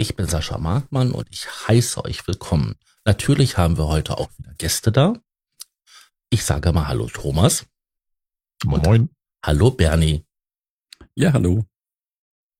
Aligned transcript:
Ich 0.00 0.16
bin 0.16 0.26
Sascha 0.26 0.56
Markmann 0.56 1.12
und 1.12 1.26
ich 1.30 1.46
heiße 1.68 2.02
euch 2.06 2.26
willkommen. 2.26 2.76
Natürlich 3.04 3.58
haben 3.58 3.76
wir 3.76 3.86
heute 3.86 4.16
auch 4.16 4.30
wieder 4.38 4.54
Gäste 4.54 4.90
da. 4.90 5.12
Ich 6.30 6.42
sage 6.42 6.72
mal 6.72 6.88
Hallo 6.88 7.06
Thomas. 7.12 7.66
Und 8.64 8.86
Moin. 8.86 9.10
Hallo 9.44 9.70
Bernie. 9.70 10.24
Ja, 11.14 11.34
hallo. 11.34 11.66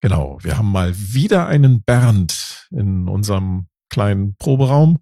Genau, 0.03 0.39
wir 0.43 0.59
haben 0.59 0.71
mal 0.71 0.95
wieder 0.95 1.47
einen 1.47 1.83
Bernd 1.83 2.69
in 2.73 3.09
unserem 3.09 3.69
kleinen 3.89 4.37
Proberaum. 4.37 4.99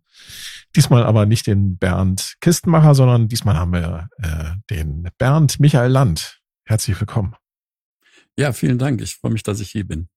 Diesmal 0.76 1.02
aber 1.02 1.26
nicht 1.26 1.48
den 1.48 1.76
Bernd 1.76 2.36
Kistenmacher, 2.40 2.94
sondern 2.94 3.26
diesmal 3.26 3.56
haben 3.56 3.72
wir 3.72 4.10
äh, 4.18 4.54
den 4.70 5.10
Bernd 5.18 5.58
Michael 5.58 5.90
Land. 5.90 6.40
Herzlich 6.64 7.00
willkommen. 7.00 7.34
Ja, 8.38 8.52
vielen 8.52 8.78
Dank. 8.78 9.00
Ich 9.00 9.16
freue 9.16 9.32
mich, 9.32 9.42
dass 9.42 9.58
ich 9.58 9.72
hier 9.72 9.88
bin. 9.88 10.08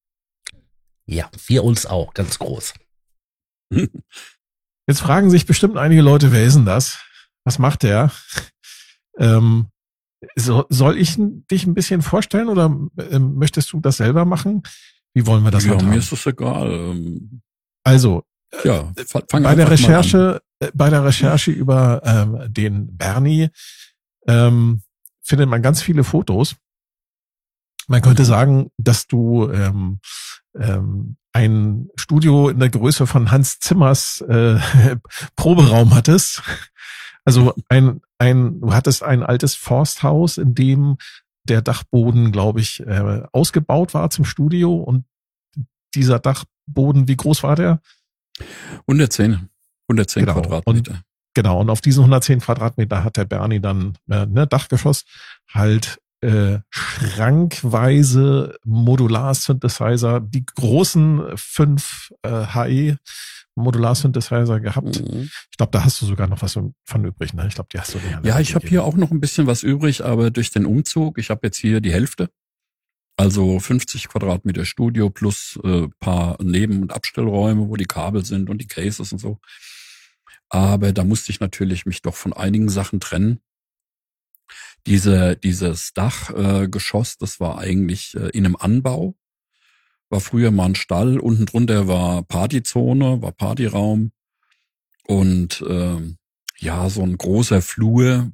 Ja, 1.12 1.30
wir 1.48 1.66
uns 1.66 1.86
auch, 1.86 2.14
ganz 2.14 2.40
groß. 2.40 2.74
Jetzt 4.88 5.02
fragen 5.02 5.30
sich 5.30 5.46
bestimmt 5.46 5.76
einige 5.78 6.02
Leute, 6.02 6.32
wer 6.32 6.46
ist 6.46 6.56
denn 6.56 6.66
das? 6.66 7.04
Was 7.44 7.60
macht 7.60 7.84
der? 7.84 8.12
Ähm, 9.18 9.68
so, 10.36 10.66
soll 10.70 10.98
ich 10.98 11.18
dich 11.18 11.66
ein 11.66 11.74
bisschen 11.74 12.02
vorstellen 12.02 12.48
oder 12.48 12.66
ähm, 13.10 13.34
möchtest 13.36 13.74
du 13.74 13.82
das 13.82 13.98
selber 13.98 14.24
machen? 14.24 14.64
Wie 15.14 15.26
wollen 15.26 15.44
wir 15.44 15.52
das 15.52 15.66
ja, 15.66 15.74
machen? 15.74 15.90
Mir 15.90 15.98
ist 15.98 16.14
das 16.14 16.26
egal. 16.26 16.72
Ähm, 16.72 17.42
Also, 17.84 18.24
ja, 18.64 18.94
fang 19.30 19.44
bei 19.44 19.56
der 19.56 19.70
Recherche, 19.70 20.42
äh, 20.60 20.72
bei 20.74 20.90
der 20.90 21.04
Recherche 21.04 21.52
über 21.52 22.02
ähm, 22.06 22.54
den 22.54 22.96
Bernie 22.96 23.50
ähm, 24.28 24.82
findet 25.22 25.50
man 25.50 25.62
ganz 25.62 25.82
viele 25.82 26.06
Fotos. 26.06 26.56
Man 27.88 28.02
könnte 28.02 28.24
sagen, 28.24 28.70
dass 28.78 29.08
du 29.08 29.52
ähm, 29.52 30.00
ähm, 30.60 31.18
ein 31.34 31.90
Studio 31.96 32.50
in 32.50 32.60
der 32.60 32.70
Größe 32.70 33.08
von 33.08 33.32
Hans 33.32 33.60
Zimmers 33.60 34.22
äh, 34.22 34.60
Proberaum 35.36 35.94
hattest. 35.94 36.44
Also 37.24 37.54
ein, 37.70 38.02
ein, 38.18 38.60
du 38.60 38.74
hattest 38.74 39.04
ein 39.04 39.24
altes 39.24 39.56
Forsthaus, 39.56 40.38
in 40.38 40.56
dem 40.56 40.98
der 41.44 41.62
Dachboden, 41.62 42.32
glaube 42.32 42.60
ich, 42.60 42.82
äh, 42.82 43.24
ausgebaut 43.32 43.94
war 43.94 44.10
zum 44.10 44.26
Studio. 44.26 44.76
Und 44.76 45.06
dieser 45.96 46.20
Dachboden, 46.20 47.08
wie 47.08 47.18
groß 47.18 47.44
war 47.44 47.56
der? 47.56 47.82
110, 48.88 49.50
110 49.88 50.26
Genau. 50.26 50.42
Quadratmeter. 50.42 50.92
Und, 50.92 51.04
genau, 51.34 51.60
und 51.60 51.70
auf 51.70 51.82
diesen 51.82 52.02
110 52.02 52.40
Quadratmeter 52.40 53.04
hat 53.04 53.18
der 53.18 53.26
Bernie 53.26 53.60
dann 53.60 53.98
äh, 54.10 54.26
ne, 54.26 54.48
Dachgeschoss 54.48 55.06
halt 55.50 56.00
äh, 56.22 56.60
schrankweise 56.70 58.58
Modular-Synthesizer, 58.64 60.20
die 60.22 60.46
großen 60.46 61.36
fünf 61.36 62.14
äh, 62.22 62.46
HE 62.54 62.98
Modular-Synthesizer 63.56 64.60
gehabt. 64.60 65.02
Mhm. 65.02 65.30
Ich 65.50 65.58
glaube, 65.58 65.72
da 65.72 65.84
hast 65.84 66.02
du 66.02 66.06
sogar 66.06 66.28
noch 66.28 66.42
was 66.42 66.54
von 66.54 67.06
übrig. 67.06 67.34
Ne? 67.34 67.48
Ich 67.48 67.56
glaube, 67.56 67.70
die 67.74 67.80
hast 67.80 67.94
du 67.94 68.00
alle 68.00 68.28
Ja, 68.28 68.40
ich 68.40 68.56
habe 68.56 68.68
hier 68.68 68.84
auch 68.84 68.96
noch 68.96 69.12
ein 69.12 69.20
bisschen 69.20 69.48
was 69.48 69.64
übrig, 69.64 70.06
aber 70.06 70.32
durch 70.32 70.52
den 70.52 70.66
Umzug, 70.66 71.18
ich 71.18 71.30
habe 71.30 71.48
jetzt 71.48 71.58
hier 71.58 71.82
die 71.82 71.92
Hälfte. 71.92 72.30
Also 73.18 73.60
50 73.60 74.08
Quadratmeter 74.08 74.66
Studio 74.66 75.10
plus 75.10 75.60
äh, 75.64 75.88
paar 76.00 76.38
Neben- 76.42 76.82
und 76.82 76.94
Abstellräume, 76.94 77.68
wo 77.68 77.76
die 77.76 77.86
Kabel 77.86 78.26
sind 78.26 78.50
und 78.50 78.60
die 78.60 78.68
Cases 78.68 79.12
und 79.12 79.20
so. 79.20 79.40
Aber 80.50 80.92
da 80.92 81.04
musste 81.04 81.32
ich 81.32 81.40
natürlich 81.40 81.86
mich 81.86 82.02
doch 82.02 82.16
von 82.16 82.34
einigen 82.34 82.70
Sachen 82.70 83.00
trennen. 83.00 83.40
Diese, 84.88 85.36
dieses 85.36 85.94
Dachgeschoss, 85.94 87.14
äh, 87.14 87.18
das 87.20 87.40
war 87.40 87.60
eigentlich 87.60 88.16
äh, 88.16 88.30
in 88.30 88.46
einem 88.46 88.56
Anbau. 88.56 89.16
War 90.10 90.20
früher 90.20 90.52
mal 90.52 90.66
ein 90.66 90.76
Stall, 90.76 91.20
unten 91.20 91.46
drunter 91.46 91.88
war 91.88 92.24
Partyzone, 92.24 93.22
war 93.22 93.32
Partyraum. 93.32 94.12
Und 95.08 95.64
ähm, 95.68 96.18
ja, 96.58 96.90
so 96.90 97.02
ein 97.04 97.18
großer 97.18 97.62
Flur. 97.62 98.32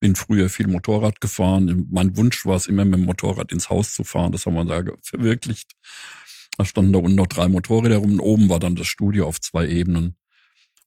Bin 0.00 0.14
früher 0.14 0.48
viel 0.48 0.68
Motorrad 0.68 1.20
gefahren. 1.20 1.88
Mein 1.90 2.16
Wunsch 2.16 2.46
war 2.46 2.54
es 2.54 2.66
immer, 2.68 2.84
mit 2.84 3.00
dem 3.00 3.04
Motorrad 3.04 3.50
ins 3.50 3.68
Haus 3.68 3.94
zu 3.94 4.04
fahren. 4.04 4.30
Das 4.30 4.46
haben 4.46 4.54
wir 4.54 4.64
da 4.64 4.92
verwirklicht. 5.02 5.72
Da 6.56 6.64
standen 6.64 6.92
da 6.92 7.00
unten 7.00 7.16
noch 7.16 7.26
drei 7.26 7.48
Motorräder 7.48 7.98
rum. 7.98 8.12
Und 8.12 8.20
oben 8.20 8.48
war 8.48 8.60
dann 8.60 8.76
das 8.76 8.86
Studio 8.86 9.26
auf 9.26 9.40
zwei 9.40 9.66
Ebenen. 9.66 10.17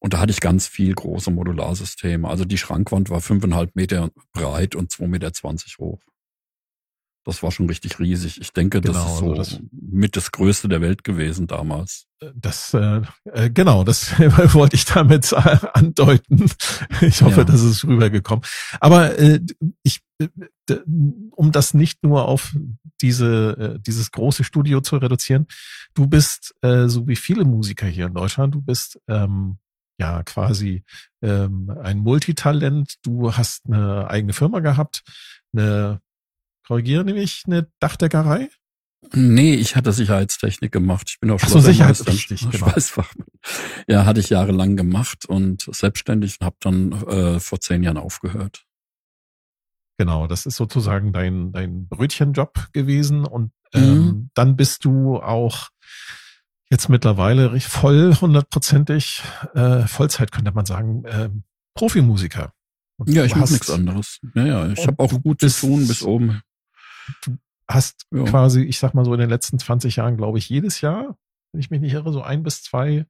Und 0.04 0.14
da 0.14 0.20
hatte 0.20 0.32
ich 0.32 0.42
ganz 0.42 0.68
viel 0.68 0.94
große 0.96 1.30
Modularsysteme. 1.32 2.28
Also 2.28 2.44
die 2.44 2.58
Schrankwand 2.58 3.10
war 3.12 3.22
fünfeinhalb 3.22 3.76
Meter 3.76 4.10
breit 4.34 4.76
und 4.76 4.92
zwei 4.92 5.08
Meter 5.08 5.32
zwanzig 5.32 5.78
hoch. 5.78 6.02
Das 7.24 7.44
war 7.44 7.52
schon 7.52 7.68
richtig 7.70 8.00
riesig. 8.00 8.42
Ich 8.42 8.52
denke, 8.52 8.82
das 8.82 8.96
Genau, 8.96 9.14
ist 9.14 9.20
so 9.20 9.30
also 9.30 9.36
das- 9.36 9.62
mit 9.72 10.16
das 10.16 10.32
Größte 10.32 10.68
der 10.70 10.82
Welt 10.82 11.04
gewesen 11.04 11.46
damals. 11.46 12.08
Das, 12.34 12.74
äh, 12.74 13.02
äh, 13.26 13.52
genau, 13.52 13.84
das 13.84 14.18
wollte 14.56 14.76
ich 14.76 14.86
damit 14.86 15.32
äh, 15.34 15.58
andeuten. 15.74 16.50
Ich 17.02 17.22
hoffe, 17.22 17.42
Ja. 17.42 17.44
das 17.44 17.62
ist 17.62 17.84
rübergekommen. 17.84 18.44
Aber 18.80 19.20
äh, 19.20 19.40
ich, 19.84 20.02
äh, 20.20 20.30
um 21.36 21.52
das 21.52 21.76
nicht 21.76 22.02
nur 22.04 22.28
auf 22.28 22.56
diese, 23.04 23.76
äh, 23.76 23.80
dieses 23.80 24.10
große 24.10 24.44
Studio 24.44 24.82
zu 24.82 24.98
reduzieren, 24.98 25.46
du 25.94 26.08
bist, 26.08 26.56
äh, 26.64 26.88
so 26.88 27.08
wie 27.08 27.16
viele 27.16 27.46
Musiker 27.46 27.86
hier 27.86 28.08
in 28.08 28.16
Deutschland, 28.16 28.56
du 28.56 28.62
bist 28.62 29.00
ähm, 29.08 29.58
ja 30.02 30.24
quasi 30.24 30.84
ähm, 31.22 31.70
ein 31.82 32.00
Multitalent. 32.00 32.96
Du 33.04 33.34
hast 33.38 33.66
eine 33.68 34.10
eigene 34.10 34.34
Firma 34.34 34.60
gehabt, 34.60 35.04
eine, 35.54 36.02
korrigiere 36.68 37.04
nämlich, 37.06 37.44
eine 37.46 37.68
Dachdeckerei. 37.80 38.50
Nee, 39.14 39.56
ich 39.56 39.76
hatte 39.76 39.92
Sicherheitstechnik 39.94 40.72
gemacht. 40.72 41.08
Ich 41.10 41.20
bin 41.20 41.32
auch 41.32 41.40
so, 41.40 41.60
Schlossermeister, 41.60 42.12
Sicherheit- 42.12 42.32
richtig, 42.32 42.50
genau. 42.52 42.72
Ja, 43.88 44.06
hatte 44.06 44.20
ich 44.20 44.30
jahrelang 44.30 44.76
gemacht 44.76 45.26
und 45.26 45.68
selbstständig 45.72 46.38
und 46.40 46.46
habe 46.46 46.58
dann 46.60 46.92
äh, 47.08 47.40
vor 47.40 47.60
zehn 47.60 47.82
Jahren 47.84 47.98
aufgehört. 47.98 48.64
Genau, 49.98 50.28
das 50.28 50.46
ist 50.46 50.56
sozusagen 50.56 51.14
dein, 51.14 51.52
dein 51.52 51.88
Brötchenjob 51.88 52.70
gewesen 52.74 53.26
und 53.26 53.52
ähm, 53.74 53.82
Mhm. 54.06 54.30
dann 54.34 54.56
bist 54.56 54.84
du 54.86 55.18
auch 55.18 55.70
jetzt 56.72 56.90
mittlerweile 56.90 57.60
voll, 57.60 58.16
hundertprozentig, 58.16 59.22
äh, 59.54 59.86
Vollzeit 59.86 60.32
könnte 60.32 60.52
man 60.52 60.66
sagen, 60.66 61.04
ähm, 61.06 61.44
Profimusiker. 61.76 62.54
Und 62.98 63.10
Ja, 63.10 63.22
du 63.22 63.28
ich 63.28 63.36
mache 63.36 63.52
nichts 63.52 63.70
anderes. 63.70 64.20
Ja, 64.36 64.46
ja, 64.46 64.68
ich 64.70 64.88
habe 64.88 64.98
auch 65.00 65.10
du 65.10 65.20
gut 65.20 65.40
bist- 65.40 65.60
zu 65.60 65.68
tun 65.68 65.88
bis 65.88 66.02
oben. 66.04 66.42
Hast 67.68 68.06
Ja. 68.12 68.24
quasi, 68.24 68.62
ich 68.64 68.80
sag 68.80 68.94
mal 68.94 69.06
so 69.06 69.14
in 69.14 69.20
den 69.20 69.30
letzten 69.30 69.58
20 69.60 69.96
Jahren, 69.96 70.18
glaube 70.18 70.38
ich, 70.38 70.50
jedes 70.50 70.82
Jahr, 70.82 71.16
wenn 71.52 71.62
ich 71.62 71.70
mich 71.70 71.80
nicht 71.82 71.94
irre, 71.94 72.12
so 72.12 72.22
ein 72.22 72.44
bis 72.44 72.64
zwei 72.64 73.06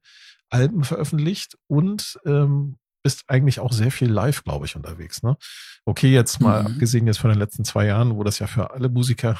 Alben 0.50 0.84
veröffentlicht 0.84 1.56
und 1.66 2.18
ähm, 2.26 2.76
bist 3.02 3.24
eigentlich 3.26 3.58
auch 3.58 3.72
sehr 3.72 3.90
viel 3.90 4.08
live, 4.10 4.44
glaube 4.44 4.66
ich, 4.66 4.76
unterwegs. 4.76 5.22
Ne? 5.24 5.36
Okay, 5.84 6.12
jetzt 6.12 6.40
mal 6.40 6.60
Mhm. 6.60 6.66
abgesehen 6.68 7.06
jetzt 7.08 7.18
von 7.18 7.30
den 7.30 7.38
letzten 7.38 7.64
zwei 7.64 7.86
Jahren, 7.86 8.14
wo 8.14 8.22
das 8.22 8.38
ja 8.38 8.46
für 8.46 8.70
alle 8.70 8.88
Musiker, 8.88 9.32
äh, 9.32 9.34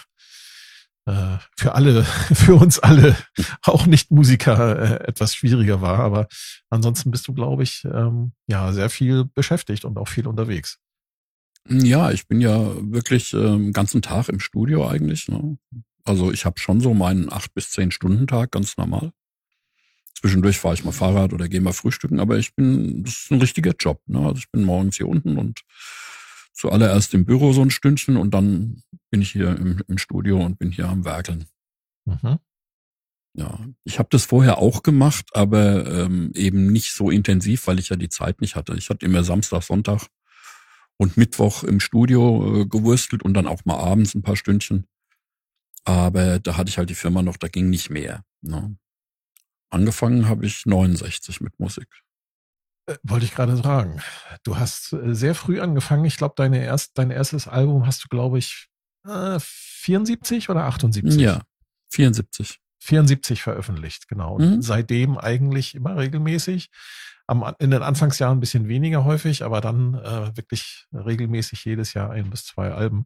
für 1.05 1.75
alle, 1.75 2.05
für 2.35 2.55
uns 2.55 2.79
alle, 2.79 3.17
auch 3.63 3.87
nicht 3.87 4.11
Musiker 4.11 5.01
äh, 5.03 5.09
etwas 5.09 5.35
schwieriger 5.35 5.81
war. 5.81 5.99
Aber 5.99 6.29
ansonsten 6.71 7.11
bist 7.11 7.27
du, 7.29 7.35
glaube 7.35 7.63
ich, 7.63 7.85
ähm, 7.85 8.33
ja 8.47 8.73
sehr 8.73 8.91
viel 8.91 9.25
beschäftigt 9.25 9.85
und 9.85 9.99
auch 9.99 10.09
viel 10.09 10.27
unterwegs. 10.27 10.79
Ja, 11.69 12.11
ich 12.11 12.27
bin 12.27 12.41
ja 12.41 12.75
wirklich 12.93 13.33
ähm, 13.35 13.73
ganzen 13.73 14.03
Tag 14.03 14.29
im 14.29 14.41
Studio 14.41 14.89
eigentlich. 14.89 15.29
Ne? 15.29 15.59
Also 16.05 16.33
ich 16.33 16.45
habe 16.45 16.59
schon 16.59 16.81
so 16.81 16.93
meinen 16.95 17.33
acht 17.33 17.55
bis 17.55 17.71
zehn 17.71 17.91
Stunden 17.91 18.27
Tag, 18.27 18.51
ganz 18.51 18.77
normal. 18.77 19.13
Zwischendurch 20.15 20.59
fahre 20.59 20.75
ich 20.75 20.85
mal 20.85 20.93
Fahrrad 20.93 21.33
oder 21.33 21.49
gehe 21.49 21.61
mal 21.61 21.73
frühstücken, 21.73 22.21
aber 22.21 22.39
ich 22.39 22.55
bin, 22.55 23.03
das 23.03 23.15
ist 23.15 23.33
ein 23.33 23.41
richtiger 23.41 23.73
Job. 23.79 24.01
Ne? 24.07 24.21
Also 24.21 24.39
ich 24.39 24.51
bin 24.51 24.63
morgens 24.63 24.97
hier 24.97 25.09
unten 25.09 25.39
und 25.39 25.63
zuallererst 26.53 27.15
im 27.15 27.25
Büro 27.25 27.53
so 27.53 27.63
ein 27.63 27.71
Stündchen 27.71 28.17
und 28.17 28.33
dann 28.33 28.83
bin 29.11 29.23
ich 29.23 29.33
hier 29.33 29.57
im, 29.57 29.83
im 29.87 29.99
Studio 29.99 30.45
und 30.45 30.59
bin 30.59 30.71
hier 30.71 30.89
am 30.89 31.05
Werkeln. 31.05 31.47
Mhm. 32.05 32.39
Ja, 33.35 33.59
ich 33.85 33.99
habe 33.99 34.09
das 34.11 34.27
vorher 34.27 34.59
auch 34.59 34.83
gemacht, 34.83 35.31
aber 35.33 35.87
ähm, 35.87 36.33
eben 36.35 36.71
nicht 36.71 36.93
so 36.93 37.11
intensiv, 37.11 37.67
weil 37.67 37.79
ich 37.79 37.89
ja 37.89 37.97
die 37.97 38.11
Zeit 38.11 38.41
nicht 38.41 38.57
hatte. 38.57 38.75
Ich 38.77 38.91
hatte 38.91 39.07
immer 39.07 39.25
Samstag, 39.25 39.63
Sonntag 39.63 40.09
und 40.99 41.17
Mittwoch 41.17 41.65
im 41.65 41.81
Studio 41.81 42.61
äh, 42.61 42.67
gewurstelt 42.67 43.23
und 43.23 43.33
dann 43.35 43.47
auch 43.47 43.65
mal 43.65 43.79
abends 43.79 44.15
ein 44.15 44.23
paar 44.23 44.37
Stündchen. 44.37 44.87
Aber 45.85 46.39
da 46.41 46.57
hatte 46.59 46.69
ich 46.69 46.79
halt 46.79 46.91
die 46.91 46.95
Firma 46.95 47.23
noch, 47.23 47.39
da 47.39 47.49
ging 47.49 47.71
nicht 47.71 47.91
mehr. 47.91 48.23
Ne? 48.43 48.77
angefangen 49.73 50.29
habe 50.29 50.47
ich 50.47 50.67
69 50.67 51.41
mit 51.41 51.59
Musik. 51.59 51.89
Äh, 52.93 52.99
wollte 53.03 53.25
ich 53.25 53.35
gerade 53.35 53.57
sagen. 53.57 54.01
Du 54.45 54.59
hast 54.59 54.93
äh, 54.93 55.15
sehr 55.15 55.35
früh 55.35 55.61
angefangen. 55.61 56.05
Ich 56.05 56.17
glaube, 56.17 56.35
deine 56.37 56.65
erst, 56.65 56.93
dein 56.99 57.11
erstes 57.11 57.49
Album 57.49 57.87
hast 57.87 58.05
du, 58.05 58.09
glaube 58.09 58.39
ich, 58.39 58.69
äh, 59.07 59.39
74 59.41 60.49
oder 60.49 60.65
78? 60.65 61.21
Ja, 61.21 61.43
74. 61.91 62.59
74 62.81 63.43
veröffentlicht, 63.43 64.09
genau. 64.09 64.35
Und 64.37 64.51
Mhm. 64.57 64.63
seitdem 64.63 65.17
eigentlich 65.19 65.75
immer 65.75 65.97
regelmäßig. 65.97 66.69
Am, 67.29 67.55
in 67.61 67.71
den 67.71 67.83
Anfangsjahren 67.83 68.37
ein 68.39 68.41
bisschen 68.41 68.67
weniger 68.67 69.05
häufig, 69.05 69.45
aber 69.45 69.61
dann 69.61 69.95
äh, 69.95 70.37
wirklich 70.37 70.87
regelmäßig 70.93 71.65
jedes 71.65 71.95
Jahr 71.95 72.11
ein 72.11 72.29
bis 72.31 72.45
zwei 72.45 72.73
Alben. 72.73 73.05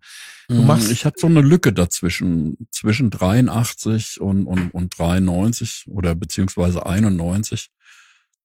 Du 0.48 0.62
Mm, 0.62 0.66
machst- 0.66 0.90
ich 0.90 1.04
hatte 1.04 1.20
so 1.20 1.26
eine 1.26 1.42
Lücke 1.42 1.74
dazwischen, 1.74 2.56
zwischen 2.70 3.10
83 3.10 4.18
und, 4.20 4.46
und, 4.46 4.70
und 4.72 4.98
93 4.98 5.84
oder 5.88 6.14
beziehungsweise 6.14 6.86
91, 6.86 7.68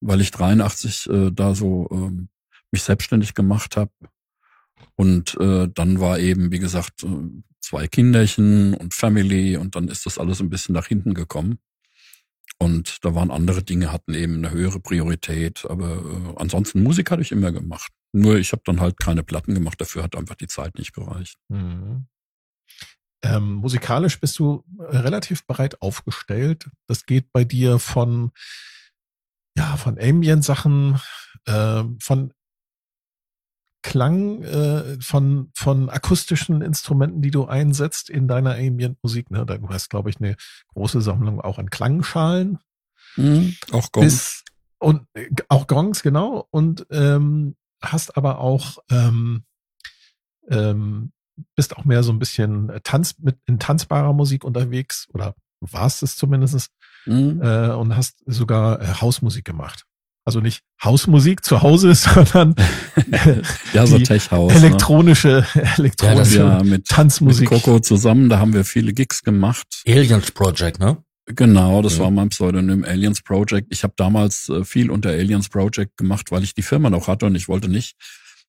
weil 0.02 0.22
ich 0.22 0.32
83 0.32 1.10
äh, 1.10 1.32
da 1.32 1.56
so 1.56 1.88
ähm, 1.92 2.30
mich 2.72 2.84
selbstständig 2.84 3.34
gemacht 3.34 3.78
habe. 3.78 3.92
Und 4.96 5.38
äh, 5.40 5.70
dann 5.74 6.00
war 6.00 6.20
eben, 6.20 6.52
wie 6.52 6.60
gesagt, 6.60 7.04
äh, 7.04 7.08
zwei 7.60 7.88
Kinderchen 7.88 8.74
und 8.74 8.94
Family 8.94 9.58
und 9.58 9.76
dann 9.76 9.88
ist 9.88 10.06
das 10.06 10.18
alles 10.18 10.42
ein 10.42 10.50
bisschen 10.50 10.74
nach 10.74 10.88
hinten 10.88 11.14
gekommen. 11.14 11.60
Und 12.58 13.04
da 13.04 13.16
waren 13.16 13.32
andere 13.32 13.64
Dinge, 13.64 13.92
hatten 13.92 14.14
eben 14.14 14.36
eine 14.36 14.52
höhere 14.52 14.80
Priorität. 14.80 15.66
Aber 15.68 15.96
äh, 15.96 16.40
ansonsten 16.40 16.84
Musik 16.84 17.10
hatte 17.10 17.22
ich 17.22 17.32
immer 17.32 17.52
gemacht. 17.52 17.92
Nur 18.14 18.38
ich 18.38 18.52
habe 18.52 18.62
dann 18.66 18.82
halt 18.82 19.00
keine 19.00 19.24
Platten 19.24 19.56
gemacht, 19.56 19.80
dafür 19.80 20.04
hat 20.04 20.16
einfach 20.16 20.36
die 20.36 20.48
Zeit 20.48 20.76
nicht 20.78 20.94
gereicht. 20.94 21.38
Mhm. 21.48 22.08
Ähm, 23.24 23.54
musikalisch 23.56 24.20
bist 24.20 24.38
du 24.40 24.64
relativ 24.80 25.46
breit 25.46 25.82
aufgestellt. 25.82 26.70
Das 26.88 27.06
geht 27.06 27.32
bei 27.32 27.44
dir 27.44 27.80
von, 27.80 28.32
ja, 29.58 29.78
von 29.78 30.00
Ambient-Sachen, 30.00 31.00
äh, 31.46 31.84
von 32.00 32.34
Klang, 33.84 34.44
äh, 34.44 35.02
von, 35.02 35.52
von 35.56 35.90
akustischen 35.90 36.62
Instrumenten, 36.62 37.22
die 37.22 37.32
du 37.32 37.46
einsetzt 37.46 38.10
in 38.10 38.28
deiner 38.28 38.56
Ambient-Musik. 38.56 39.32
Ne? 39.32 39.46
Du 39.46 39.70
hast, 39.70 39.90
glaube 39.90 40.10
ich, 40.10 40.18
eine 40.18 40.36
große 40.74 41.02
Sammlung 41.02 41.42
auch 41.42 41.58
an 41.58 41.70
Klangschalen. 41.70 42.60
Mhm. 43.16 43.56
Auch 43.72 43.92
Gong. 43.92 44.04
Bis, 44.04 44.44
und 44.78 45.08
äh, 45.14 45.30
auch 45.50 45.68
Gongs, 45.68 46.04
genau. 46.04 46.48
Und 46.52 46.86
ähm, 46.92 47.56
hast 47.82 48.18
aber 48.18 48.40
auch 48.40 48.78
ähm, 48.92 49.46
ähm, 50.50 51.12
bist 51.56 51.76
auch 51.78 51.86
mehr 51.86 52.04
so 52.04 52.12
ein 52.12 52.20
bisschen 52.20 52.70
äh, 52.70 52.82
Tanz 52.82 53.16
mit 53.20 53.38
in 53.46 53.60
tanzbarer 53.60 54.14
Musik 54.14 54.44
unterwegs 54.44 55.08
oder 55.14 55.36
warst 55.60 56.04
es 56.04 56.16
zumindest 56.16 56.70
Mhm. 57.06 57.42
äh, 57.42 57.70
und 57.72 57.96
hast 57.96 58.16
sogar 58.26 58.82
äh, 58.82 58.86
Hausmusik 59.02 59.46
gemacht. 59.46 59.84
Also 60.24 60.40
nicht 60.40 60.62
Hausmusik 60.84 61.44
zu 61.44 61.62
Hause, 61.64 61.96
sondern 61.96 62.56
ja, 63.74 63.88
so 63.88 63.98
die 63.98 64.04
Tech-House. 64.04 64.54
elektronische, 64.54 65.46
elektronische 65.78 66.40
Ne? 66.40 66.46
Ja, 66.46 66.64
mit, 66.64 66.88
Tanzmusik. 66.88 67.50
mit 67.52 67.64
Coco 67.64 67.80
zusammen, 67.80 68.30
da 68.30 68.38
haben 68.40 68.54
wir 68.54 68.64
viele 68.64 68.94
Gigs 68.94 69.24
gemacht. 69.24 69.82
Aliens 69.88 70.32
Project, 70.32 70.80
ne? 70.80 70.98
Genau, 71.26 71.82
das 71.82 71.98
Mhm. 71.98 72.02
war 72.04 72.12
mein 72.12 72.30
Pseudonym 72.30 72.84
Aliens 72.84 73.22
Project. 73.22 73.68
Ich 73.72 73.84
habe 73.84 73.94
damals 73.96 74.50
äh, 74.50 74.64
viel 74.64 74.92
unter 74.92 75.10
Aliens 75.10 75.50
Project 75.50 75.98
gemacht, 75.98 76.32
weil 76.32 76.44
ich 76.44 76.54
die 76.54 76.62
Firma 76.64 76.90
noch 76.90 77.08
hatte 77.08 77.26
und 77.26 77.36
ich 77.36 77.48
wollte 77.48 77.68
nicht, 77.70 77.96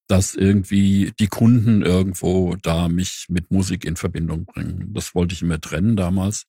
dass 0.08 0.34
irgendwie 0.34 1.12
die 1.20 1.28
Kunden 1.28 1.82
irgendwo 1.82 2.56
da 2.60 2.88
mich 2.88 3.26
mit 3.28 3.50
Musik 3.50 3.84
in 3.84 3.96
Verbindung 3.96 4.44
bringen. 4.46 4.90
Das 4.94 5.14
wollte 5.14 5.34
ich 5.34 5.42
immer 5.42 5.60
trennen 5.60 5.96
damals. 5.96 6.44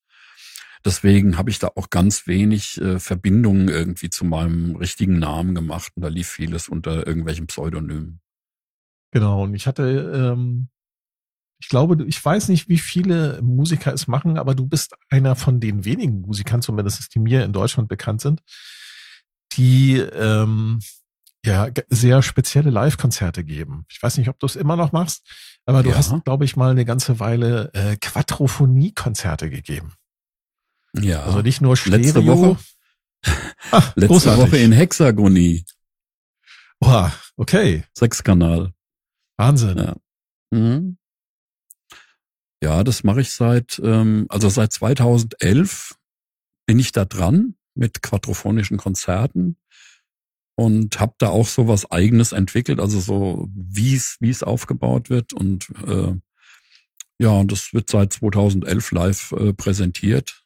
Deswegen 0.85 1.37
habe 1.37 1.49
ich 1.49 1.59
da 1.59 1.69
auch 1.75 1.89
ganz 1.89 2.27
wenig 2.27 2.79
äh, 2.81 2.99
Verbindungen 2.99 3.69
irgendwie 3.69 4.09
zu 4.09 4.25
meinem 4.25 4.75
richtigen 4.75 5.17
Namen 5.17 5.55
gemacht 5.55 5.93
und 5.95 6.01
da 6.03 6.09
lief 6.09 6.27
vieles 6.27 6.67
unter 6.67 7.07
irgendwelchen 7.07 7.47
Pseudonymen. 7.47 8.19
Genau, 9.11 9.43
und 9.43 9.53
ich 9.53 9.65
hatte, 9.67 9.83
ähm, 10.33 10.67
ich 11.61 11.69
glaube, 11.69 12.03
ich 12.05 12.23
weiß 12.23 12.49
nicht, 12.49 12.67
wie 12.67 12.79
viele 12.79 13.41
Musiker 13.41 13.93
es 13.93 14.07
machen, 14.07 14.37
aber 14.37 14.55
du 14.55 14.67
bist 14.67 14.95
einer 15.09 15.35
von 15.35 15.61
den 15.61 15.85
wenigen 15.85 16.21
Musikern, 16.21 16.61
zumindest 16.61 17.15
die 17.15 17.19
mir 17.19 17.45
in 17.45 17.53
Deutschland 17.53 17.87
bekannt 17.87 18.19
sind, 18.19 18.41
die 19.53 19.97
ähm, 19.99 20.79
ja 21.45 21.69
sehr 21.89 22.21
spezielle 22.23 22.71
Live-Konzerte 22.71 23.43
geben. 23.45 23.85
Ich 23.89 24.01
weiß 24.03 24.17
nicht, 24.17 24.27
ob 24.29 24.39
du 24.39 24.45
es 24.47 24.55
immer 24.57 24.75
noch 24.75 24.91
machst, 24.91 25.25
aber 25.65 25.83
du 25.83 25.91
Ja. 25.91 25.97
hast, 25.97 26.23
glaube 26.25 26.43
ich, 26.43 26.57
mal 26.57 26.71
eine 26.71 26.83
ganze 26.85 27.19
Weile 27.21 27.71
äh, 27.73 27.95
Quadrophonie-Konzerte 27.97 29.49
gegeben. 29.49 29.93
Ja. 30.95 31.23
Also 31.23 31.41
nicht 31.41 31.61
nur 31.61 31.75
Stereo. 31.75 31.97
Letzte 31.97 32.25
Woche? 32.25 32.57
Ah, 33.71 33.91
Letzte 33.95 34.07
großartig. 34.07 34.45
Woche 34.45 34.57
in 34.57 34.71
Hexagonie, 34.71 35.65
Oha, 36.83 37.13
okay, 37.37 37.85
Sechskanal. 37.93 38.73
Wahnsinn. 39.37 39.77
Ja. 39.77 39.95
Mhm. 40.51 40.97
Ja, 42.61 42.83
das 42.83 43.05
mache 43.05 43.21
ich 43.21 43.31
seit, 43.31 43.79
ähm, 43.83 44.25
also 44.27 44.49
seit 44.49 44.73
2011 44.73 45.95
bin 46.65 46.79
ich 46.79 46.91
da 46.91 47.05
dran 47.05 47.55
mit 47.73 48.01
quadrophonischen 48.01 48.77
Konzerten 48.77 49.55
und 50.55 50.99
habe 50.99 51.15
da 51.19 51.29
auch 51.29 51.47
so 51.47 51.69
was 51.69 51.89
Eigenes 51.89 52.33
entwickelt, 52.33 52.81
also 52.81 52.99
so 52.99 53.47
wie 53.53 53.95
es 53.95 54.17
wie 54.19 54.29
es 54.29 54.43
aufgebaut 54.43 55.09
wird 55.09 55.31
und 55.31 55.69
äh, 55.87 56.13
ja, 57.17 57.29
und 57.29 57.51
das 57.51 57.73
wird 57.73 57.89
seit 57.89 58.11
2011 58.11 58.91
live 58.91 59.31
äh, 59.33 59.53
präsentiert 59.53 60.42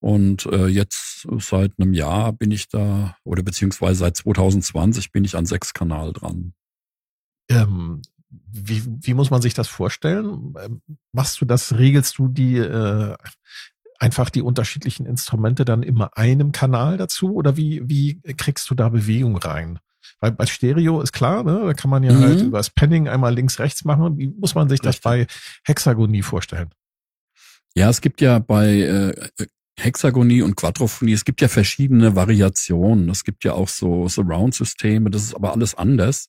und 0.00 0.46
äh, 0.46 0.66
jetzt 0.66 1.26
seit 1.38 1.72
einem 1.78 1.92
Jahr 1.94 2.32
bin 2.32 2.50
ich 2.50 2.68
da 2.68 3.16
oder 3.24 3.42
beziehungsweise 3.42 4.00
seit 4.00 4.16
2020 4.16 5.12
bin 5.12 5.24
ich 5.24 5.36
an 5.36 5.46
Sechskanal 5.46 6.12
dran. 6.12 6.54
Ähm, 7.50 8.02
wie, 8.28 8.82
wie 8.86 9.14
muss 9.14 9.30
man 9.30 9.42
sich 9.42 9.54
das 9.54 9.68
vorstellen? 9.68 10.54
Ähm, 10.62 10.82
Machst 11.12 11.40
du 11.40 11.44
das, 11.44 11.76
regelst 11.76 12.16
du 12.18 12.28
die 12.28 12.56
äh, 12.56 13.16
einfach 13.98 14.30
die 14.30 14.42
unterschiedlichen 14.42 15.04
Instrumente 15.04 15.64
dann 15.64 15.82
immer 15.82 16.16
einem 16.16 16.52
Kanal 16.52 16.96
dazu 16.96 17.34
oder 17.34 17.56
wie, 17.56 17.82
wie 17.88 18.20
kriegst 18.36 18.70
du 18.70 18.74
da 18.74 18.88
Bewegung 18.88 19.36
rein? 19.36 19.78
Weil 20.20 20.32
bei 20.32 20.46
Stereo 20.46 21.02
ist 21.02 21.12
klar, 21.12 21.44
ne? 21.44 21.60
da 21.66 21.74
kann 21.74 21.90
man 21.90 22.02
ja 22.02 22.12
Mhm. 22.12 22.22
halt 22.22 22.40
über 22.40 22.58
das 22.58 22.70
Panning 22.70 23.08
einmal 23.08 23.34
links, 23.34 23.58
rechts 23.58 23.84
machen. 23.84 24.16
Wie 24.16 24.28
muss 24.28 24.54
man 24.54 24.68
sich 24.68 24.80
das 24.80 24.96
Richtig. 24.96 25.02
bei 25.04 25.26
Hexagonie 25.64 26.22
vorstellen? 26.22 26.70
Ja, 27.74 27.90
es 27.90 28.00
gibt 28.00 28.20
ja 28.20 28.38
bei 28.38 28.80
äh, 28.80 29.28
Hexagonie 29.82 30.42
und 30.42 30.56
Quadrophonie, 30.56 31.12
es 31.12 31.24
gibt 31.24 31.40
ja 31.40 31.48
verschiedene 31.48 32.16
Variationen. 32.16 33.08
Es 33.08 33.24
gibt 33.24 33.44
ja 33.44 33.52
auch 33.52 33.68
so 33.68 34.08
Surround-Systeme, 34.08 35.10
das 35.10 35.22
ist 35.22 35.34
aber 35.34 35.52
alles 35.52 35.74
anders. 35.74 36.28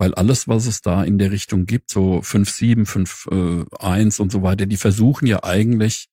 Weil 0.00 0.14
alles, 0.14 0.46
was 0.46 0.66
es 0.66 0.80
da 0.80 1.02
in 1.02 1.18
der 1.18 1.32
Richtung 1.32 1.66
gibt, 1.66 1.90
so 1.90 2.18
5.7, 2.18 2.86
5.1 2.86 4.20
und 4.20 4.30
so 4.30 4.42
weiter, 4.42 4.66
die 4.66 4.76
versuchen 4.76 5.26
ja 5.26 5.42
eigentlich 5.42 6.08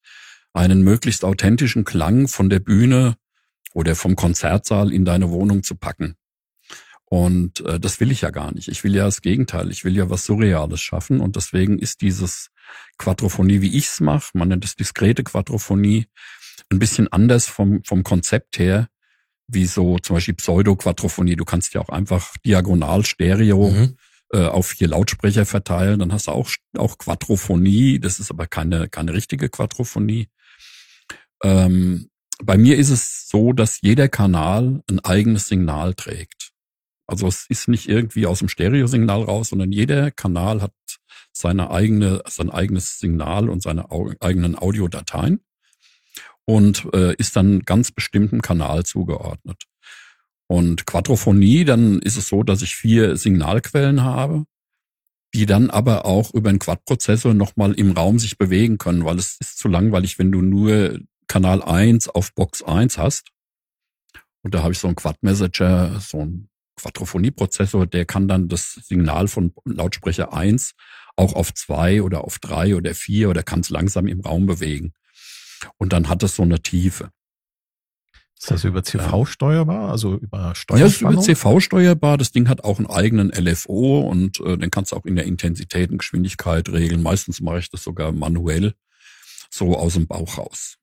einen 0.54 0.82
möglichst 0.82 1.24
authentischen 1.24 1.84
Klang 1.84 2.28
von 2.28 2.50
der 2.50 2.60
Bühne 2.60 3.16
oder 3.74 3.96
vom 3.96 4.16
Konzertsaal 4.16 4.92
in 4.92 5.06
deine 5.06 5.30
Wohnung 5.30 5.62
zu 5.62 5.76
packen. 5.76 6.16
Und 7.06 7.62
äh, 7.62 7.80
das 7.80 8.00
will 8.00 8.12
ich 8.12 8.22
ja 8.22 8.32
gar 8.32 8.54
nicht. 8.54 8.68
Ich 8.68 8.84
will 8.84 8.96
ja 8.96 9.06
das 9.06 9.22
Gegenteil. 9.22 9.70
Ich 9.70 9.84
will 9.86 9.96
ja 9.96 10.10
was 10.10 10.26
Surreales 10.26 10.82
schaffen. 10.82 11.20
Und 11.20 11.36
deswegen 11.36 11.78
ist 11.78 12.02
dieses 12.02 12.50
Quadrophonie, 12.98 13.62
wie 13.62 13.76
ich's 13.76 14.00
mache, 14.00 14.32
man 14.34 14.48
nennt 14.48 14.66
es 14.66 14.76
diskrete 14.76 15.24
Quadrophonie, 15.24 16.08
ein 16.72 16.80
bisschen 16.80 17.08
anders 17.12 17.48
vom, 17.48 17.84
vom 17.84 18.04
Konzept 18.04 18.60
her, 18.60 18.90
wie 19.48 19.66
so 19.66 20.00
zum 20.00 20.16
Beispiel 20.16 20.34
Pseudo-Quadrophonie. 20.36 21.36
Du 21.36 21.46
kannst 21.46 21.74
ja 21.74 21.82
auch 21.82 21.90
einfach 21.90 22.36
diagonal 22.46 23.06
Stereo 23.06 23.70
Mhm. 23.70 23.98
äh, 24.34 24.46
auf 24.46 24.68
vier 24.68 24.88
Lautsprecher 24.88 25.46
verteilen, 25.46 26.00
dann 26.00 26.12
hast 26.12 26.28
du 26.28 26.32
auch, 26.32 26.50
auch 26.78 26.98
Quadrophonie, 26.98 28.00
das 28.00 28.20
ist 28.20 28.32
aber 28.32 28.48
keine, 28.48 28.90
keine 28.90 29.14
richtige 29.14 29.50
Quadrophonie. 29.50 30.30
Ähm, 31.44 32.10
bei 32.44 32.58
mir 32.58 32.78
ist 32.78 32.90
es 32.90 33.28
so, 33.30 33.54
dass 33.54 33.82
jeder 33.82 34.10
Kanal 34.10 34.82
ein 34.90 35.00
eigenes 35.02 35.48
Signal 35.48 35.94
trägt. 35.94 36.52
Also 37.08 37.28
es 37.28 37.46
ist 37.50 37.68
nicht 37.68 37.88
irgendwie 37.88 38.26
aus 38.26 38.40
dem 38.40 38.50
Stereosignal 38.50 39.22
raus, 39.24 39.50
sondern 39.50 39.72
jeder 39.72 40.10
Kanal 40.10 40.62
hat 40.62 40.74
seine 41.32 41.70
eigene, 41.70 42.24
sein 42.28 42.50
eigenes 42.50 42.98
Signal 42.98 43.48
und 43.48 43.62
seine 43.62 43.92
eigenen 44.22 44.58
Audiodateien 44.58 45.42
und 46.46 46.88
äh, 46.94 47.16
ist 47.16 47.36
dann 47.36 47.62
ganz 47.62 47.92
bestimmten 47.92 48.42
Kanal 48.42 48.84
zugeordnet. 48.84 49.64
Und 50.48 50.86
Quadrophonie, 50.86 51.66
dann 51.66 52.00
ist 52.00 52.18
es 52.18 52.28
so, 52.28 52.44
dass 52.44 52.62
ich 52.62 52.76
vier 52.76 53.18
Signalquellen 53.18 54.04
habe, 54.04 54.46
die 55.34 55.46
dann 55.46 55.70
aber 55.70 56.06
auch 56.06 56.34
über 56.34 56.50
einen 56.50 56.60
Quad-Prozessor 56.60 57.34
nochmal 57.34 57.74
im 57.74 57.92
Raum 57.92 58.20
sich 58.20 58.38
bewegen 58.38 58.78
können, 58.78 59.04
weil 59.04 59.18
es 59.18 59.38
ist 59.40 59.58
zu 59.58 59.68
langweilig, 59.68 60.20
wenn 60.20 60.32
du 60.32 60.42
nur 60.42 61.00
Kanal 61.28 61.64
1 61.64 62.10
auf 62.10 62.34
Box 62.34 62.62
1 62.64 62.98
hast. 62.98 63.30
Und 64.44 64.54
da 64.54 64.62
habe 64.62 64.74
ich 64.74 64.80
so 64.80 64.88
einen 64.88 64.96
Quad-Messenger, 64.96 66.00
so 66.00 66.22
einen 66.22 66.50
Quadrophonie-Prozessor, 66.76 67.88
der 67.88 68.06
kann 68.06 68.28
dann 68.28 68.48
das 68.48 68.74
Signal 68.74 69.28
von 69.28 69.54
Lautsprecher 69.66 70.34
1 70.34 70.74
auch 71.16 71.34
auf 71.34 71.54
2 71.54 72.04
oder 72.04 72.24
auf 72.24 72.38
3 72.40 72.76
oder 72.76 72.94
4 72.94 73.30
oder 73.30 73.42
kann 73.42 73.62
es 73.62 73.70
langsam 73.70 74.08
im 74.08 74.20
Raum 74.20 74.46
bewegen. 74.46 74.94
Und 75.78 75.94
dann 75.94 76.10
hat 76.10 76.24
es 76.24 76.36
so 76.36 76.44
eine 76.44 76.62
Tiefe. 76.62 77.12
Ist 78.38 78.52
das 78.52 78.64
über 78.66 78.84
CV 78.84 79.26
steuerbar, 79.26 79.90
also 79.90 80.16
über 80.16 80.54
Steuerspannung? 80.56 80.80
Ja, 80.80 80.86
ist 80.86 81.02
über 81.02 81.22
CV 81.22 81.60
steuerbar. 81.62 82.18
Das 82.18 82.32
Ding 82.32 82.50
hat 82.50 82.64
auch 82.64 82.80
einen 82.80 82.88
eigenen 82.88 83.30
LFO 83.30 84.02
und 84.02 84.40
äh, 84.42 84.58
den 84.58 84.70
kannst 84.72 84.92
du 84.92 84.98
auch 84.98 85.06
in 85.06 85.16
der 85.16 85.26
Intensität 85.26 85.90
und 85.90 86.00
Geschwindigkeit 86.00 86.68
regeln. 86.70 87.02
Meistens 87.02 87.40
mache 87.40 87.60
ich 87.60 87.72
das 87.72 87.84
sogar 87.84 88.12
manuell, 88.12 88.74
so 89.50 89.78
aus 89.78 89.94
dem 89.94 90.08
Bauch 90.08 90.38
raus. 90.38 90.78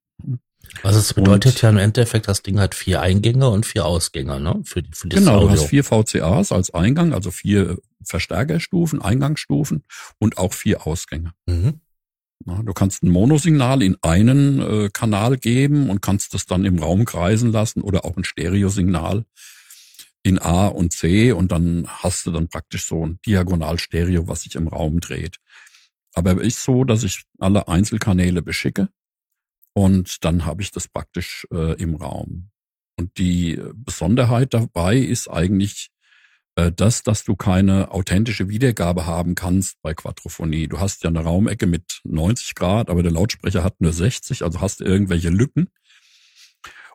Also 0.83 0.99
es 0.99 1.13
bedeutet 1.13 1.57
und, 1.57 1.63
ja 1.63 1.71
im 1.71 1.77
Endeffekt, 1.77 2.29
das 2.29 2.43
Ding 2.43 2.59
hat 2.59 2.75
vier 2.75 3.03
Eingänge 3.03 3.49
und 3.49 3.67
vier 3.67 3.85
Ausgänge, 3.85 4.41
ne? 4.41 4.61
Für, 4.65 4.83
für 4.91 5.09
genau, 5.09 5.37
Audio. 5.37 5.49
du 5.49 5.53
hast 5.53 5.67
vier 5.67 5.85
VCAs 5.85 6.53
als 6.53 6.73
Eingang, 6.73 7.13
also 7.13 7.31
vier 7.31 7.79
Verstärkerstufen, 8.05 9.03
Eingangsstufen 9.03 9.85
und 10.19 10.39
auch 10.39 10.55
vier 10.55 10.87
Ausgänge. 10.87 11.33
Mhm. 11.47 11.81
Du 12.45 12.73
kannst 12.73 13.03
ein 13.03 13.11
Monosignal 13.11 13.83
in 13.83 13.97
einen 14.03 14.61
äh, 14.61 14.91
Kanal 14.93 15.37
geben 15.37 15.91
und 15.91 16.03
kannst 16.03 16.35
das 16.35 16.47
dann 16.47 16.65
im 16.65 16.79
Raum 16.79 17.05
kreisen 17.05 17.53
lassen 17.53 17.83
oder 17.83 18.05
auch 18.05 18.17
ein 18.17 18.25
Stereosignal 18.25 19.25
in 20.23 20.39
A 20.39 20.69
und 20.69 20.93
C 20.93 21.33
und 21.33 21.53
dann 21.53 21.87
hast 21.89 22.27
du 22.27 22.31
dann 22.31 22.49
praktisch 22.49 22.87
so 22.87 23.07
ein 23.07 23.19
Diagonalstereo, 23.27 24.29
was 24.29 24.43
sich 24.43 24.55
im 24.55 24.69
Raum 24.69 25.01
dreht. 25.01 25.37
Aber 26.15 26.41
ist 26.41 26.63
so, 26.63 26.85
dass 26.85 27.03
ich 27.05 27.23
alle 27.39 27.69
Einzelkanäle 27.69 28.43
beschicke 28.43 28.89
und 29.75 30.25
dann 30.25 30.45
habe 30.45 30.63
ich 30.63 30.71
das 30.71 30.89
praktisch 30.89 31.47
äh, 31.53 31.81
im 31.81 31.95
Raum. 31.95 32.51
Und 32.99 33.19
die 33.19 33.61
Besonderheit 33.75 34.55
dabei 34.55 34.97
ist 34.97 35.29
eigentlich, 35.29 35.89
äh, 35.89 35.92
das, 36.55 37.03
dass 37.03 37.25
du 37.25 37.35
keine 37.35 37.91
authentische 37.93 38.49
Wiedergabe 38.49 39.07
haben 39.07 39.35
kannst 39.35 39.81
bei 39.83 39.95
Quadrophonie. 39.95 40.69
Du 40.69 40.81
hast 40.81 41.03
ja 41.03 41.09
eine 41.09 41.21
Raumecke 41.21 41.67
mit 41.67 42.01
90 42.05 42.55
Grad, 42.55 42.91
aber 42.91 43.03
der 43.03 43.13
Lautsprecher 43.13 43.65
hat 43.65 43.81
nur 43.81 43.93
60, 43.93 44.43
also 44.43 44.61
hast 44.61 44.81
du 44.81 44.85
irgendwelche 44.85 45.31
Lücken. 45.31 45.69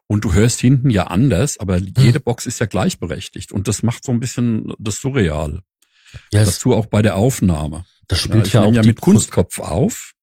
Und 0.06 0.24
du 0.24 0.34
hörst 0.34 0.62
hinten 0.62 0.90
ja 0.90 1.08
anders, 1.08 1.60
aber 1.60 1.78
hm. 1.78 1.94
jede 1.98 2.20
Box 2.20 2.46
ist 2.46 2.60
ja 2.60 2.66
gleichberechtigt. 2.66 3.52
Und 3.52 3.68
das 3.68 3.84
macht 3.84 4.06
so 4.06 4.12
ein 4.12 4.20
bisschen 4.20 4.74
das 4.80 5.02
surreal. 5.02 5.62
Ja, 6.32 6.46
Dazu 6.46 6.74
auch 6.74 6.86
bei 6.86 7.02
der 7.02 7.16
Aufnahme. 7.16 7.86
Das 8.08 8.20
spielt 8.20 8.54
ja, 8.54 8.62
ja 8.62 8.68
auch 8.68 8.74
ja 8.74 8.84
mit 8.84 9.02
Kunstkopf 9.02 9.60
auf 9.60 10.14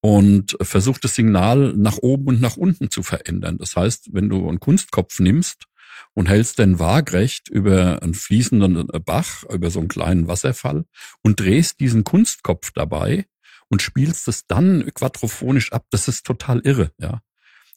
und 0.00 0.56
versucht 0.60 1.04
das 1.04 1.14
Signal 1.14 1.74
nach 1.76 1.98
oben 1.98 2.28
und 2.28 2.40
nach 2.40 2.56
unten 2.56 2.90
zu 2.90 3.02
verändern. 3.02 3.58
Das 3.58 3.74
heißt, 3.76 4.10
wenn 4.12 4.28
du 4.28 4.48
einen 4.48 4.60
Kunstkopf 4.60 5.18
nimmst 5.18 5.64
und 6.14 6.28
hältst 6.28 6.58
den 6.58 6.78
waagrecht 6.78 7.48
über 7.48 8.02
einen 8.02 8.14
fließenden 8.14 8.88
Bach, 9.04 9.44
über 9.44 9.70
so 9.70 9.78
einen 9.78 9.88
kleinen 9.88 10.28
Wasserfall 10.28 10.84
und 11.22 11.40
drehst 11.40 11.80
diesen 11.80 12.04
Kunstkopf 12.04 12.72
dabei 12.72 13.26
und 13.68 13.82
spielst 13.82 14.28
es 14.28 14.46
dann 14.46 14.90
quadrophonisch 14.94 15.72
ab. 15.72 15.86
Das 15.90 16.08
ist 16.08 16.26
total 16.26 16.60
irre, 16.60 16.92
ja. 16.98 17.22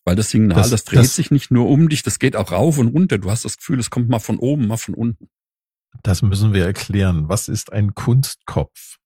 Weil 0.06 0.16
das 0.16 0.32
Signal, 0.32 0.58
das, 0.58 0.72
das 0.72 0.84
dreht 0.84 1.00
das, 1.00 1.16
sich 1.16 1.32
nicht 1.32 1.50
nur 1.50 1.70
um 1.70 1.88
dich, 1.88 2.04
das 2.04 2.20
geht 2.20 2.36
auch 2.36 2.52
rauf 2.52 2.78
und 2.78 2.90
runter. 2.90 3.18
Du 3.18 3.32
hast 3.32 3.46
das 3.46 3.58
Gefühl, 3.58 3.80
es 3.80 3.90
kommt 3.90 4.10
mal 4.10 4.20
von 4.20 4.38
oben, 4.38 4.68
mal 4.68 4.78
von 4.78 4.96
unten. 4.96 5.30
Das 6.02 6.22
müssen 6.22 6.54
wir 6.54 6.66
erklären. 6.66 7.30
Was 7.30 7.48
ist 7.48 7.72
ein 7.72 7.94
Kunstkopf? 7.94 8.98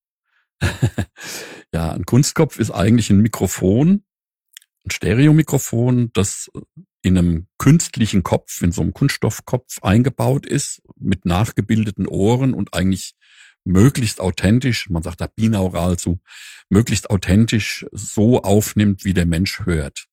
ja, 1.73 1.91
ein 1.91 2.05
Kunstkopf 2.05 2.57
ist 2.57 2.71
eigentlich 2.71 3.11
ein 3.11 3.21
Mikrofon, 3.21 4.03
ein 4.85 4.89
Stereomikrofon, 4.89 6.11
das 6.13 6.49
in 7.07 7.17
einem 7.17 7.47
künstlichen 7.57 8.23
Kopf, 8.23 8.61
in 8.61 8.71
so 8.71 8.81
einem 8.81 8.93
Kunststoffkopf 8.93 9.79
eingebaut 9.81 10.45
ist, 10.45 10.81
mit 10.99 11.25
nachgebildeten 11.25 12.07
Ohren 12.07 12.53
und 12.53 12.73
eigentlich 12.73 13.15
möglichst 13.63 14.21
authentisch, 14.21 14.89
man 14.89 15.03
sagt 15.03 15.21
da 15.21 15.27
binaural 15.27 15.97
zu, 15.97 16.19
möglichst 16.69 17.09
authentisch 17.09 17.85
so 17.91 18.41
aufnimmt, 18.41 19.03
wie 19.03 19.13
der 19.13 19.25
Mensch 19.25 19.65
hört. 19.65 20.07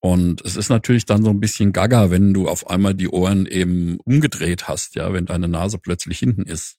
Und 0.00 0.44
es 0.44 0.56
ist 0.56 0.68
natürlich 0.68 1.06
dann 1.06 1.22
so 1.22 1.30
ein 1.30 1.40
bisschen 1.40 1.72
gaga, 1.72 2.10
wenn 2.10 2.34
du 2.34 2.48
auf 2.48 2.68
einmal 2.68 2.94
die 2.94 3.08
Ohren 3.08 3.46
eben 3.46 3.98
umgedreht 4.00 4.66
hast, 4.66 4.96
ja, 4.96 5.12
wenn 5.12 5.26
deine 5.26 5.48
Nase 5.48 5.78
plötzlich 5.78 6.18
hinten 6.18 6.42
ist 6.42 6.78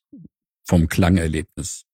vom 0.66 0.88
Klangerlebnis 0.90 1.86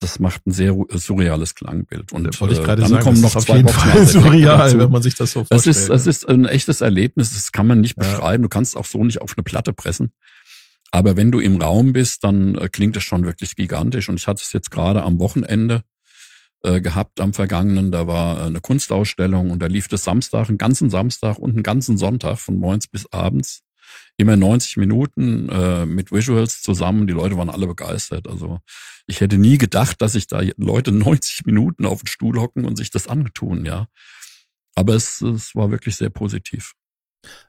das 0.00 0.18
macht 0.18 0.46
ein 0.46 0.52
sehr 0.52 0.74
surreales 0.88 1.54
Klangbild. 1.54 2.12
Und 2.12 2.40
wollte 2.40 2.54
ich 2.54 2.60
äh, 2.60 2.64
gerade 2.64 2.82
dann 2.82 2.90
sagen, 2.90 3.04
kommen 3.04 3.20
noch 3.20 3.36
zwei 3.36 3.62
Fall 3.62 4.06
surreal, 4.06 4.78
wenn 4.78 4.90
man 4.90 5.02
sich 5.02 5.14
das 5.14 5.32
so 5.32 5.44
vorstellt. 5.44 5.66
Das 5.66 5.66
ist, 5.66 5.90
das 5.90 6.06
ist 6.06 6.28
ein 6.28 6.46
echtes 6.46 6.80
Erlebnis, 6.80 7.34
das 7.34 7.52
kann 7.52 7.66
man 7.66 7.80
nicht 7.80 7.96
ja. 7.96 8.02
beschreiben. 8.02 8.42
Du 8.42 8.48
kannst 8.48 8.76
auch 8.76 8.86
so 8.86 9.04
nicht 9.04 9.20
auf 9.20 9.34
eine 9.36 9.44
Platte 9.44 9.72
pressen. 9.74 10.12
Aber 10.90 11.16
wenn 11.16 11.30
du 11.30 11.38
im 11.38 11.60
Raum 11.60 11.92
bist, 11.92 12.24
dann 12.24 12.56
äh, 12.56 12.68
klingt 12.68 12.96
es 12.96 13.04
schon 13.04 13.24
wirklich 13.24 13.56
gigantisch. 13.56 14.08
Und 14.08 14.18
ich 14.18 14.26
hatte 14.26 14.42
es 14.42 14.52
jetzt 14.52 14.70
gerade 14.70 15.02
am 15.02 15.20
Wochenende 15.20 15.84
äh, 16.62 16.80
gehabt, 16.80 17.20
am 17.20 17.34
vergangenen. 17.34 17.92
Da 17.92 18.06
war 18.06 18.40
äh, 18.40 18.46
eine 18.46 18.60
Kunstausstellung 18.60 19.50
und 19.50 19.60
da 19.60 19.66
lief 19.66 19.86
das 19.88 20.02
Samstag, 20.02 20.48
einen 20.48 20.58
ganzen 20.58 20.88
Samstag 20.88 21.38
und 21.38 21.50
einen 21.50 21.62
ganzen 21.62 21.98
Sonntag 21.98 22.38
von 22.38 22.58
morgens 22.58 22.88
bis 22.88 23.06
abends 23.12 23.62
immer 24.20 24.36
90 24.36 24.76
Minuten 24.76 25.48
äh, 25.48 25.86
mit 25.86 26.12
Visuals 26.12 26.62
zusammen. 26.62 27.06
Die 27.06 27.12
Leute 27.12 27.36
waren 27.36 27.50
alle 27.50 27.66
begeistert. 27.66 28.28
Also 28.28 28.60
ich 29.06 29.20
hätte 29.20 29.38
nie 29.38 29.58
gedacht, 29.58 30.00
dass 30.00 30.12
sich 30.12 30.26
da 30.26 30.42
Leute 30.56 30.92
90 30.92 31.46
Minuten 31.46 31.86
auf 31.86 32.02
den 32.02 32.06
Stuhl 32.06 32.40
hocken 32.40 32.64
und 32.64 32.76
sich 32.76 32.90
das 32.90 33.08
antun, 33.08 33.64
ja. 33.64 33.86
Aber 34.74 34.94
es, 34.94 35.20
es 35.20 35.54
war 35.54 35.70
wirklich 35.70 35.96
sehr 35.96 36.10
positiv. 36.10 36.74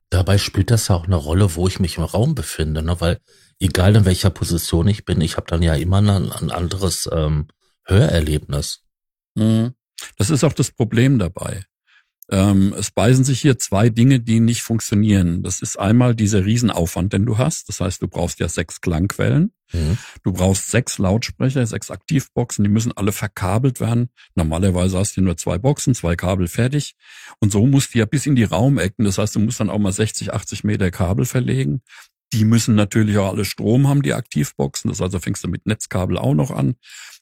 Dabei 0.10 0.38
spielt 0.38 0.72
das 0.72 0.88
ja 0.88 0.96
auch 0.96 1.06
eine 1.06 1.16
Rolle, 1.16 1.56
wo 1.56 1.68
ich 1.68 1.80
mich 1.80 1.98
im 1.98 2.04
Raum 2.04 2.36
befinde, 2.36 2.84
ne? 2.84 3.00
weil 3.00 3.20
egal 3.60 3.96
in 3.96 4.06
welcher 4.06 4.30
Position 4.30 4.88
ich 4.88 5.06
bin, 5.06 5.22
ich 5.22 5.38
habe 5.38 5.48
dann 5.48 5.62
ja 5.62 5.76
immer 5.76 6.00
ein, 6.00 6.32
ein 6.32 6.52
anderes 6.52 7.10
ähm, 7.14 7.48
Hörerlebnis. 7.86 8.84
Mhm. 9.36 9.74
Das 10.18 10.30
ist 10.30 10.44
auch 10.44 10.54
das 10.54 10.72
Problem 10.72 11.20
dabei. 11.20 11.64
Ähm, 12.32 12.74
es 12.78 12.92
beißen 12.92 13.26
sich 13.26 13.42
hier 13.42 13.60
zwei 13.60 13.90
Dinge, 13.90 14.22
die 14.22 14.40
nicht 14.40 14.62
funktionieren. 14.62 15.44
Das 15.44 15.62
ist 15.62 15.78
einmal 15.78 16.16
dieser 16.16 16.46
Riesenaufwand, 16.46 17.12
den 17.12 17.26
du 17.26 17.38
hast. 17.38 17.68
Das 17.68 17.82
heißt, 17.82 18.02
du 18.02 18.08
brauchst 18.08 18.40
ja 18.40 18.48
sechs 18.48 18.80
Klangquellen. 18.80 19.52
Mhm. 19.74 19.98
Du 20.24 20.32
brauchst 20.32 20.72
sechs 20.72 20.98
Lautsprecher, 20.98 21.66
sechs 21.66 21.92
Aktivboxen, 21.92 22.64
die 22.64 22.70
müssen 22.70 22.92
alle 22.94 23.12
verkabelt 23.12 23.80
werden. 23.80 24.10
Normalerweise 24.36 24.98
hast 24.98 25.18
du 25.18 25.22
nur 25.22 25.38
zwei 25.38 25.58
Boxen, 25.58 25.94
zwei 25.94 26.16
Kabel 26.16 26.48
fertig. 26.48 26.96
Und 27.40 27.52
so 27.52 27.66
musst 27.68 27.94
du 27.94 28.00
ja 28.00 28.06
bis 28.06 28.26
in 28.26 28.36
die 28.36 28.44
Raumecken. 28.44 29.04
Das 29.04 29.18
heißt, 29.18 29.36
du 29.36 29.40
musst 29.40 29.60
dann 29.60 29.70
auch 29.70 29.80
mal 29.80 29.92
60, 29.92 30.34
80 30.34 30.64
Meter 30.64 30.90
Kabel 30.90 31.26
verlegen. 31.26 31.82
Die 32.34 32.46
müssen 32.46 32.76
natürlich 32.76 33.18
auch 33.18 33.34
alle 33.34 33.46
Strom 33.46 33.88
haben, 33.88 34.02
die 34.02 34.14
Aktivboxen. 34.14 34.90
Das 34.90 35.00
heißt, 35.00 35.18
fängst 35.20 35.44
du 35.44 35.48
mit 35.48 35.66
Netzkabel 35.66 36.18
auch 36.18 36.34
noch 36.34 36.52
an 36.52 36.76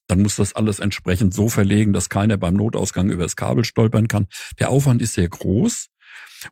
dann 0.10 0.22
muss 0.22 0.36
das 0.36 0.54
alles 0.54 0.80
entsprechend 0.80 1.34
so 1.34 1.50
verlegen, 1.50 1.94
dass 1.94 2.10
keiner 2.10 2.38
beim 2.38 2.56
Notausgang 2.56 3.12
über 3.12 3.24
das 3.24 3.36
Kabel 3.36 3.64
stolpern 3.64 4.08
kann. 4.08 4.28
Der 4.58 4.70
Aufwand 4.70 5.02
ist 5.02 5.14
sehr 5.14 5.30
groß. 5.30 5.88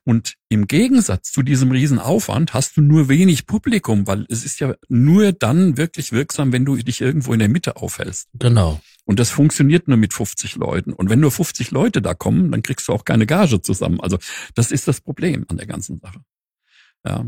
Und 0.04 0.36
im 0.50 0.68
Gegensatz 0.68 1.32
zu 1.32 1.42
diesem 1.42 1.72
Riesenaufwand 1.72 2.54
hast 2.54 2.78
du 2.78 2.82
nur 2.82 3.10
wenig 3.10 3.48
Publikum, 3.48 4.06
weil 4.06 4.26
es 4.30 4.44
ist 4.44 4.60
ja 4.60 4.76
nur 4.90 5.32
dann 5.32 5.78
wirklich 5.78 6.12
wirksam, 6.12 6.52
wenn 6.52 6.66
du 6.66 6.76
dich 6.76 7.02
irgendwo 7.02 7.34
in 7.34 7.40
der 7.40 7.48
Mitte 7.48 7.78
aufhältst. 7.78 8.28
Genau. 8.34 8.82
Und 9.06 9.20
das 9.20 9.30
funktioniert 9.30 9.88
nur 9.88 9.98
mit 9.98 10.14
50 10.14 10.56
Leuten. 10.56 10.94
Und 10.94 11.10
wenn 11.10 11.22
nur 11.22 11.32
50 11.32 11.72
Leute 11.72 12.02
da 12.02 12.14
kommen, 12.14 12.52
dann 12.52 12.62
kriegst 12.62 12.88
du 12.90 12.94
auch 12.94 13.06
keine 13.06 13.26
Gage 13.26 13.62
zusammen. 13.62 14.02
Also 14.02 14.18
das 14.56 14.72
ist 14.72 14.88
das 14.88 15.02
Problem 15.02 15.46
an 15.48 15.58
der 15.58 15.68
ganzen 15.68 16.00
Sache. 16.00 16.20
Ja. 17.06 17.26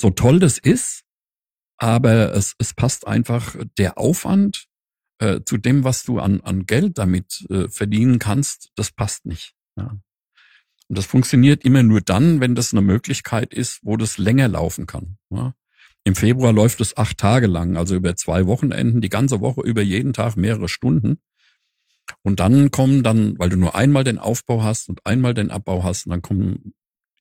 So 0.00 0.08
toll 0.08 0.38
das 0.38 0.56
ist, 0.56 1.02
aber 1.76 2.32
es, 2.34 2.54
es 2.56 2.72
passt 2.72 3.06
einfach 3.06 3.54
der 3.76 3.98
Aufwand 3.98 4.64
äh, 5.18 5.40
zu 5.44 5.58
dem, 5.58 5.84
was 5.84 6.04
du 6.04 6.20
an, 6.20 6.40
an 6.40 6.64
Geld 6.64 6.96
damit 6.96 7.44
äh, 7.50 7.68
verdienen 7.68 8.18
kannst, 8.18 8.70
das 8.76 8.92
passt 8.92 9.26
nicht. 9.26 9.52
Ja. 9.76 10.00
Und 10.88 10.96
das 10.96 11.04
funktioniert 11.04 11.66
immer 11.66 11.82
nur 11.82 12.00
dann, 12.00 12.40
wenn 12.40 12.54
das 12.54 12.72
eine 12.72 12.80
Möglichkeit 12.80 13.52
ist, 13.52 13.80
wo 13.82 13.98
das 13.98 14.16
länger 14.16 14.48
laufen 14.48 14.86
kann. 14.86 15.18
Ja. 15.28 15.54
Im 16.04 16.14
Februar 16.14 16.54
läuft 16.54 16.80
es 16.80 16.96
acht 16.96 17.18
Tage 17.18 17.46
lang, 17.46 17.76
also 17.76 17.94
über 17.94 18.16
zwei 18.16 18.46
Wochenenden, 18.46 19.02
die 19.02 19.10
ganze 19.10 19.42
Woche 19.42 19.60
über 19.60 19.82
jeden 19.82 20.14
Tag 20.14 20.34
mehrere 20.34 20.70
Stunden. 20.70 21.18
Und 22.22 22.40
dann 22.40 22.70
kommen 22.70 23.02
dann, 23.02 23.38
weil 23.38 23.50
du 23.50 23.58
nur 23.58 23.74
einmal 23.74 24.02
den 24.02 24.18
Aufbau 24.18 24.62
hast 24.62 24.88
und 24.88 25.04
einmal 25.04 25.34
den 25.34 25.50
Abbau 25.50 25.84
hast, 25.84 26.06
und 26.06 26.10
dann 26.10 26.22
kommen 26.22 26.72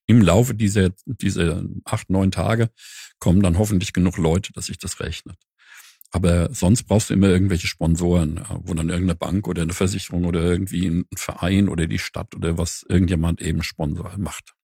im 0.10 0.24
Laufe 0.24 0.56
dieser, 0.56 0.89
dieser 1.06 1.63
acht, 1.86 2.10
neun 2.10 2.32
Tage 2.32 2.72
kommen 3.20 3.44
dann 3.44 3.60
hoffentlich 3.60 3.94
genug 3.94 4.18
Leute, 4.18 4.51
dass 4.54 4.66
sich 4.66 4.80
das 4.80 5.00
rechnet. 5.00 5.38
Aber 6.10 6.51
sonst 6.51 6.86
brauchst 6.86 7.12
du 7.12 7.13
immer 7.13 7.28
irgendwelche 7.28 7.68
Sponsoren, 7.68 8.44
wo 8.63 8.74
dann 8.74 8.89
irgendeine 8.89 9.16
Bank 9.16 9.48
oder 9.48 9.62
eine 9.62 9.74
Versicherung 9.74 10.25
oder 10.25 10.42
irgendwie 10.42 10.88
ein 10.88 11.06
Verein 11.16 11.70
oder 11.70 11.86
die 11.86 12.00
Stadt 12.00 12.34
oder 12.34 12.58
was 12.58 12.84
irgendjemand 12.89 13.39
eben 13.39 13.62
Sponsor 13.62 14.18
macht. 14.18 14.56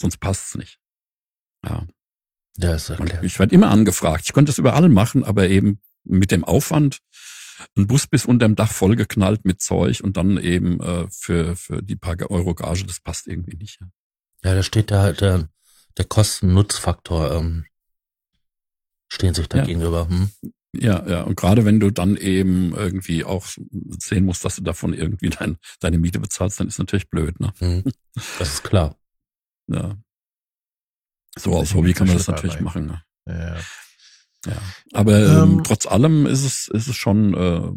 Sonst 0.00 0.18
passt's 0.18 0.54
nicht. 0.54 0.78
Ja. 1.64 1.84
Das 2.54 2.88
ist 2.88 3.00
okay. 3.00 3.18
Ich 3.22 3.40
werde 3.40 3.56
immer 3.56 3.70
angefragt. 3.70 4.22
Ich 4.26 4.34
könnte 4.34 4.50
das 4.50 4.58
überall 4.58 4.88
machen, 4.88 5.24
aber 5.24 5.48
eben 5.48 5.80
mit 6.04 6.30
dem 6.30 6.44
Aufwand, 6.44 7.00
ein 7.76 7.88
Bus 7.88 8.06
bis 8.06 8.24
unterm 8.24 8.54
Dach 8.54 8.70
vollgeknallt 8.70 9.44
mit 9.44 9.60
Zeug 9.60 10.00
und 10.00 10.16
dann 10.16 10.38
eben 10.38 10.78
äh, 10.78 11.08
für, 11.10 11.56
für 11.56 11.82
die 11.82 11.96
paar 11.96 12.16
Euro 12.30 12.54
Gage, 12.54 12.86
das 12.86 13.00
passt 13.00 13.26
irgendwie 13.26 13.56
nicht. 13.56 13.80
Ja, 14.44 14.54
da 14.54 14.62
steht 14.62 14.90
da 14.90 15.02
halt 15.02 15.20
der, 15.20 15.48
der 15.96 16.04
Kosten-Nutz-Faktor 16.04 17.32
ähm, 17.32 17.66
stehen 19.08 19.34
sich 19.34 19.48
da 19.48 19.58
ja. 19.58 19.64
gegenüber. 19.64 20.08
Hm? 20.08 20.30
Ja, 20.74 21.08
ja. 21.08 21.22
Und 21.22 21.36
gerade 21.36 21.64
wenn 21.64 21.80
du 21.80 21.90
dann 21.90 22.16
eben 22.16 22.74
irgendwie 22.74 23.24
auch 23.24 23.46
sehen 23.98 24.24
musst, 24.24 24.44
dass 24.44 24.56
du 24.56 24.62
davon 24.62 24.92
irgendwie 24.92 25.30
dein, 25.30 25.58
deine 25.80 25.98
Miete 25.98 26.20
bezahlst, 26.20 26.60
dann 26.60 26.68
ist 26.68 26.78
natürlich 26.78 27.08
blöd, 27.08 27.40
ne? 27.40 27.52
Mhm. 27.60 27.84
Das 28.38 28.54
ist 28.54 28.64
klar. 28.64 28.96
Ja. 29.68 29.96
So 31.36 31.58
als 31.58 31.74
Hobby 31.74 31.92
kann 31.92 32.06
man 32.06 32.16
das 32.16 32.28
natürlich 32.28 32.60
machen. 32.60 32.86
Ne? 32.86 33.02
Ja. 33.26 33.56
Ja. 34.46 34.62
Aber 34.92 35.18
ähm, 35.18 35.54
Ähm, 35.54 35.64
trotz 35.64 35.86
allem 35.86 36.24
ist 36.24 36.44
es, 36.44 36.68
ist 36.68 36.86
es 36.86 36.94
schon, 36.94 37.34
äh, 37.34 37.72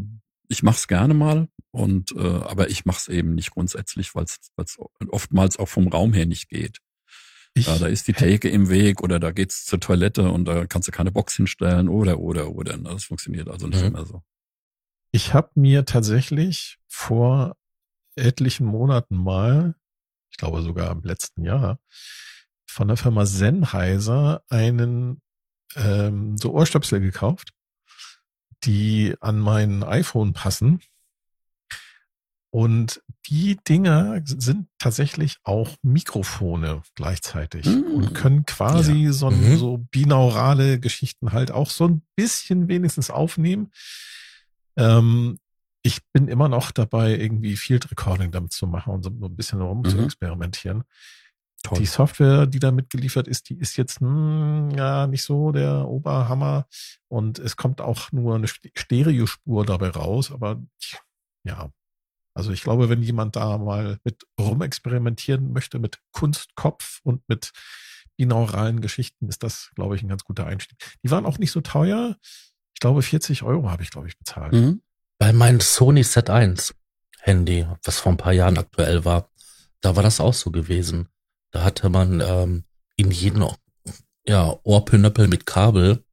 ich 0.50 0.62
mache 0.64 0.76
es 0.76 0.88
gerne 0.88 1.14
mal 1.14 1.48
und 1.72 2.12
äh, 2.12 2.20
aber 2.20 2.70
ich 2.70 2.84
mache 2.86 2.98
es 2.98 3.08
eben 3.08 3.36
nicht 3.36 3.52
grundsätzlich, 3.52 4.14
weil 4.16 4.26
es 4.26 4.78
oftmals 5.10 5.58
auch 5.58 5.68
vom 5.70 5.88
Raum 5.88 6.12
her 6.14 6.26
nicht 6.26 6.50
geht. 6.50 6.80
Ich, 7.54 7.68
Ja, 7.68 7.78
da 7.78 7.88
ist 7.88 8.08
die 8.08 8.14
Theke 8.14 8.50
im 8.50 8.70
Weg 8.70 9.02
oder 9.02 9.20
da 9.20 9.32
geht's 9.32 9.66
zur 9.66 9.80
Toilette 9.80 10.30
und 10.32 10.46
da 10.46 10.66
kannst 10.68 10.88
du 10.88 10.92
keine 10.92 11.12
Box 11.12 11.36
hinstellen 11.36 11.88
oder 11.88 12.20
oder 12.20 12.50
oder. 12.50 12.78
Das 12.78 13.06
funktioniert 13.06 13.48
also 13.50 13.68
nicht 13.68 13.80
Mhm. 13.82 13.88
immer 13.88 14.06
so. 14.06 14.22
ich 15.12 15.34
habe 15.34 15.50
mir 15.56 15.86
tatsächlich 15.86 16.78
vor 16.88 17.56
etlichen 18.16 18.66
Monaten 18.68 19.16
mal, 19.18 19.76
ich 20.32 20.38
glaube 20.38 20.62
sogar 20.62 20.92
im 20.92 21.02
letzten 21.04 21.44
Jahr, 21.44 21.80
von 22.68 22.88
der 22.88 22.98
Firma 22.98 23.26
Sennheiser 23.26 24.44
einen 24.50 25.22
ähm, 25.76 26.38
so 26.38 26.52
Ohrstöpsel 26.54 27.00
gekauft, 27.00 27.52
die 28.64 29.16
an 29.20 29.40
mein 29.40 29.84
iPhone 29.84 30.34
passen. 30.34 30.82
Und 32.52 33.04
die 33.28 33.58
Dinger 33.68 34.22
sind 34.26 34.68
tatsächlich 34.80 35.38
auch 35.44 35.76
Mikrofone 35.84 36.82
gleichzeitig 36.96 37.68
Mm. 37.68 37.84
und 37.94 38.14
können 38.16 38.46
quasi 38.46 39.08
so, 39.12 39.30
Mhm. 39.30 39.58
so 39.58 39.78
binaurale 39.92 40.80
Geschichten 40.80 41.32
halt 41.32 41.52
auch 41.52 41.70
so 41.70 41.88
ein 41.88 42.02
bisschen 42.16 42.68
wenigstens 42.68 43.12
aufnehmen. 43.12 43.72
Ähm, 44.78 45.38
ich 45.84 46.00
bin 46.12 46.28
immer 46.28 46.50
noch 46.50 46.72
dabei, 46.72 47.16
irgendwie 47.18 47.56
Field 47.56 47.90
Recording 47.92 48.32
damit 48.32 48.52
zu 48.52 48.66
machen 48.66 48.94
und 48.96 49.04
so 49.04 49.12
ein 49.12 49.36
bisschen 49.36 49.62
rum 49.62 49.86
zu 49.86 49.98
Mhm. 49.98 50.04
experimentieren. 50.06 50.84
Toll. 51.64 51.80
Die 51.80 51.86
Software, 51.86 52.46
die 52.48 52.60
da 52.60 52.72
mitgeliefert 52.72 53.28
ist, 53.28 53.50
die 53.50 53.58
ist 53.60 53.76
jetzt 53.76 54.00
hm, 54.00 54.72
ja 54.72 55.08
nicht 55.08 55.24
so 55.24 55.52
der 55.52 55.88
Oberhammer 55.88 56.68
und 57.10 57.38
es 57.38 57.58
kommt 57.58 57.82
auch 57.82 58.12
nur 58.14 58.36
eine 58.36 58.48
St- 58.48 58.72
Stereospur 58.76 59.66
dabei 59.66 59.90
raus, 59.90 60.32
aber 60.32 60.62
ja, 61.44 61.70
also 62.34 62.52
ich 62.52 62.64
glaube, 62.64 62.88
wenn 62.88 63.02
jemand 63.02 63.36
da 63.36 63.58
mal 63.58 64.00
mit 64.06 64.26
rumexperimentieren 64.40 65.52
möchte, 65.52 65.80
mit 65.80 66.00
Kunstkopf 66.12 67.02
und 67.04 67.28
mit 67.28 67.52
binauralen 68.16 68.80
Geschichten, 68.80 69.28
ist 69.28 69.44
das, 69.44 69.72
glaube 69.76 69.96
ich, 69.96 70.04
ein 70.04 70.08
ganz 70.08 70.24
guter 70.24 70.46
Einstieg. 70.46 70.78
Die 71.04 71.12
waren 71.12 71.26
auch 71.26 71.38
nicht 71.40 71.52
so 71.52 71.60
teuer. 71.62 72.18
Ich 72.74 72.80
glaube, 72.80 73.02
40 73.02 73.44
Euro 73.44 73.70
habe 73.70 73.84
ich, 73.84 73.92
glaube 73.92 74.08
ich, 74.08 74.18
bezahlt. 74.18 74.54
Mhm. 74.54 74.82
Bei 75.18 75.34
meinem 75.34 75.60
Sony 75.60 76.02
Z1 76.02 76.74
Handy, 77.20 77.68
was 77.84 78.00
vor 78.00 78.14
ein 78.14 78.18
paar 78.18 78.32
Jahren 78.32 78.58
aktuell 78.58 79.04
war, 79.04 79.30
da 79.82 79.98
war 79.98 80.04
das 80.04 80.22
auch 80.22 80.34
so 80.34 80.52
gewesen. 80.52 81.10
Da 81.52 81.64
hatte 81.64 81.90
man 81.90 82.22
ähm, 82.22 82.64
in 82.96 83.12
jedem 83.12 83.46
ja, 84.26 84.56
Ohrpünnöppel 84.64 85.28
mit 85.28 85.46
Kabel 85.46 86.04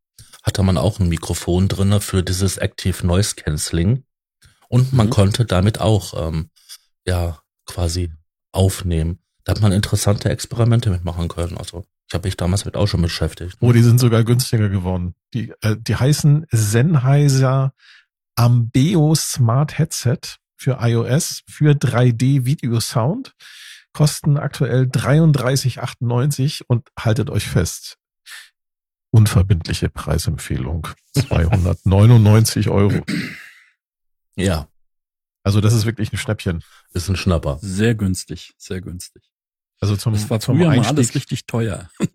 hatte 0.43 0.63
man 0.63 0.79
auch 0.79 1.01
ein 1.01 1.09
Mikrofon 1.09 1.69
drinne 1.69 2.01
für 2.01 2.23
dieses 2.23 2.57
Active 2.57 3.05
Noise 3.07 3.35
Cancelling. 3.35 4.05
Und 4.69 4.93
man 4.93 5.07
Mhm. 5.07 5.11
konnte 5.11 5.45
damit 5.45 5.81
auch 5.81 6.29
ähm, 6.29 6.51
ja 7.07 7.41
quasi 7.67 8.13
aufnehmen. 8.53 9.19
Da 9.45 9.53
hat 9.53 9.61
man 9.61 9.73
interessante 9.73 10.31
Experimente 10.31 10.91
mitmachen 10.91 11.29
können. 11.29 11.57
Also 11.59 11.85
ich 12.09 12.15
habe 12.15 12.27
mich 12.29 12.37
damals 12.37 12.65
mit 12.65 12.77
auch 12.77 12.87
schon 12.87 13.03
beschäftigt. 13.03 13.57
Oh, 13.61 13.73
die 13.73 13.83
sind 13.83 13.99
sogar 13.99 14.25
günstiger 14.25 14.69
geworden. 14.69 15.15
Die, 15.35 15.53
äh, 15.63 15.77
die 15.79 15.97
heißen 15.97 16.47
Sennheiser 16.51 17.75
Ambeo 18.37 19.15
Smart 19.15 19.79
Headset 19.79 20.19
für 20.57 20.79
iOS 20.81 21.43
für 21.49 21.75
3D 21.75 22.45
Video 22.45 22.81
Sound. 22.81 23.35
Kosten 23.97 24.37
aktuell 24.37 24.83
33,98 24.83 26.61
und 26.69 26.87
haltet 26.99 27.31
euch 27.31 27.49
fest. 27.49 27.97
Unverbindliche 29.11 29.89
Preisempfehlung. 29.89 30.87
299 31.15 32.69
Euro. 32.69 33.01
Ja, 34.37 34.69
Also 35.43 35.63
das 35.63 35.73
ist 35.73 35.87
wirklich 35.87 36.13
ein 36.13 36.19
Schnäppchen. 36.19 36.63
ist 36.93 37.09
ein 37.09 37.17
Schnapper. 37.17 37.59
Sehr 37.63 37.95
günstig, 37.95 38.53
sehr 38.59 38.83
günstig. 38.83 39.23
Also 39.81 39.97
zum, 39.97 40.13
Das 40.13 40.29
war 40.29 40.41
zum 40.41 40.57
früher 40.59 40.67
mal 40.67 40.75
Einstieg. 40.75 40.97
alles 40.99 41.15
richtig 41.15 41.47
teuer. 41.47 41.89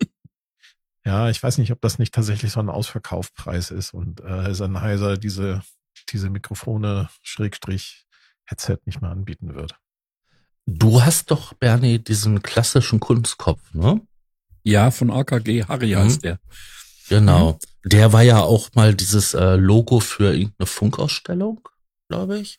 Ja, 1.04 1.32
ich 1.32 1.42
weiß 1.42 1.58
nicht, 1.58 1.72
ob 1.72 1.82
das 1.82 1.98
nicht 1.98 2.14
tatsächlich 2.14 2.52
so 2.52 2.60
ein 2.60 2.70
Ausverkaufpreis 2.70 3.72
ist 3.72 3.92
und 3.92 4.22
äh, 4.24 4.54
Sennheiser 4.54 5.18
diese, 5.18 5.64
diese 6.10 6.30
Mikrofone 6.30 7.10
Schrägstrich 7.24 8.06
Headset 8.46 8.78
nicht 8.86 9.02
mehr 9.02 9.10
anbieten 9.10 9.56
wird. 9.56 9.80
Du 10.74 11.02
hast 11.04 11.32
doch, 11.32 11.54
Bernie, 11.54 12.00
diesen 12.00 12.42
klassischen 12.42 13.00
Kunstkopf, 13.00 13.62
ne? 13.74 14.02
Ja, 14.64 14.90
von 14.92 15.12
AKG 15.12 15.66
Harry 15.66 15.96
Mhm. 15.96 16.00
heißt 16.00 16.24
der. 16.24 16.40
Genau. 17.10 17.60
Der 17.84 18.14
war 18.14 18.22
ja 18.22 18.40
auch 18.42 18.70
mal 18.74 18.94
dieses 18.96 19.34
äh, 19.34 19.56
Logo 19.56 20.00
für 20.00 20.34
irgendeine 20.34 20.68
Funkausstellung, 20.68 21.68
glaube 22.10 22.40
ich. 22.40 22.58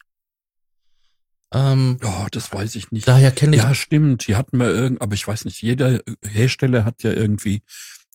Ähm, 1.55 1.99
Ja, 2.03 2.27
das 2.31 2.53
weiß 2.53 2.75
ich 2.77 2.91
nicht. 2.93 3.07
daher 3.09 3.31
kenne 3.31 3.57
ich. 3.57 3.63
Ja, 3.63 3.75
stimmt. 3.75 4.27
Die 4.27 4.37
hatten 4.37 4.59
wir 4.59 4.69
irgend, 4.69 5.01
aber 5.01 5.15
ich 5.15 5.27
weiß 5.27 5.45
nicht, 5.45 5.63
jeder 5.63 6.01
Hersteller 6.25 6.85
hat 6.85 7.03
ja 7.03 7.13
irgendwie, 7.13 7.63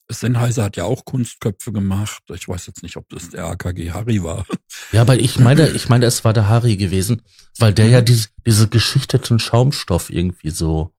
Sennheiser 0.10 0.64
hat 0.66 0.78
ja 0.78 0.84
auch 0.86 1.06
Kunstköpfe 1.06 1.72
gemacht. 1.72 2.24
Ich 2.34 2.48
weiß 2.48 2.68
jetzt 2.68 2.84
nicht, 2.84 2.98
ob 2.98 3.08
das 3.10 3.30
der 3.30 3.46
AKG 3.46 3.92
Harry 3.92 4.22
war. 4.24 4.46
Ja, 4.92 5.02
aber 5.02 5.20
ich 5.20 5.40
meine, 5.40 5.70
ich 5.70 5.90
meine, 5.90 6.06
es 6.06 6.24
war 6.24 6.34
der 6.34 6.48
Harry 6.48 6.78
gewesen, 6.78 7.22
weil 7.60 7.74
der 7.74 7.88
ja 7.88 8.02
diese, 8.02 8.30
diese 8.46 8.68
geschichteten 8.68 9.40
Schaumstoff 9.40 10.10
irgendwie 10.10 10.50
so 10.50 10.94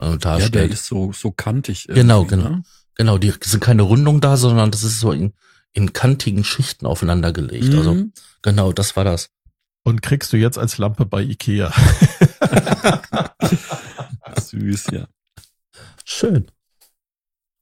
äh, 0.00 0.06
Ja, 0.06 0.10
der 0.10 0.18
darstellt. 0.18 0.72
ist 0.72 0.86
so, 0.86 1.12
so 1.12 1.30
kantig. 1.30 1.86
Genau, 1.88 2.24
genau. 2.24 2.48
Ne? 2.48 2.62
genau, 2.96 3.18
die 3.18 3.32
sind 3.42 3.62
keine 3.62 3.82
Rundung 3.82 4.20
da, 4.20 4.36
sondern 4.36 4.70
das 4.70 4.82
ist 4.82 4.98
so 5.00 5.12
in, 5.12 5.32
in 5.72 5.92
kantigen 5.92 6.44
Schichten 6.44 6.86
aufeinander 6.86 7.32
gelegt. 7.32 7.72
Also 7.74 7.94
Mhm. 7.94 8.12
genau, 8.42 8.72
das 8.72 8.96
war 8.96 9.04
das. 9.04 9.30
Und 9.84 10.00
kriegst 10.02 10.32
du 10.32 10.36
jetzt 10.36 10.58
als 10.58 10.78
Lampe 10.78 11.04
bei 11.06 11.22
Ikea. 11.22 11.70
Süß, 14.40 14.86
ja. 14.92 15.06
Schön. 16.04 16.46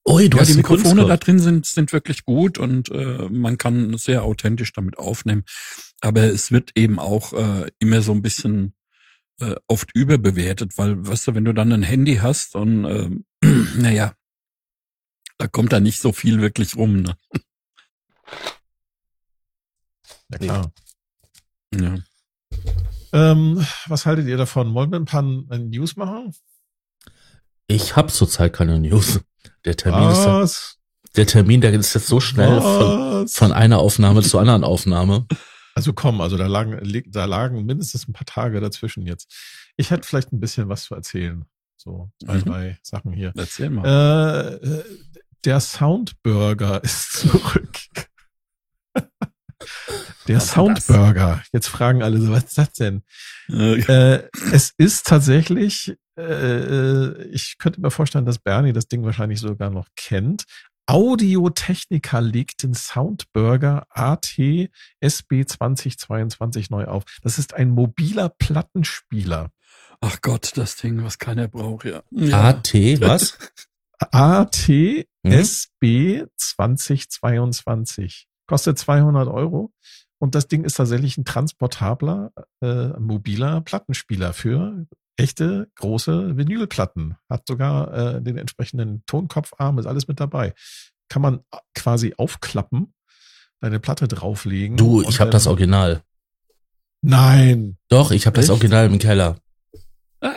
Ui, 0.08 0.28
du 0.28 0.36
ja, 0.36 0.40
hast 0.40 0.50
die 0.50 0.56
Mikrofone 0.56 1.06
da 1.06 1.16
drin 1.16 1.38
sind, 1.38 1.64
sind 1.64 1.92
wirklich 1.92 2.24
gut 2.24 2.58
und 2.58 2.90
äh, 2.90 3.28
man 3.30 3.56
kann 3.56 3.96
sehr 3.98 4.24
authentisch 4.24 4.72
damit 4.72 4.98
aufnehmen. 4.98 5.44
Aber 6.00 6.22
es 6.24 6.50
wird 6.50 6.72
eben 6.74 6.98
auch 6.98 7.32
äh, 7.32 7.70
immer 7.78 8.02
so 8.02 8.12
ein 8.12 8.22
bisschen 8.22 8.74
äh, 9.38 9.54
oft 9.68 9.94
überbewertet, 9.94 10.76
weil, 10.76 11.06
weißt 11.06 11.28
du, 11.28 11.34
wenn 11.34 11.44
du 11.44 11.52
dann 11.52 11.72
ein 11.72 11.84
Handy 11.84 12.16
hast 12.16 12.56
und 12.56 12.84
äh, 13.42 13.46
naja, 13.76 14.14
da 15.38 15.46
kommt 15.46 15.72
da 15.72 15.78
nicht 15.78 16.00
so 16.00 16.12
viel 16.12 16.40
wirklich 16.40 16.76
rum. 16.76 17.02
Ne? 17.02 17.16
Ja, 20.30 20.38
klar. 20.38 20.72
Ja. 21.74 21.96
Ähm, 23.12 23.66
was 23.86 24.06
haltet 24.06 24.26
ihr 24.26 24.36
davon? 24.36 24.74
Wollen 24.74 24.90
wir 24.90 24.98
ein 24.98 25.04
paar 25.04 25.22
News 25.22 25.96
machen? 25.96 26.34
Ich 27.66 27.96
habe 27.96 28.12
zurzeit 28.12 28.52
keine 28.52 28.80
News. 28.80 29.20
Der 29.64 29.76
Termin, 29.76 30.10
ist, 30.10 30.26
Was? 30.26 30.78
der 31.16 31.26
Termin, 31.26 31.60
der 31.60 31.72
ist 31.72 31.94
jetzt 31.94 32.06
so 32.08 32.20
schnell 32.20 32.60
von, 32.60 33.22
Was? 33.22 33.34
von 33.36 33.52
einer 33.52 33.78
Aufnahme 33.78 34.22
zur 34.22 34.40
anderen 34.40 34.64
Aufnahme. 34.64 35.26
Also 35.74 35.92
komm, 35.92 36.20
also 36.20 36.36
da 36.36 36.46
lagen, 36.48 36.78
da 37.08 37.24
lagen 37.24 37.64
mindestens 37.64 38.06
ein 38.08 38.12
paar 38.12 38.26
Tage 38.26 38.60
dazwischen 38.60 39.06
jetzt. 39.06 39.32
Ich 39.76 39.90
hätte 39.90 40.06
vielleicht 40.06 40.32
ein 40.32 40.40
bisschen 40.40 40.68
was 40.68 40.84
zu 40.84 40.94
erzählen. 40.94 41.44
So 41.76 42.10
zwei, 42.22 42.34
Mhm. 42.38 42.44
drei 42.44 42.78
Sachen 42.82 43.12
hier. 43.12 43.32
Erzähl 43.36 43.70
mal. 43.70 44.58
Äh, 44.62 44.66
äh, 44.66 44.84
der 45.44 45.60
Soundburger 45.60 46.82
ist 46.84 47.12
zurück. 47.14 47.70
Der 50.28 50.36
Was? 50.36 50.50
Soundburger. 50.52 51.42
Jetzt 51.52 51.68
fragen 51.68 52.02
alle 52.02 52.20
so, 52.20 52.30
was 52.32 52.44
ist 52.44 52.58
das 52.58 52.72
denn? 52.72 53.02
Äh, 53.48 53.80
Äh, 53.80 54.28
es 54.52 54.72
ist 54.76 55.06
tatsächlich, 55.06 55.96
äh, 56.16 56.22
äh, 56.22 57.24
ich 57.28 57.56
könnte 57.58 57.80
mir 57.80 57.90
vorstellen, 57.90 58.26
dass 58.26 58.38
Bernie 58.38 58.72
das 58.72 58.88
Ding 58.88 59.04
wahrscheinlich 59.04 59.40
sogar 59.40 59.70
noch 59.70 59.88
kennt. 59.96 60.44
Audiotechnica 60.86 62.18
legt 62.18 62.64
den 62.64 62.74
Soundburger 62.74 63.86
AT 63.90 64.36
SB 65.00 65.44
2022 65.44 66.70
neu 66.70 66.86
auf. 66.86 67.04
Das 67.22 67.38
ist 67.38 67.54
ein 67.54 67.70
mobiler 67.70 68.28
Plattenspieler. 68.28 69.50
Ach 70.00 70.20
Gott, 70.20 70.52
das 70.56 70.76
Ding, 70.76 71.04
was 71.04 71.18
keiner 71.18 71.46
braucht, 71.46 71.84
ja. 71.84 72.02
ja. 72.10 72.48
AT, 72.48 72.74
was? 72.74 73.38
AT 74.10 74.68
Hm? 75.24 75.32
SB 75.32 76.24
2022. 76.36 78.26
Kostet 78.46 78.78
200 78.78 79.28
Euro. 79.28 79.72
Und 80.18 80.34
das 80.34 80.46
Ding 80.46 80.64
ist 80.64 80.74
tatsächlich 80.74 81.18
ein 81.18 81.24
transportabler, 81.24 82.32
äh, 82.60 82.88
mobiler 82.98 83.60
Plattenspieler 83.60 84.32
für 84.32 84.86
echte 85.16 85.68
große 85.76 86.36
Vinylplatten. 86.36 87.16
Hat 87.28 87.46
sogar 87.46 88.16
äh, 88.16 88.22
den 88.22 88.38
entsprechenden 88.38 89.04
Tonkopfarm, 89.06 89.78
ist 89.78 89.86
alles 89.86 90.08
mit 90.08 90.20
dabei. 90.20 90.54
Kann 91.08 91.22
man 91.22 91.40
quasi 91.74 92.14
aufklappen, 92.16 92.94
deine 93.60 93.80
Platte 93.80 94.08
drauflegen. 94.08 94.76
Du, 94.76 95.02
ich 95.02 95.20
habe 95.20 95.30
das 95.30 95.46
Original. 95.46 96.02
Nein, 97.02 97.76
Doch, 97.88 98.12
ich 98.12 98.26
habe 98.26 98.36
das? 98.36 98.48
Original 98.48 98.86
im 98.86 98.98
Keller. 98.98 99.36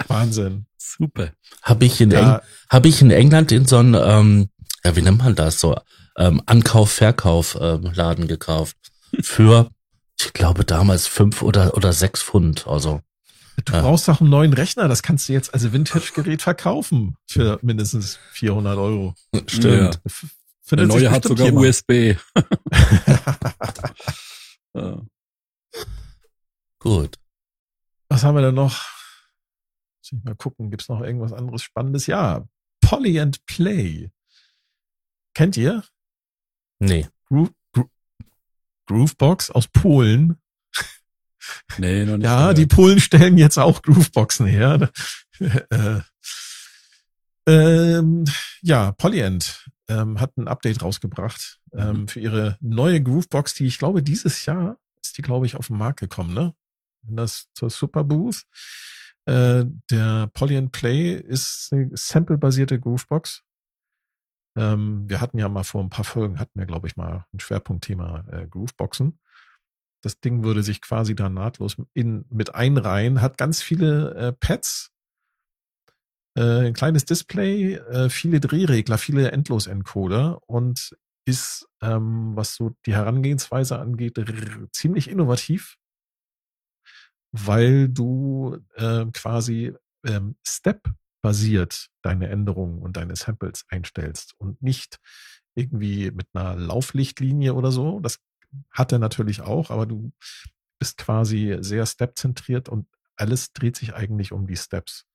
Wahnsinn. 0.07 0.65
Super. 0.77 1.31
Habe 1.61 1.85
ich 1.85 2.01
in 2.01 2.09
Ja, 2.09 2.41
habe 2.69 2.87
ich 2.87 3.01
in 3.01 3.11
England 3.11 3.51
in 3.51 3.65
so 3.65 3.77
einem 3.77 3.95
ähm, 3.95 4.49
ja, 4.85 4.95
wie 4.95 5.01
nennt 5.01 5.17
man 5.17 5.35
das 5.35 5.59
so, 5.59 5.75
ähm, 6.15 6.41
Ankauf, 6.45 6.91
Verkauf 6.91 7.57
ähm, 7.59 7.91
Laden 7.93 8.27
gekauft. 8.27 8.77
Für, 9.21 9.69
ich 10.19 10.31
glaube, 10.31 10.63
damals 10.63 11.07
fünf 11.07 11.41
oder, 11.41 11.75
oder 11.75 11.91
sechs 11.91 12.21
Pfund. 12.21 12.67
Also 12.67 13.01
Du 13.63 13.73
Ja. 13.73 13.81
brauchst 13.81 14.07
doch 14.07 14.19
einen 14.21 14.29
neuen 14.29 14.51
Rechner, 14.53 14.87
das 14.89 15.01
kannst 15.01 15.29
du 15.29 15.33
jetzt 15.33 15.53
als 15.53 15.71
Vintage-Gerät 15.71 16.41
verkaufen 16.41 17.15
für 17.25 17.57
mindestens 17.61 18.17
400 18.31 18.77
Euro. 18.77 19.15
stimmt. 19.47 19.99
Der 20.03 20.11
findet 20.61 20.91
sich 20.91 21.01
neue 21.03 21.11
hat 21.11 21.23
sogar 21.23 21.45
jemand. 21.45 21.65
USB. 21.67 22.17
Ja. 24.73 25.01
Gut. 26.79 27.17
Was 28.09 28.23
haben 28.25 28.35
wir 28.35 28.41
denn 28.41 28.55
noch? 28.55 28.73
Muss 30.01 30.11
ich 30.11 30.23
mal 30.23 30.35
gucken, 30.35 30.69
gibt's 30.69 30.89
noch 30.89 30.99
irgendwas 31.01 31.31
anderes 31.31 31.61
Spannendes? 31.63 32.07
Ja, 32.07 32.45
Polly 32.81 33.19
and 33.21 33.45
Play. 33.45 34.11
Kennt 35.33 35.55
ihr? 35.55 35.83
Nee. 36.79 37.07
Gro 37.29 37.49
Gro 37.71 37.89
Groovebox 38.87 39.49
aus 39.51 39.67
Polen. 39.69 40.41
Nee, 41.77 42.05
noch 42.05 42.17
nicht. 42.17 42.25
Ja, 42.25 42.39
gehört. 42.39 42.57
die 42.57 42.65
Polen 42.67 42.99
stellen 42.99 43.37
jetzt 43.37 43.57
auch 43.57 43.81
Grooveboxen 43.81 44.45
her. 44.45 44.91
äh, 45.39 45.99
ähm, 47.47 48.25
ja, 48.61 48.91
Polyend 48.93 49.69
ähm, 49.87 50.19
hat 50.19 50.35
ein 50.37 50.47
Update 50.47 50.81
rausgebracht 50.81 51.59
ähm, 51.73 52.01
Mhm. 52.01 52.07
für 52.07 52.19
ihre 52.19 52.57
neue 52.61 53.01
Groovebox, 53.01 53.53
die 53.53 53.65
ich 53.65 53.77
glaube, 53.77 54.01
dieses 54.01 54.45
Jahr 54.45 54.77
ist 55.01 55.17
die, 55.17 55.21
glaube 55.21 55.45
ich, 55.45 55.55
auf 55.55 55.67
den 55.67 55.77
Markt 55.77 55.99
gekommen, 55.99 56.33
ne? 56.33 56.53
Das 57.03 57.47
zur 57.53 57.69
Superbooth. 57.69 58.43
Äh, 59.25 59.65
der 59.91 60.27
Polyend 60.33 60.71
Play 60.71 61.13
ist 61.15 61.69
eine 61.71 61.89
sample-basierte 61.93 62.79
Groovebox. 62.79 63.43
Ähm, 64.57 65.07
wir 65.07 65.21
hatten 65.21 65.37
ja 65.37 65.49
mal 65.49 65.63
vor 65.63 65.83
ein 65.83 65.89
paar 65.89 66.05
Folgen, 66.05 66.39
hatten 66.39 66.57
wir, 66.57 66.65
glaube 66.65 66.87
ich, 66.87 66.95
mal 66.95 67.25
ein 67.33 67.39
Schwerpunktthema 67.39 68.25
äh, 68.31 68.47
Grooveboxen. 68.47 69.19
Das 70.05 70.19
Ding 70.19 70.43
würde 70.43 70.61
sich 70.61 70.81
quasi 70.81 71.15
da 71.15 71.29
nahtlos 71.29 71.77
in, 71.95 72.25
mit 72.29 72.53
einreihen, 72.53 73.23
hat 73.23 73.39
ganz 73.39 73.63
viele 73.63 74.13
äh, 74.13 74.33
Pads, 74.33 74.91
äh, 76.37 76.67
ein 76.67 76.73
kleines 76.73 77.05
Display, 77.05 77.73
äh, 77.73 78.09
viele 78.11 78.39
Drehregler, 78.39 78.99
viele 78.99 79.31
Endlosencoder 79.31 80.47
und 80.47 80.95
ist, 81.25 81.67
ähm, 81.81 82.35
was 82.35 82.53
so 82.53 82.75
die 82.85 82.93
Herangehensweise 82.93 83.79
angeht, 83.79 84.23
ziemlich 84.71 85.09
innovativ, 85.09 85.77
weil 87.31 87.89
du 87.89 88.59
äh, 88.75 89.07
quasi 89.11 89.73
ähm, 90.05 90.35
Step-basiert 90.45 91.87
deine 92.03 92.29
Änderungen 92.29 92.83
und 92.83 92.95
deine 92.95 93.15
Samples 93.15 93.65
einstellst 93.69 94.35
und 94.37 94.61
nicht 94.61 94.99
irgendwie 95.55 96.11
mit 96.11 96.27
einer 96.33 96.55
Lauflichtlinie 96.55 97.55
oder 97.55 97.71
so. 97.71 97.99
Das 98.01 98.19
hat 98.71 98.91
er 98.91 98.99
natürlich 98.99 99.41
auch, 99.41 99.71
aber 99.71 99.85
du 99.85 100.11
bist 100.79 100.97
quasi 100.97 101.57
sehr 101.61 101.85
step-zentriert 101.85 102.69
und 102.69 102.87
alles 103.15 103.53
dreht 103.53 103.77
sich 103.77 103.93
eigentlich 103.93 104.31
um 104.31 104.47
die 104.47 104.57
Steps. 104.57 105.05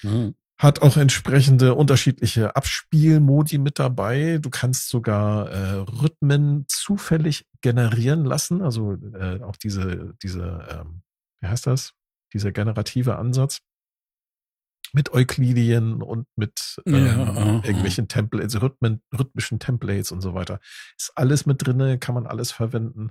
Hm. 0.00 0.34
Hat 0.56 0.82
auch 0.82 0.96
entsprechende 0.96 1.74
unterschiedliche 1.74 2.54
Abspielmodi 2.54 3.58
mit 3.58 3.78
dabei. 3.78 4.38
Du 4.40 4.50
kannst 4.50 4.88
sogar 4.88 5.50
äh, 5.50 5.72
Rhythmen 5.78 6.64
zufällig 6.68 7.46
generieren 7.60 8.24
lassen. 8.24 8.62
Also 8.62 8.92
äh, 8.92 9.42
auch 9.42 9.56
diese, 9.56 10.14
diese, 10.22 10.66
ähm, 10.70 11.02
wie 11.40 11.48
heißt 11.48 11.66
das? 11.66 11.92
Dieser 12.32 12.52
generative 12.52 13.16
Ansatz 13.16 13.60
mit 14.94 15.12
Euklidien 15.12 16.02
und 16.02 16.26
mit 16.36 16.80
ähm, 16.86 16.94
Ja, 16.94 17.54
irgendwelchen 17.64 18.08
Templates, 18.08 18.62
Rhythmen, 18.62 19.02
rhythmischen 19.12 19.58
Templates 19.58 20.12
und 20.12 20.20
so 20.20 20.34
weiter. 20.34 20.60
Ist 20.96 21.12
alles 21.16 21.46
mit 21.46 21.66
drinne, 21.66 21.98
kann 21.98 22.14
man 22.14 22.26
alles 22.26 22.52
verwenden. 22.52 23.10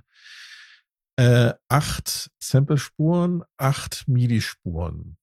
Äh, 1.16 1.52
acht 1.68 2.30
Sample-Spuren, 2.40 3.44
acht 3.58 4.08
MIDI-Spuren. 4.08 5.16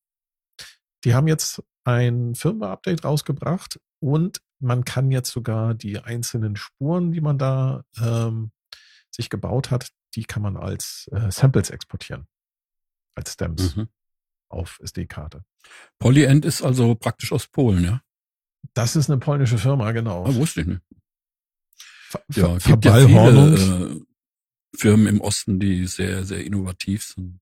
Die 1.04 1.16
haben 1.16 1.28
jetzt 1.28 1.64
ein 1.84 2.36
Firmware-Update 2.36 3.04
rausgebracht 3.04 3.80
und 4.00 4.40
man 4.60 4.86
kann 4.86 5.10
jetzt 5.12 5.32
sogar 5.32 5.74
die 5.74 6.00
einzelnen 6.00 6.56
Spuren, 6.56 7.12
die 7.12 7.22
man 7.22 7.40
da 7.40 7.84
ähm, 8.00 8.52
sich 9.10 9.32
gebaut 9.32 9.72
hat, 9.72 9.90
die 10.16 10.24
kann 10.24 10.44
man 10.44 10.58
als 10.58 11.10
äh, 11.12 11.32
Samples 11.32 11.72
exportieren. 11.72 12.28
Als 13.16 13.34
Stems 13.34 13.76
Mhm. 13.76 13.90
Auf 14.54 14.80
SD-Karte. 14.82 15.44
Polyend 16.00 16.46
ist 16.46 16.62
also 16.62 16.96
praktisch 16.96 17.32
aus 17.32 17.48
Polen, 17.48 17.84
ja? 17.84 18.02
Das 18.74 18.96
ist 18.96 19.10
eine 19.10 19.20
polnische 19.20 19.58
Firma, 19.58 19.92
genau. 19.92 20.26
Ah, 20.26 20.34
wusste 20.36 20.62
ich 20.62 20.68
nicht. 20.68 20.82
Ver 22.10 22.22
Ja, 22.36 22.60
Ver 22.60 22.72
gibt 22.72 22.86
ja 22.86 23.08
viele 23.08 23.56
äh, 23.96 24.00
Firmen 24.78 25.08
im 25.08 25.22
Osten, 25.22 25.60
die 25.60 25.86
sehr, 25.88 26.24
sehr 26.26 26.44
innovativ 26.46 27.04
sind. 27.04 27.40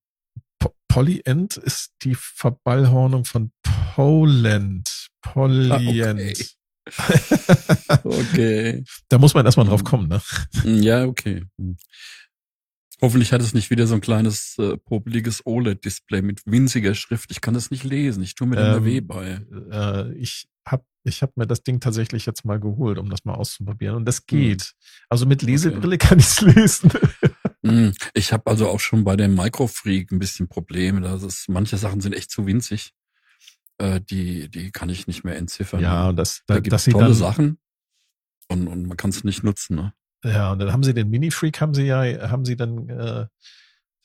Po- 0.60 0.76
Polyend 0.88 1.58
ist 1.58 1.92
die 2.04 2.16
Verballhornung 2.16 3.26
von 3.26 3.52
Poland. 3.64 5.10
Polyend. 5.22 6.56
Okay. 8.04 8.84
Da 9.10 9.18
muss 9.18 9.34
man 9.34 9.46
erstmal 9.46 9.66
drauf 9.68 9.84
kommen, 9.84 10.08
ne? 10.08 10.22
Hm, 10.62 10.82
Ja, 10.82 11.06
okay. 11.06 11.46
Hm. 13.02 13.08
Hoffentlich 13.08 13.32
hat 13.32 13.42
es 13.42 13.54
nicht 13.54 13.70
wieder 13.70 13.88
so 13.88 13.96
ein 13.96 14.02
kleines 14.02 14.58
äh, 14.60 14.78
popeliges 14.78 15.46
OLED-Display 15.46 16.22
mit 16.22 16.42
winziger 16.46 16.94
Schrift. 16.96 17.32
Ich 17.32 17.42
kann 17.42 17.54
das 17.54 17.72
nicht 17.72 17.84
lesen. 17.84 18.22
Ich 18.24 18.36
tue 18.36 18.48
mir 18.48 18.58
Ähm, 18.60 18.86
weh 18.86 19.02
bei. 19.02 19.42
Äh, 19.72 20.14
ich 20.14 20.48
hab, 20.66 20.86
ich 21.04 21.22
hab 21.24 21.36
mir 21.38 21.48
das 21.48 21.64
Ding 21.64 21.80
tatsächlich 21.80 22.26
jetzt 22.26 22.46
mal 22.46 22.60
geholt, 22.60 22.98
um 23.00 23.10
das 23.10 23.26
mal 23.26 23.34
auszuprobieren. 23.36 23.96
Und 23.96 24.06
das 24.06 24.26
geht. 24.26 24.74
Also 25.10 25.26
mit 25.26 25.42
Lesebrille 25.42 25.98
kann 26.00 26.20
ich's 26.20 26.42
lesen. 26.42 26.92
Hm, 27.66 27.94
Ich 28.14 28.32
habe 28.34 28.50
also 28.50 28.68
auch 28.70 28.80
schon 28.80 29.04
bei 29.04 29.16
dem 29.16 29.34
Microfreak 29.36 30.12
ein 30.12 30.20
bisschen 30.20 30.48
Probleme. 30.48 31.02
Das 31.02 31.24
ist, 31.24 31.50
manche 31.50 31.78
Sachen 31.78 32.02
sind 32.02 32.14
echt 32.14 32.32
zu 32.32 32.46
winzig. 32.46 32.92
Äh, 33.78 34.02
die, 34.02 34.50
die 34.50 34.72
kann 34.72 34.90
ich 34.90 35.08
nicht 35.08 35.24
mehr 35.24 35.38
entziffern. 35.38 35.80
ja, 35.82 36.12
das, 36.12 36.44
da 36.48 36.56
da, 36.56 36.60
gibt 36.60 36.78
sie 36.80 36.92
tolle 36.92 37.06
dann, 37.06 37.14
Sachen. 37.14 37.58
Und, 38.50 38.68
und 38.68 38.88
man 38.88 38.98
kann 38.98 39.10
es 39.12 39.24
nicht 39.24 39.44
nutzen. 39.44 39.76
Ne? 39.76 39.94
Ja, 40.24 40.52
und 40.52 40.60
dann 40.60 40.74
haben 40.74 40.84
sie 40.84 40.94
den 40.94 41.10
Mini-Freak, 41.10 41.62
haben 41.62 41.74
sie 41.74 41.86
ja, 41.86 42.30
haben 42.30 42.46
sie 42.46 42.56
dann, 42.56 42.90
äh, 42.90 43.28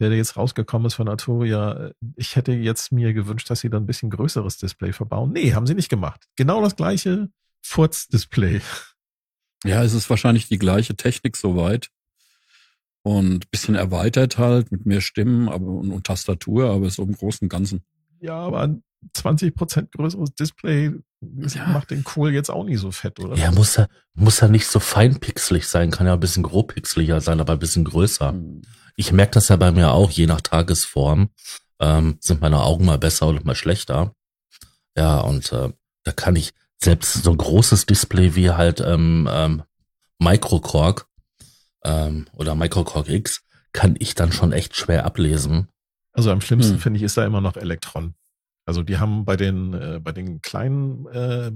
der 0.01 0.13
jetzt 0.13 0.37
rausgekommen 0.37 0.87
ist 0.87 0.95
von 0.95 1.09
Arturia, 1.09 1.93
ich 2.17 2.37
hätte 2.37 2.53
jetzt 2.53 2.93
mir 2.93 3.13
gewünscht, 3.13 3.49
dass 3.51 3.61
sie 3.61 3.71
dann 3.71 3.85
ein 3.85 3.87
bisschen 3.87 4.11
größeres 4.11 4.59
Display 4.59 4.93
verbauen. 4.93 5.33
Nee, 5.33 5.55
haben 5.55 5.67
sie 5.67 5.75
nicht 5.75 5.89
gemacht. 5.89 6.27
Genau 6.37 6.61
das 6.61 6.77
gleiche 6.77 7.31
Furz-Display. 7.63 8.61
Ja, 9.65 9.83
es 9.83 9.95
ist 9.95 10.11
wahrscheinlich 10.11 10.49
die 10.49 10.59
gleiche 10.59 10.95
Technik 10.95 11.37
soweit. 11.37 11.91
Und 13.03 13.51
bisschen 13.51 13.75
erweitert 13.75 14.39
halt 14.39 14.73
mit 14.73 14.87
mehr 14.87 15.01
Stimmen 15.01 15.49
aber, 15.49 15.67
und, 15.67 15.91
und 15.91 16.07
Tastatur, 16.07 16.71
aber 16.71 16.89
so 16.91 17.03
im 17.03 17.13
Großen 17.13 17.45
und 17.45 17.49
Ganzen. 17.51 17.85
Ja, 18.21 18.37
aber 18.37 18.63
ein 18.63 18.83
20% 19.17 19.91
größeres 19.97 20.35
Display 20.35 20.93
Ja. 21.21 21.67
macht 21.67 21.91
den 21.91 22.05
Kohl 22.05 22.33
jetzt 22.33 22.51
auch 22.51 22.65
nicht 22.65 22.79
so 22.81 22.91
fett, 22.91 23.19
oder? 23.21 23.37
Ja, 23.37 23.51
muss 23.53 23.79
er, 23.79 23.89
muss 24.15 24.41
er 24.43 24.49
nicht 24.49 24.67
so 24.67 24.81
feinpixelig 24.81 25.67
sein, 25.67 25.91
kann 25.91 26.07
ja 26.07 26.15
ein 26.15 26.21
bisschen 26.21 26.43
grobpixeliger 26.43 27.21
sein, 27.21 27.41
aber 27.41 27.55
ein 27.55 27.59
bisschen 27.59 27.85
größer. 27.85 28.31
Hm. 28.33 28.63
Ich 28.97 29.13
merke 29.13 29.33
das 29.33 29.49
ja 29.49 29.57
bei 29.57 29.73
mir 29.73 29.91
auch, 29.93 30.11
je 30.11 30.27
nach 30.27 30.41
Tagesform, 30.41 31.31
ähm, 31.81 32.17
sind 32.21 32.41
meine 32.41 32.63
Augen 32.63 32.85
mal 32.85 32.99
besser 32.99 33.29
oder 33.29 33.41
mal 33.45 33.55
schlechter. 33.57 34.15
Ja, 34.97 35.19
und 35.21 35.53
äh, 35.53 35.73
da 36.05 36.13
kann 36.13 36.37
ich 36.37 36.53
selbst 36.83 37.15
so 37.25 37.31
ein 37.33 37.37
großes 37.39 37.87
Display 37.87 38.35
wie 38.37 38.51
halt 38.51 38.81
ähm, 38.81 39.29
ähm, 39.31 39.63
Microcork 40.19 41.07
ähm, 41.85 42.27
oder 42.35 42.55
Microcork 42.55 43.09
X 43.09 43.43
kann 43.73 43.97
ich 43.99 44.15
dann 44.15 44.31
schon 44.33 44.53
echt 44.53 44.77
schwer 44.77 45.05
ablesen. 45.05 45.69
Also 46.13 46.31
am 46.31 46.41
schlimmsten 46.41 46.75
Hm. 46.75 46.81
finde 46.81 46.97
ich 46.99 47.03
ist 47.03 47.17
da 47.17 47.27
immer 47.27 47.41
noch 47.41 47.57
Elektron. 47.57 48.15
Also 48.67 48.83
die 48.83 48.99
haben 48.99 49.25
bei 49.25 49.37
den 49.37 49.75
äh, 49.75 50.01
bei 50.03 50.13
den 50.13 50.41
kleinen 50.41 51.07
äh, 51.09 51.53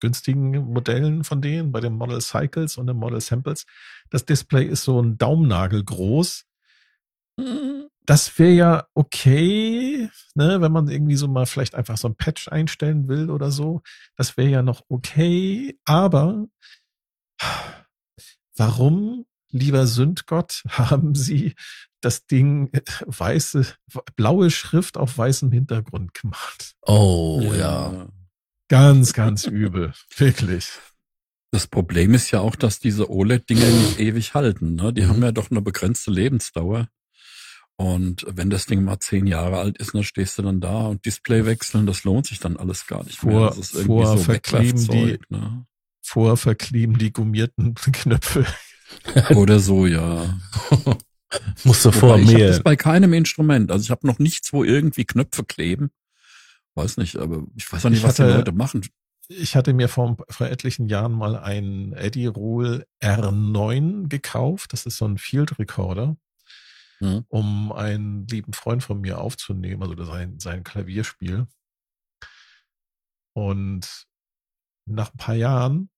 günstigen 0.00 0.50
Modellen 0.72 1.24
von 1.24 1.42
denen, 1.42 1.72
bei 1.72 1.80
den 1.80 1.94
Model 1.94 2.20
Cycles 2.20 2.76
und 2.76 2.86
den 2.86 2.96
Model 2.96 3.20
Samples, 3.20 3.66
das 4.10 4.24
Display 4.24 4.64
ist 4.64 4.84
so 4.84 5.00
ein 5.00 5.18
Daumennagel 5.18 5.84
groß. 5.84 6.46
Das 8.06 8.38
wäre 8.38 8.52
ja 8.52 8.86
okay, 8.94 10.10
ne, 10.34 10.60
wenn 10.60 10.72
man 10.72 10.88
irgendwie 10.88 11.16
so 11.16 11.28
mal 11.28 11.46
vielleicht 11.46 11.74
einfach 11.74 11.96
so 11.96 12.08
ein 12.08 12.16
Patch 12.16 12.48
einstellen 12.48 13.08
will 13.08 13.30
oder 13.30 13.50
so. 13.50 13.82
Das 14.16 14.36
wäre 14.36 14.48
ja 14.48 14.62
noch 14.62 14.82
okay, 14.88 15.78
aber 15.84 16.46
warum, 18.56 19.26
lieber 19.50 19.86
Sündgott, 19.86 20.62
haben 20.68 21.14
Sie 21.14 21.54
das 22.00 22.26
Ding 22.26 22.68
äh, 22.72 22.80
weiße, 23.06 23.66
blaue 24.16 24.50
Schrift 24.50 24.96
auf 24.96 25.16
weißem 25.18 25.52
Hintergrund 25.52 26.14
gemacht? 26.14 26.74
Oh 26.82 27.52
ja. 27.56 28.08
Ganz, 28.68 29.12
ganz 29.12 29.46
übel. 29.46 29.92
Wirklich. 30.16 30.70
Das 31.50 31.66
Problem 31.66 32.14
ist 32.14 32.30
ja 32.30 32.38
auch, 32.40 32.54
dass 32.54 32.78
diese 32.78 33.10
OLED-Dinger 33.10 33.66
nicht 33.66 33.98
ewig 33.98 34.34
halten. 34.34 34.76
Ne? 34.76 34.92
Die 34.92 35.02
Mhm. 35.02 35.08
haben 35.08 35.22
ja 35.24 35.32
doch 35.32 35.50
eine 35.50 35.60
begrenzte 35.60 36.10
Lebensdauer. 36.12 36.88
Und 37.76 38.24
wenn 38.28 38.50
das 38.50 38.66
Ding 38.66 38.84
mal 38.84 39.00
zehn 39.00 39.26
Jahre 39.26 39.58
alt 39.58 39.78
ist, 39.78 39.94
dann 39.94 40.04
stehst 40.04 40.38
du 40.38 40.42
dann 40.42 40.60
da 40.60 40.86
und 40.86 41.04
Display 41.06 41.46
wechseln, 41.46 41.86
das 41.86 42.04
lohnt 42.04 42.26
sich 42.26 42.38
dann 42.38 42.56
alles 42.58 42.86
gar 42.86 43.02
nicht 43.04 43.22
mehr. 43.24 43.32
Vor- 43.34 43.48
Das 43.48 43.58
ist 43.58 43.74
irgendwie 43.74 43.86
vor 43.88 44.18
so 44.18 44.22
verkleben 44.24 44.86
die- 44.88 45.18
ne? 45.30 45.66
vorverkleben 46.02 46.98
die 46.98 47.12
gummierten 47.12 47.74
Knöpfe. 47.92 48.44
Oder 49.36 49.58
so, 49.60 49.86
ja. 49.86 50.38
Musst 51.64 51.84
du 51.84 51.90
Wobei, 51.90 51.98
vor 51.98 52.18
ich 52.18 52.26
habe 52.26 52.38
mir. 52.38 52.46
das 52.48 52.62
bei 52.62 52.76
keinem 52.76 53.12
Instrument. 53.12 53.70
Also 53.70 53.84
ich 53.84 53.90
habe 53.90 54.06
noch 54.06 54.18
nichts, 54.18 54.52
wo 54.52 54.64
irgendwie 54.64 55.04
Knöpfe 55.04 55.44
kleben. 55.44 55.90
Weiß 56.74 56.96
nicht, 56.96 57.16
aber 57.16 57.44
ich 57.56 57.70
weiß 57.72 57.86
auch 57.86 57.90
nicht, 57.90 57.98
Ich 58.00 58.04
was 58.04 58.16
die 58.16 58.22
Leute 58.22 58.52
machen. 58.52 58.86
Ich 59.28 59.54
hatte 59.54 59.72
mir 59.74 59.88
vor, 59.88 60.16
vor 60.28 60.48
etlichen 60.48 60.88
Jahren 60.88 61.12
mal 61.12 61.36
einen 61.36 61.92
Eddie 61.92 62.26
Roll 62.26 62.84
R9 63.02 64.08
gekauft. 64.08 64.72
Das 64.72 64.86
ist 64.86 64.96
so 64.96 65.04
ein 65.06 65.18
Field 65.18 65.58
Recorder, 65.58 66.16
Mhm. 67.00 67.24
um 67.28 67.72
einen 67.72 68.26
lieben 68.26 68.52
Freund 68.52 68.82
von 68.82 69.00
mir 69.00 69.18
aufzunehmen, 69.20 69.82
also 69.82 70.02
sein, 70.04 70.38
sein 70.40 70.64
Klavierspiel. 70.64 71.46
Und 73.32 74.06
nach 74.86 75.12
ein 75.12 75.16
paar 75.16 75.34
Jahren, 75.36 75.90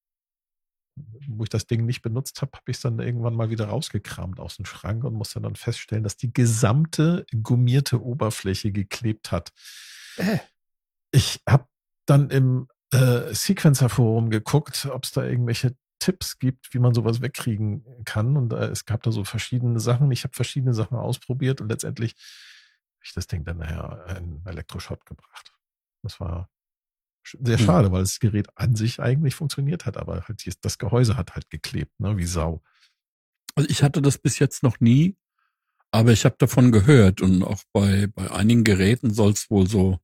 wo 1.28 1.44
ich 1.44 1.48
das 1.48 1.66
Ding 1.66 1.87
nicht 1.87 2.02
benutzt 2.02 2.42
habe, 2.42 2.52
habe 2.52 2.70
ich 2.70 2.76
es 2.76 2.83
dann 2.83 2.98
irgendwann 2.98 3.35
mal 3.35 3.50
wieder 3.50 3.66
rausgekramt 3.66 4.40
aus 4.40 4.57
dem 4.57 4.64
Schrank 4.64 5.05
und 5.05 5.14
musste 5.14 5.40
dann 5.40 5.57
feststellen, 5.57 6.05
dass 6.05 6.16
die 6.16 6.33
gesamte 6.33 7.24
gummierte 7.42 8.02
Oberfläche 8.02 8.72
geklebt 8.72 9.33
hat. 9.33 9.52
Äh. 10.16 10.38
Ich 11.11 11.40
habe 11.48 11.66
dann 12.07 12.31
im 12.31 12.68
äh, 12.92 13.35
Sequencer-Forum 13.35 14.31
geguckt, 14.31 14.87
ob 14.90 15.05
es 15.05 15.12
da 15.12 15.24
irgendwelche 15.24 15.74
Tipps 15.98 16.38
gibt, 16.38 16.74
wie 16.74 16.78
man 16.78 16.94
sowas 16.94 17.20
wegkriegen 17.20 17.85
kann. 18.05 18.37
Und 18.37 18.52
äh, 18.52 18.66
es 18.66 18.85
gab 18.85 19.02
da 19.02 19.12
so 19.12 19.24
verschiedene 19.24 19.81
Sachen. 19.81 20.11
Ich 20.11 20.24
habe 20.24 20.35
verschiedene 20.35 20.74
Sachen 20.74 20.96
ausprobiert 20.96 21.61
und 21.61 21.68
letztendlich 21.68 22.12
habe 22.12 23.05
ich 23.05 23.12
das 23.14 23.26
Ding 23.26 23.44
dann 23.44 23.59
nachher 23.59 24.16
in 24.18 24.42
Elektroschott 24.44 25.07
gebracht. 25.07 25.52
Das 26.02 26.18
war 26.18 26.50
sehr 27.24 27.58
Hm. 27.58 27.64
schade, 27.64 27.92
weil 27.92 28.02
das 28.02 28.20
Gerät 28.20 28.48
an 28.56 28.74
sich 28.74 29.00
eigentlich 29.00 29.35
funktioniert 29.35 29.87
hat, 29.87 29.96
aber 29.96 30.24
halt 30.26 30.44
das 30.64 30.78
Gehäuse 30.78 31.16
hat 31.16 31.35
halt 31.35 31.50
geklebt, 31.50 31.98
ne, 32.00 32.16
wie 32.16 32.26
Sau. 32.26 32.62
Also 33.54 33.68
ich 33.68 33.82
hatte 33.82 34.02
das 34.02 34.18
bis 34.18 34.38
jetzt 34.38 34.62
noch 34.62 34.80
nie, 34.80 35.16
aber 35.90 36.12
ich 36.12 36.24
habe 36.24 36.37
davon 36.38 36.72
gehört 36.72 37.20
und 37.20 37.42
auch 37.42 37.62
bei, 37.72 38.06
bei 38.08 38.30
einigen 38.30 38.64
Geräten 38.64 39.12
soll 39.12 39.32
es 39.32 39.50
wohl 39.50 39.68
so 39.68 39.98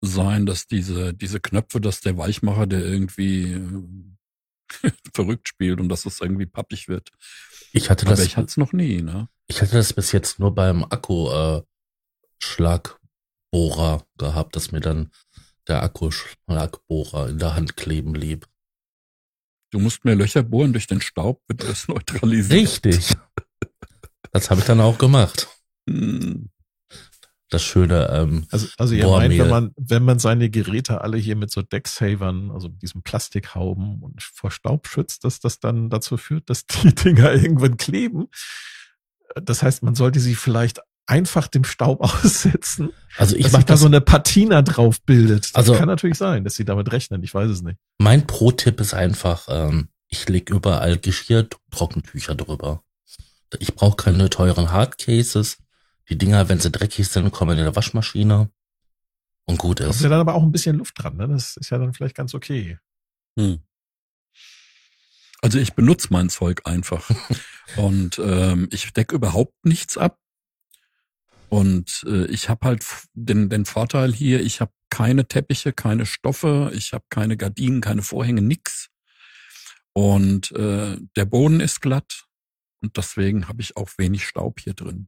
sein, 0.00 0.44
dass 0.44 0.66
diese, 0.66 1.14
diese 1.14 1.40
Knöpfe, 1.40 1.80
dass 1.80 2.00
der 2.00 2.18
Weichmacher, 2.18 2.66
der 2.66 2.84
irgendwie 2.84 3.52
äh, 3.52 4.90
verrückt 5.14 5.48
spielt 5.48 5.80
und 5.80 5.88
dass 5.88 6.04
es 6.04 6.20
irgendwie 6.20 6.46
pappig 6.46 6.88
wird. 6.88 7.10
Ich 7.72 7.90
hatte 7.90 8.06
Aber 8.06 8.16
das, 8.16 8.24
ich 8.24 8.36
hatte 8.36 8.48
es 8.48 8.56
noch 8.56 8.72
nie, 8.72 9.02
ne? 9.02 9.28
ich 9.46 9.62
hatte 9.62 9.76
das 9.76 9.92
bis 9.92 10.12
jetzt 10.12 10.38
nur 10.38 10.54
beim 10.54 10.84
Akku, 10.84 11.30
äh, 11.30 11.62
Schlagbohrer 12.42 14.04
gehabt, 14.18 14.56
dass 14.56 14.72
mir 14.72 14.80
dann 14.80 15.10
der 15.68 15.82
Akkuschlagbohrer 15.82 17.28
in 17.28 17.38
der 17.38 17.54
Hand 17.54 17.76
kleben 17.76 18.12
blieb. 18.12 18.46
Du 19.70 19.78
musst 19.80 20.04
mehr 20.04 20.14
Löcher 20.14 20.42
bohren 20.42 20.72
durch 20.72 20.86
den 20.86 21.00
Staub, 21.00 21.42
wird 21.48 21.64
das 21.64 21.88
neutralisiert. 21.88 22.60
Richtig. 22.62 23.14
Das 24.32 24.50
habe 24.50 24.60
ich 24.60 24.66
dann 24.66 24.80
auch 24.80 24.98
gemacht. 24.98 25.48
Hm. 25.88 26.50
Das 27.50 27.62
schöne, 27.62 28.08
ähm, 28.10 28.46
Also, 28.50 28.66
also 28.78 28.94
ihr 28.94 29.04
Bohrmehl. 29.04 29.28
meint, 29.28 29.40
wenn 29.40 29.50
man, 29.50 29.72
wenn 29.76 30.02
man 30.02 30.18
seine 30.18 30.50
Geräte 30.50 31.02
alle 31.02 31.18
hier 31.18 31.36
mit 31.36 31.50
so 31.50 31.62
Decksavern, 31.62 32.50
also 32.50 32.68
mit 32.68 32.82
diesem 32.82 33.02
Plastikhauben 33.02 34.02
und 34.02 34.22
vor 34.22 34.50
Staub 34.50 34.88
schützt, 34.88 35.24
dass 35.24 35.40
das 35.40 35.60
dann 35.60 35.88
dazu 35.88 36.16
führt, 36.16 36.50
dass 36.50 36.66
die 36.66 36.92
Dinger 36.94 37.32
irgendwann 37.32 37.76
kleben. 37.76 38.26
Das 39.36 39.62
heißt, 39.62 39.82
man 39.82 39.94
sollte 39.94 40.20
sie 40.20 40.34
vielleicht 40.34 40.80
einfach 41.06 41.48
dem 41.48 41.64
Staub 41.64 42.00
aussetzen, 42.02 42.90
also 43.16 43.36
ich 43.36 43.42
dass 43.44 43.52
sich 43.52 43.64
da 43.64 43.74
das, 43.74 43.80
so 43.80 43.86
eine 43.86 44.00
Patina 44.00 44.62
drauf 44.62 45.00
bildet. 45.02 45.44
Das 45.46 45.54
Also- 45.54 45.74
kann 45.74 45.86
natürlich 45.88 46.16
sein, 46.18 46.44
dass 46.44 46.54
sie 46.54 46.64
damit 46.64 46.90
rechnen. 46.92 47.22
Ich 47.22 47.34
weiß 47.34 47.50
es 47.50 47.62
nicht. 47.62 47.78
mein 47.98 48.26
Pro-Tipp 48.26 48.80
ist 48.80 48.94
einfach, 48.94 49.46
ähm, 49.48 49.88
ich 50.08 50.28
leg 50.28 50.48
überall 50.50 50.98
Geschirr, 50.98 51.48
Trockentücher 51.70 52.34
drüber. 52.34 52.82
Ich 53.58 53.74
brauche 53.74 53.96
keine 53.96 54.30
teuren 54.30 54.70
Hardcases. 54.72 55.58
Die 56.08 56.18
Dinger, 56.18 56.48
wenn 56.48 56.60
sie 56.60 56.70
dreckig 56.70 57.08
sind, 57.08 57.30
kommen 57.32 57.56
in 57.58 57.64
der 57.64 57.74
Waschmaschine. 57.76 58.50
Und 59.46 59.58
gut 59.58 59.80
Da 59.80 59.88
ist 59.88 59.96
ist. 59.96 60.02
ja 60.02 60.08
dann 60.08 60.20
aber 60.20 60.34
auch 60.34 60.42
ein 60.42 60.52
bisschen 60.52 60.76
Luft 60.76 60.94
dran. 61.02 61.16
Ne? 61.16 61.28
Das 61.28 61.56
ist 61.56 61.70
ja 61.70 61.78
dann 61.78 61.92
vielleicht 61.94 62.16
ganz 62.16 62.34
okay. 62.34 62.78
Hm. 63.38 63.58
Also 65.42 65.58
ich 65.58 65.74
benutze 65.74 66.08
mein 66.10 66.30
Zeug 66.30 66.62
einfach. 66.64 67.08
Und 67.76 68.18
ähm, 68.18 68.68
ich 68.72 68.92
decke 68.92 69.14
überhaupt 69.14 69.54
nichts 69.64 69.98
ab. 69.98 70.18
Und 71.54 72.04
äh, 72.08 72.24
ich 72.26 72.48
habe 72.48 72.66
halt 72.66 72.84
den, 73.12 73.48
den 73.48 73.64
Vorteil 73.64 74.12
hier, 74.12 74.40
ich 74.40 74.60
habe 74.60 74.72
keine 74.90 75.28
Teppiche, 75.28 75.72
keine 75.72 76.04
Stoffe, 76.04 76.72
ich 76.74 76.92
habe 76.92 77.04
keine 77.10 77.36
Gardinen, 77.36 77.80
keine 77.80 78.02
Vorhänge, 78.02 78.42
nix. 78.42 78.88
Und 79.92 80.50
äh, 80.50 80.96
der 81.14 81.24
Boden 81.26 81.60
ist 81.60 81.80
glatt. 81.80 82.24
Und 82.82 82.96
deswegen 82.96 83.46
habe 83.46 83.62
ich 83.62 83.76
auch 83.76 83.88
wenig 83.98 84.26
Staub 84.26 84.58
hier 84.58 84.74
drin. 84.74 85.06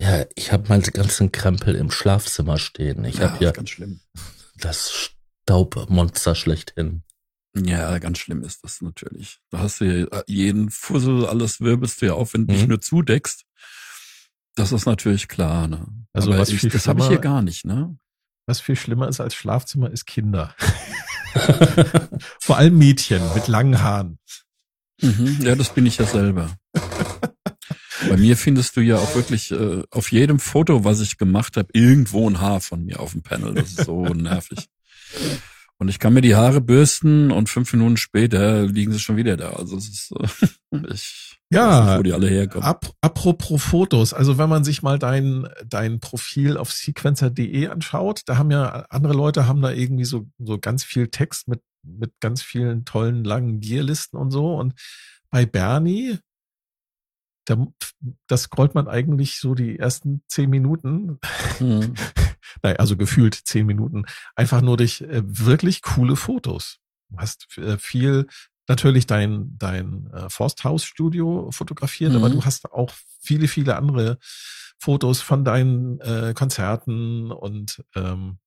Ja, 0.00 0.24
ich 0.34 0.50
habe 0.50 0.68
meine 0.68 0.82
ganzen 0.82 1.30
Krempel 1.30 1.76
im 1.76 1.92
Schlafzimmer 1.92 2.58
stehen. 2.58 3.04
Ich 3.04 3.18
ja, 3.18 3.28
habe 3.28 3.38
hier 3.38 3.48
ist 3.50 3.54
ganz 3.54 3.70
schlimm. 3.70 4.00
das 4.56 5.12
Staubmonster 5.46 6.34
schlechthin. 6.34 7.04
Ja, 7.56 7.98
ganz 7.98 8.18
schlimm 8.18 8.42
ist 8.42 8.64
das 8.64 8.80
natürlich. 8.80 9.38
Da 9.50 9.60
hast 9.60 9.80
du 9.80 9.84
ja 9.84 10.22
jeden 10.26 10.70
Fussel, 10.70 11.24
alles 11.26 11.60
wirbelst 11.60 12.02
du 12.02 12.06
ja 12.06 12.14
auf, 12.14 12.34
wenn 12.34 12.48
du 12.48 12.52
dich 12.54 12.62
Mhm. 12.64 12.68
nur 12.70 12.80
zudeckst. 12.80 13.44
Das 14.58 14.72
ist 14.72 14.86
natürlich 14.86 15.28
klar, 15.28 15.68
ne? 15.68 15.86
Also 16.12 16.32
Aber 16.32 16.40
was 16.40 16.48
ich, 16.48 16.60
das 16.62 16.88
habe 16.88 17.00
ich 17.00 17.06
hier 17.06 17.18
gar 17.18 17.42
nicht, 17.42 17.64
ne? 17.64 17.96
Was 18.46 18.60
viel 18.60 18.74
schlimmer 18.74 19.08
ist 19.08 19.20
als 19.20 19.34
Schlafzimmer, 19.34 19.90
ist 19.90 20.04
Kinder. 20.04 20.52
Vor 22.40 22.56
allem 22.56 22.76
Mädchen 22.76 23.22
mit 23.34 23.46
langen 23.46 23.80
Haaren. 23.80 24.18
Mhm, 25.00 25.38
ja, 25.42 25.54
das 25.54 25.72
bin 25.72 25.86
ich 25.86 25.98
ja 25.98 26.06
selber. 26.06 26.56
Bei 28.08 28.16
mir 28.16 28.36
findest 28.36 28.76
du 28.76 28.80
ja 28.80 28.96
auch 28.96 29.14
wirklich 29.14 29.52
äh, 29.52 29.84
auf 29.92 30.10
jedem 30.10 30.40
Foto, 30.40 30.82
was 30.82 31.00
ich 31.00 31.18
gemacht 31.18 31.56
habe, 31.56 31.68
irgendwo 31.72 32.28
ein 32.28 32.40
Haar 32.40 32.60
von 32.60 32.84
mir 32.84 32.98
auf 32.98 33.12
dem 33.12 33.22
Panel. 33.22 33.54
Das 33.54 33.68
ist 33.68 33.84
so 33.84 34.02
nervig. 34.14 34.68
Und 35.80 35.88
ich 35.88 36.00
kann 36.00 36.12
mir 36.12 36.22
die 36.22 36.34
Haare 36.34 36.60
bürsten 36.60 37.30
und 37.30 37.48
fünf 37.48 37.72
Minuten 37.72 37.96
später 37.96 38.66
liegen 38.66 38.92
sie 38.92 38.98
schon 38.98 39.16
wieder 39.16 39.36
da. 39.36 39.50
Also 39.50 39.76
es 39.76 39.88
ist, 39.88 40.12
äh, 40.12 40.76
ich 40.92 41.38
Ja, 41.52 41.68
weiß 41.68 41.86
nicht, 41.90 41.98
wo 41.98 42.02
die 42.02 42.12
alle 42.12 42.28
herkommen. 42.28 42.66
Ap 42.66 42.92
apropos 43.00 43.62
Fotos, 43.62 44.12
also 44.12 44.38
wenn 44.38 44.48
man 44.48 44.64
sich 44.64 44.82
mal 44.82 44.98
dein, 44.98 45.46
dein 45.64 46.00
Profil 46.00 46.56
auf 46.56 46.72
sequencer.de 46.72 47.68
anschaut, 47.68 48.22
da 48.26 48.38
haben 48.38 48.50
ja 48.50 48.86
andere 48.90 49.14
Leute 49.14 49.46
haben 49.46 49.60
da 49.62 49.70
irgendwie 49.70 50.04
so, 50.04 50.26
so 50.38 50.58
ganz 50.58 50.82
viel 50.82 51.08
Text 51.08 51.46
mit, 51.46 51.62
mit 51.84 52.12
ganz 52.20 52.42
vielen 52.42 52.84
tollen 52.84 53.22
langen 53.22 53.60
Gearlisten 53.60 54.18
und 54.18 54.32
so. 54.32 54.56
Und 54.56 54.74
bei 55.30 55.46
Bernie, 55.46 56.18
da, 57.46 57.66
da 58.26 58.36
scrollt 58.36 58.74
man 58.74 58.88
eigentlich 58.88 59.38
so 59.38 59.54
die 59.54 59.78
ersten 59.78 60.22
zehn 60.28 60.50
Minuten, 60.50 61.20
Mhm. 61.60 61.94
nein, 62.62 62.76
also 62.76 62.96
gefühlt 62.96 63.34
zehn 63.34 63.66
Minuten, 63.66 64.04
einfach 64.36 64.60
nur 64.62 64.76
durch 64.76 65.00
äh, 65.02 65.22
wirklich 65.24 65.82
coole 65.82 66.16
Fotos. 66.16 66.78
Du 67.10 67.18
hast 67.18 67.46
äh, 67.58 67.78
viel, 67.78 68.26
natürlich 68.68 69.06
dein, 69.06 69.56
dein 69.58 70.10
äh, 70.12 70.28
Forsthausstudio 70.28 71.50
fotografiert, 71.52 72.14
aber 72.14 72.28
Mhm. 72.28 72.32
du 72.32 72.44
hast 72.44 72.70
auch 72.72 72.92
viele, 73.20 73.48
viele 73.48 73.76
andere 73.76 74.18
Fotos 74.78 75.20
von 75.20 75.44
deinen 75.44 76.00
äh, 76.00 76.34
Konzerten 76.34 77.32
und 77.32 77.82
ähm, 77.96 78.38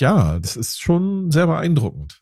ja, 0.00 0.38
das 0.38 0.56
ist 0.56 0.80
schon 0.80 1.30
sehr 1.30 1.46
beeindruckend. 1.46 2.20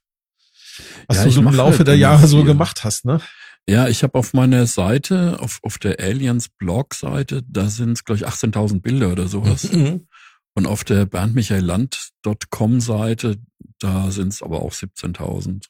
Was 1.08 1.18
Ja, 1.18 1.24
du 1.24 1.30
so 1.30 1.40
im 1.40 1.54
Laufe 1.54 1.78
halt 1.78 1.88
der 1.88 1.96
Jahre 1.96 2.26
so 2.26 2.44
gemacht 2.44 2.84
hast, 2.84 3.04
ne? 3.04 3.20
Ja, 3.66 3.88
ich 3.88 4.02
habe 4.02 4.18
auf 4.18 4.34
meiner 4.34 4.66
Seite, 4.66 5.38
auf, 5.40 5.58
auf 5.62 5.78
der 5.78 5.98
Aliens 5.98 6.50
Blog-Seite, 6.50 7.42
da 7.48 7.68
sind 7.68 7.92
es, 7.92 8.04
glaube 8.04 8.18
ich, 8.18 8.26
18.000 8.26 8.80
Bilder 8.82 9.10
oder 9.10 9.26
sowas. 9.26 9.72
Mhm. 9.72 10.06
Und 10.54 10.66
auf 10.66 10.84
der 10.84 11.06
berndmichaelland.com-Seite, 11.06 13.38
da 13.80 14.10
sind 14.10 14.28
es 14.28 14.42
aber 14.42 14.60
auch 14.62 14.72
17.000. 14.72 15.66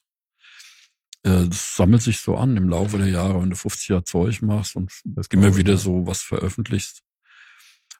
Äh, 1.23 1.47
Das 1.49 1.75
sammelt 1.75 2.03
sich 2.03 2.19
so 2.19 2.37
an 2.37 2.55
im 2.55 2.69
Laufe 2.69 2.99
der 2.99 3.09
Jahre, 3.09 3.41
wenn 3.41 3.49
du 3.49 3.55
50 3.55 3.87
Jahre 3.89 4.03
Zeug 4.03 4.43
machst 4.43 4.75
und 4.75 4.91
immer 5.31 5.57
wieder 5.57 5.77
so 5.77 6.05
was 6.05 6.21
veröffentlichst. 6.21 7.01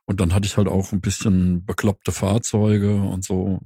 Und 0.05 0.19
dann 0.19 0.33
hatte 0.33 0.45
ich 0.45 0.57
halt 0.57 0.67
auch 0.67 0.91
ein 0.91 1.01
bisschen 1.01 1.65
bekloppte 1.65 2.11
Fahrzeuge 2.11 2.95
und 2.95 3.25
so. 3.25 3.59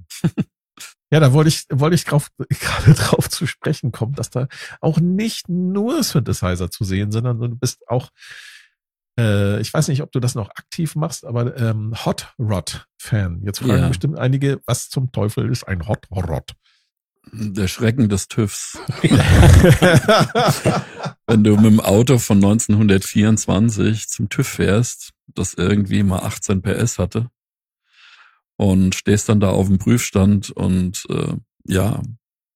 Ja, 1.11 1.19
da 1.19 1.33
wollte 1.33 1.49
ich, 1.49 1.65
wollte 1.71 1.95
ich 1.95 2.05
drauf, 2.05 2.29
gerade 2.49 2.93
drauf 2.93 3.29
zu 3.29 3.47
sprechen 3.47 3.91
kommen, 3.91 4.13
dass 4.13 4.29
da 4.29 4.47
auch 4.79 4.99
nicht 4.99 5.49
nur 5.49 6.03
Synthesizer 6.03 6.69
zu 6.71 6.83
sehen, 6.83 7.11
sind, 7.11 7.25
sondern 7.25 7.51
du 7.51 7.57
bist 7.57 7.87
auch, 7.89 8.09
äh, 9.19 9.59
ich 9.61 9.73
weiß 9.73 9.87
nicht, 9.89 10.01
ob 10.01 10.11
du 10.11 10.19
das 10.19 10.35
noch 10.35 10.49
aktiv 10.49 10.95
machst, 10.95 11.25
aber 11.25 11.55
ähm, 11.57 11.93
Hot 12.05 12.33
Rod 12.39 12.87
Fan. 12.97 13.41
Jetzt 13.43 13.59
fragen 13.59 13.81
Ja. 13.81 13.87
bestimmt 13.89 14.17
einige, 14.17 14.59
was 14.65 14.89
zum 14.89 15.11
Teufel 15.11 15.49
ist 15.51 15.67
ein 15.67 15.87
Hot 15.87 16.07
Rod? 16.11 16.53
Der 17.31 17.67
Schrecken 17.67 18.09
des 18.09 18.27
TÜVs. 18.27 18.79
Wenn 21.27 21.43
du 21.43 21.55
mit 21.57 21.65
dem 21.65 21.79
Auto 21.79 22.17
von 22.17 22.37
1924 22.37 24.07
zum 24.07 24.29
TÜV 24.29 24.47
fährst, 24.47 25.11
das 25.27 25.53
irgendwie 25.53 26.01
mal 26.03 26.19
18 26.19 26.61
PS 26.61 26.97
hatte 26.97 27.29
und 28.57 28.95
stehst 28.95 29.29
dann 29.29 29.39
da 29.39 29.49
auf 29.49 29.67
dem 29.67 29.77
Prüfstand 29.77 30.49
und 30.51 31.05
äh, 31.09 31.33
ja, 31.65 32.01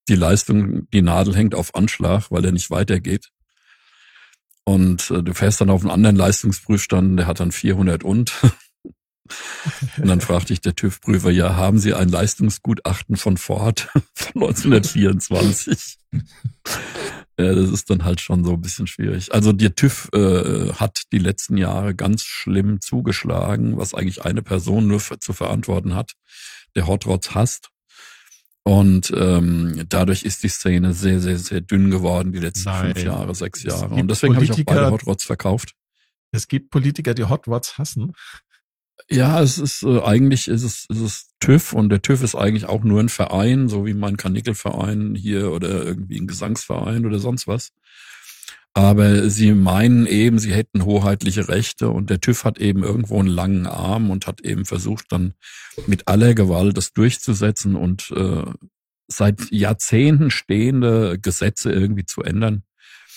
die 0.09 0.15
Leistung, 0.15 0.89
die 0.91 1.01
Nadel 1.01 1.35
hängt 1.35 1.55
auf 1.55 1.75
Anschlag, 1.75 2.31
weil 2.31 2.43
er 2.45 2.51
nicht 2.51 2.71
weitergeht. 2.71 3.29
Und 4.65 5.11
äh, 5.11 5.23
du 5.23 5.33
fährst 5.33 5.61
dann 5.61 5.69
auf 5.69 5.81
einen 5.81 5.91
anderen 5.91 6.15
Leistungsprüfstand, 6.15 7.19
der 7.19 7.27
hat 7.27 7.39
dann 7.39 7.51
400 7.51 8.03
und. 8.03 8.33
und 9.97 10.07
dann 10.07 10.21
fragte 10.21 10.53
ich 10.53 10.61
der 10.61 10.75
TÜV-Prüfer, 10.75 11.31
ja, 11.31 11.55
haben 11.55 11.79
Sie 11.79 11.93
ein 11.93 12.09
Leistungsgutachten 12.09 13.17
von 13.17 13.37
Ford 13.37 13.89
von 14.13 14.43
1924? 14.43 15.97
ja, 17.37 17.53
das 17.55 17.71
ist 17.71 17.89
dann 17.89 18.05
halt 18.05 18.21
schon 18.21 18.45
so 18.45 18.53
ein 18.53 18.61
bisschen 18.61 18.87
schwierig. 18.87 19.33
Also 19.33 19.51
der 19.51 19.75
TÜV 19.75 20.09
äh, 20.13 20.71
hat 20.73 21.03
die 21.11 21.19
letzten 21.19 21.57
Jahre 21.57 21.95
ganz 21.95 22.23
schlimm 22.23 22.79
zugeschlagen, 22.79 23.77
was 23.77 23.93
eigentlich 23.93 24.23
eine 24.23 24.43
Person 24.43 24.87
nur 24.87 24.99
für, 24.99 25.19
zu 25.19 25.33
verantworten 25.33 25.95
hat, 25.95 26.13
der 26.75 26.87
Hot 26.87 27.05
Rods 27.05 27.35
hasst. 27.35 27.72
Und 28.63 29.11
ähm, 29.15 29.85
dadurch 29.89 30.23
ist 30.23 30.43
die 30.43 30.47
Szene 30.47 30.93
sehr, 30.93 31.19
sehr, 31.19 31.37
sehr 31.37 31.59
dünn 31.59 31.91
geworden 31.91 32.31
die 32.31 32.39
letzten 32.39 32.69
Nein. 32.69 32.93
fünf 32.93 33.05
Jahre, 33.05 33.35
sechs 33.35 33.61
Jahre. 33.63 33.93
Und 33.93 34.09
deswegen 34.09 34.35
habe 34.35 34.45
ich 34.45 34.51
auch 34.51 34.63
beide 34.63 34.89
Hot 34.89 35.05
Rods 35.05 35.25
verkauft. 35.25 35.75
Es 36.31 36.47
gibt 36.47 36.69
Politiker, 36.69 37.13
die 37.13 37.25
Hot 37.25 37.47
Rods 37.47 37.77
hassen. 37.77 38.13
Ja, 39.09 39.41
es 39.41 39.57
ist 39.57 39.83
äh, 39.83 40.01
eigentlich 40.01 40.47
ist 40.47 40.63
es, 40.63 40.85
ist 40.89 41.01
es 41.01 41.29
TÜV 41.39 41.73
und 41.73 41.89
der 41.89 42.01
TÜV 42.01 42.23
ist 42.23 42.35
eigentlich 42.35 42.65
auch 42.65 42.83
nur 42.83 43.01
ein 43.01 43.09
Verein, 43.09 43.67
so 43.67 43.85
wie 43.85 43.93
mein 43.93 44.17
Kanickelverein 44.17 45.15
hier 45.15 45.51
oder 45.51 45.83
irgendwie 45.83 46.19
ein 46.19 46.27
Gesangsverein 46.27 47.05
oder 47.05 47.19
sonst 47.19 47.47
was. 47.47 47.71
Aber 48.75 49.29
sie 49.29 49.53
meinen 49.53 50.07
eben, 50.07 50.39
sie 50.39 50.51
hätten 50.51 50.85
hoheitliche 50.85 51.47
Rechte 51.47 51.89
und 51.89 52.09
der 52.09 52.19
TÜV 52.19 52.43
hat 52.43 52.57
eben 52.57 52.83
irgendwo 52.83 53.19
einen 53.19 53.27
langen 53.27 53.67
Arm 53.67 54.09
und 54.09 54.25
hat 54.25 54.41
eben 54.41 54.65
versucht, 54.65 55.05
dann 55.11 55.35
mit 55.85 56.07
aller 56.07 56.33
Gewalt 56.33 56.75
das 56.75 56.91
durchzusetzen 56.91 57.75
und 57.75 58.11
äh, 58.15 58.45
seit 59.07 59.51
Jahrzehnten 59.51 60.31
stehende 60.31 61.19
Gesetze 61.19 61.71
irgendwie 61.71 62.05
zu 62.05 62.23
ändern. 62.23 62.63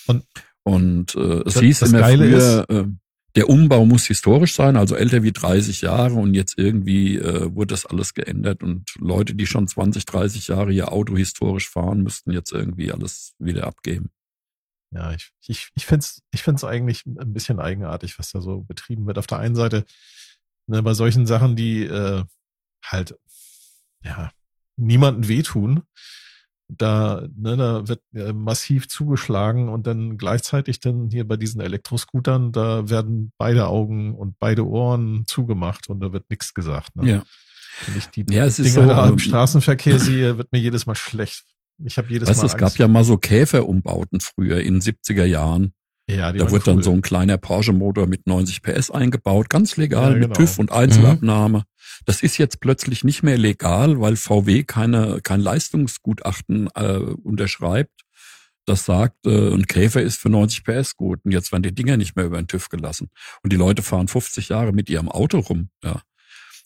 Und, 0.06 0.24
und 0.62 1.14
äh, 1.14 1.42
es 1.46 1.54
das, 1.54 1.62
hieß 1.62 1.78
das 1.78 1.88
immer 1.88 2.00
Geile 2.00 2.28
früher, 2.28 2.68
ist, 2.68 2.76
äh, 2.76 2.88
der 3.36 3.48
Umbau 3.50 3.84
muss 3.84 4.06
historisch 4.06 4.54
sein, 4.54 4.76
also 4.76 4.94
älter 4.94 5.22
wie 5.22 5.32
30 5.32 5.82
Jahre 5.82 6.14
und 6.14 6.34
jetzt 6.34 6.58
irgendwie 6.58 7.16
äh, 7.16 7.54
wurde 7.54 7.68
das 7.68 7.84
alles 7.86 8.14
geändert 8.14 8.62
und 8.62 8.94
Leute, 8.98 9.34
die 9.34 9.46
schon 9.46 9.68
20, 9.68 10.06
30 10.06 10.48
Jahre 10.48 10.72
ihr 10.72 10.92
Auto 10.92 11.16
historisch 11.16 11.68
fahren, 11.68 12.02
müssten 12.02 12.32
jetzt 12.32 12.52
irgendwie 12.52 12.92
alles 12.92 13.34
wieder 13.38 13.66
abgeben. 13.66 14.10
Ja, 14.96 15.12
ich, 15.12 15.30
ich, 15.46 15.70
ich 15.74 15.85
finde 15.85 16.00
es 16.00 16.22
ich 16.32 16.42
find's 16.42 16.64
eigentlich 16.64 17.04
ein 17.04 17.35
bisschen 17.35 17.61
eigenartig, 17.61 18.18
was 18.18 18.30
da 18.30 18.40
so 18.40 18.62
betrieben 18.62 19.06
wird. 19.06 19.18
Auf 19.18 19.26
der 19.26 19.38
einen 19.38 19.54
Seite, 19.54 19.85
ne, 20.66 20.82
bei 20.82 20.94
solchen 20.94 21.26
Sachen, 21.26 21.54
die 21.54 21.85
äh, 21.85 22.24
halt 22.82 23.14
ja 24.02 24.30
niemanden 24.76 25.28
wehtun, 25.28 25.82
da, 26.68 27.28
ne, 27.37 27.56
da 27.56 27.88
wird 27.88 28.00
äh, 28.14 28.32
massiv 28.32 28.88
zugeschlagen 28.88 29.68
und 29.68 29.87
dann 29.87 30.16
gleichzeitig 30.16 30.80
dann 30.80 31.11
hier 31.11 31.26
bei 31.28 31.37
diesen 31.37 31.61
Elektroscootern, 31.61 32.52
da 32.52 32.88
werden 32.88 33.32
beide 33.37 33.66
Augen 33.66 34.14
und 34.14 34.38
beide 34.38 34.66
Ohren 34.66 35.24
zugemacht 35.26 35.88
und 35.88 36.00
da 36.00 36.12
wird 36.12 36.28
nichts 36.30 36.54
gesagt. 36.54 36.96
Ne? 36.96 37.11
Ja. 37.11 37.22
Wenn 37.87 37.98
ich 37.98 38.06
die 38.06 38.24
ja, 38.30 38.46
es 38.46 38.56
Dinge 38.56 38.68
ist 38.68 38.74
so, 38.74 38.87
da 38.87 39.04
im 39.04 39.12
ähm, 39.12 39.18
Straßenverkehr 39.18 39.98
sehe, 39.98 40.38
wird 40.38 40.50
mir 40.52 40.59
jedes 40.59 40.87
Mal 40.87 40.94
schlecht. 40.94 41.44
Ich 41.84 41.98
habe 41.98 42.08
jedes 42.08 42.28
weißt, 42.28 42.40
Mal. 42.40 42.46
Es 42.46 42.56
gab 42.56 42.76
ja 42.76 42.88
mal 42.88 43.04
so 43.04 43.16
Käferumbauten 43.16 44.20
früher 44.20 44.60
in 44.60 44.80
den 44.80 44.82
70er 44.82 45.24
Jahren. 45.24 45.72
Ja, 46.08 46.30
die 46.30 46.38
da 46.38 46.50
wird 46.50 46.66
cool. 46.66 46.74
dann 46.74 46.82
so 46.84 46.92
ein 46.92 47.02
kleiner 47.02 47.36
Porsche-Motor 47.36 48.06
mit 48.06 48.28
90 48.28 48.62
PS 48.62 48.90
eingebaut, 48.92 49.50
ganz 49.50 49.76
legal 49.76 50.12
ja, 50.12 50.14
genau. 50.14 50.28
mit 50.28 50.36
TÜV 50.36 50.58
und 50.60 50.70
Einzelabnahme. 50.70 51.58
Mhm. 51.58 51.64
Das 52.04 52.22
ist 52.22 52.38
jetzt 52.38 52.60
plötzlich 52.60 53.02
nicht 53.02 53.24
mehr 53.24 53.36
legal, 53.36 54.00
weil 54.00 54.14
VW 54.14 54.62
keine 54.62 55.20
kein 55.22 55.40
Leistungsgutachten 55.40 56.68
äh, 56.76 56.98
unterschreibt. 56.98 58.02
Das 58.66 58.84
sagt, 58.84 59.26
äh, 59.26 59.52
ein 59.52 59.66
Käfer 59.66 60.02
ist 60.02 60.18
für 60.18 60.28
90 60.28 60.64
PS 60.64 60.96
gut. 60.96 61.20
Und 61.24 61.32
jetzt 61.32 61.50
werden 61.50 61.62
die 61.64 61.74
Dinger 61.74 61.96
nicht 61.96 62.14
mehr 62.14 62.26
über 62.26 62.40
den 62.40 62.48
TÜV 62.48 62.68
gelassen. 62.68 63.08
Und 63.42 63.52
die 63.52 63.56
Leute 63.56 63.82
fahren 63.82 64.08
50 64.08 64.48
Jahre 64.48 64.72
mit 64.72 64.88
ihrem 64.88 65.08
Auto 65.08 65.40
rum. 65.40 65.70
Ja 65.82 66.02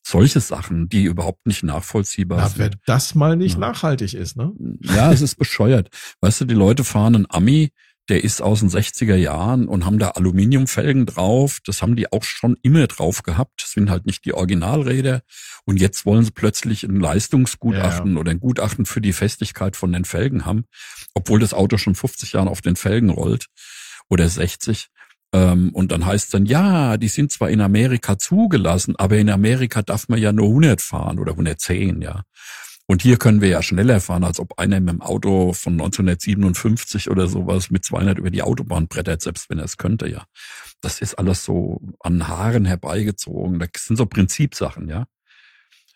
solche 0.03 0.41
Sachen, 0.41 0.89
die 0.89 1.05
überhaupt 1.05 1.47
nicht 1.47 1.63
nachvollziehbar 1.63 2.39
Na, 2.39 2.49
sind. 2.49 2.59
Wenn 2.59 2.71
das 2.87 3.15
mal 3.15 3.37
nicht 3.37 3.55
ja. 3.55 3.61
nachhaltig 3.61 4.15
ist, 4.15 4.37
ne? 4.37 4.53
Ja, 4.81 5.13
es 5.13 5.21
ist 5.21 5.37
bescheuert. 5.37 5.89
Weißt 6.21 6.41
du, 6.41 6.45
die 6.45 6.55
Leute 6.55 6.85
fahren 6.85 7.15
einen 7.15 7.27
Ami, 7.29 7.71
der 8.11 8.25
ist 8.25 8.43
aus 8.43 8.59
den 8.59 8.71
60er 8.71 9.15
Jahren 9.15 9.69
und 9.69 9.87
haben 9.87 10.01
da 10.01 10.09
Aluminiumfelgen 10.09 11.07
drauf. 11.07 11.61
Das 11.65 11.81
haben 11.81 11.95
die 11.95 12.13
auch 12.13 12.25
schon 12.25 12.57
immer 12.63 12.89
drauf 12.89 13.23
gehabt. 13.23 13.63
Das 13.63 13.71
sind 13.71 13.89
halt 13.89 14.05
nicht 14.05 14.25
die 14.25 14.35
Originalräder. 14.35 15.23
Und 15.65 15.81
jetzt 15.81 16.05
wollen 16.07 16.25
sie 16.25 16.33
plötzlich 16.33 16.83
ein 16.83 16.99
Leistungsgutachten 16.99 18.15
ja. 18.15 18.21
oder 18.21 18.33
ein 18.33 18.41
Gutachten 18.41 18.85
für 18.85 19.01
die 19.01 19.13
Festigkeit 19.13 19.77
von 19.77 19.93
den 19.93 20.05
Felgen 20.05 20.45
haben, 20.45 20.65
obwohl 21.15 21.39
das 21.39 21.55
Auto 21.55 21.79
schon 21.79 21.95
50 21.95 22.33
Jahre 22.33 22.51
auf 22.51 22.63
den 22.63 22.75
Felgen 22.75 23.11
rollt 23.11 23.47
oder 24.09 24.29
60. 24.29 24.89
Ähm, 25.33 25.71
und 25.73 25.93
dann 25.93 26.07
heißt 26.07 26.25
es 26.25 26.31
dann, 26.31 26.47
ja, 26.47 26.97
die 26.97 27.09
sind 27.09 27.31
zwar 27.31 27.51
in 27.51 27.61
Amerika 27.61 28.19
zugelassen, 28.19 28.97
aber 28.97 29.17
in 29.19 29.31
Amerika 29.31 29.83
darf 29.83 30.09
man 30.09 30.19
ja 30.19 30.33
nur 30.33 30.49
100 30.49 30.81
fahren 30.81 31.19
oder 31.19 31.33
110, 31.33 32.03
ja. 32.03 32.23
Und 32.87 33.03
hier 33.03 33.19
können 33.19 33.41
wir 33.41 33.49
ja 33.49 33.63
schneller 33.63 34.01
fahren, 34.01 34.25
als 34.25 34.41
ob 34.41 34.59
einer 34.59 34.81
mit 34.81 34.89
dem 34.89 35.01
Auto 35.01 35.53
von 35.53 35.75
1957 35.75 37.09
oder 37.09 37.29
sowas 37.29 37.71
mit 37.71 37.85
200 37.85 38.19
über 38.19 38.31
die 38.31 38.43
Autobahn 38.43 38.89
brettert, 38.89 39.23
selbst 39.23 39.49
wenn 39.49 39.59
er 39.59 39.67
es 39.67 39.77
könnte, 39.77 40.09
ja. 40.09 40.25
Das 40.81 41.01
ist 41.01 41.15
alles 41.15 41.45
so 41.45 41.81
an 42.01 42.27
Haaren 42.27 42.65
herbeigezogen. 42.65 43.61
Das 43.61 43.71
sind 43.77 43.97
so 43.97 44.07
Prinzipsachen, 44.07 44.89
ja. 44.89 45.07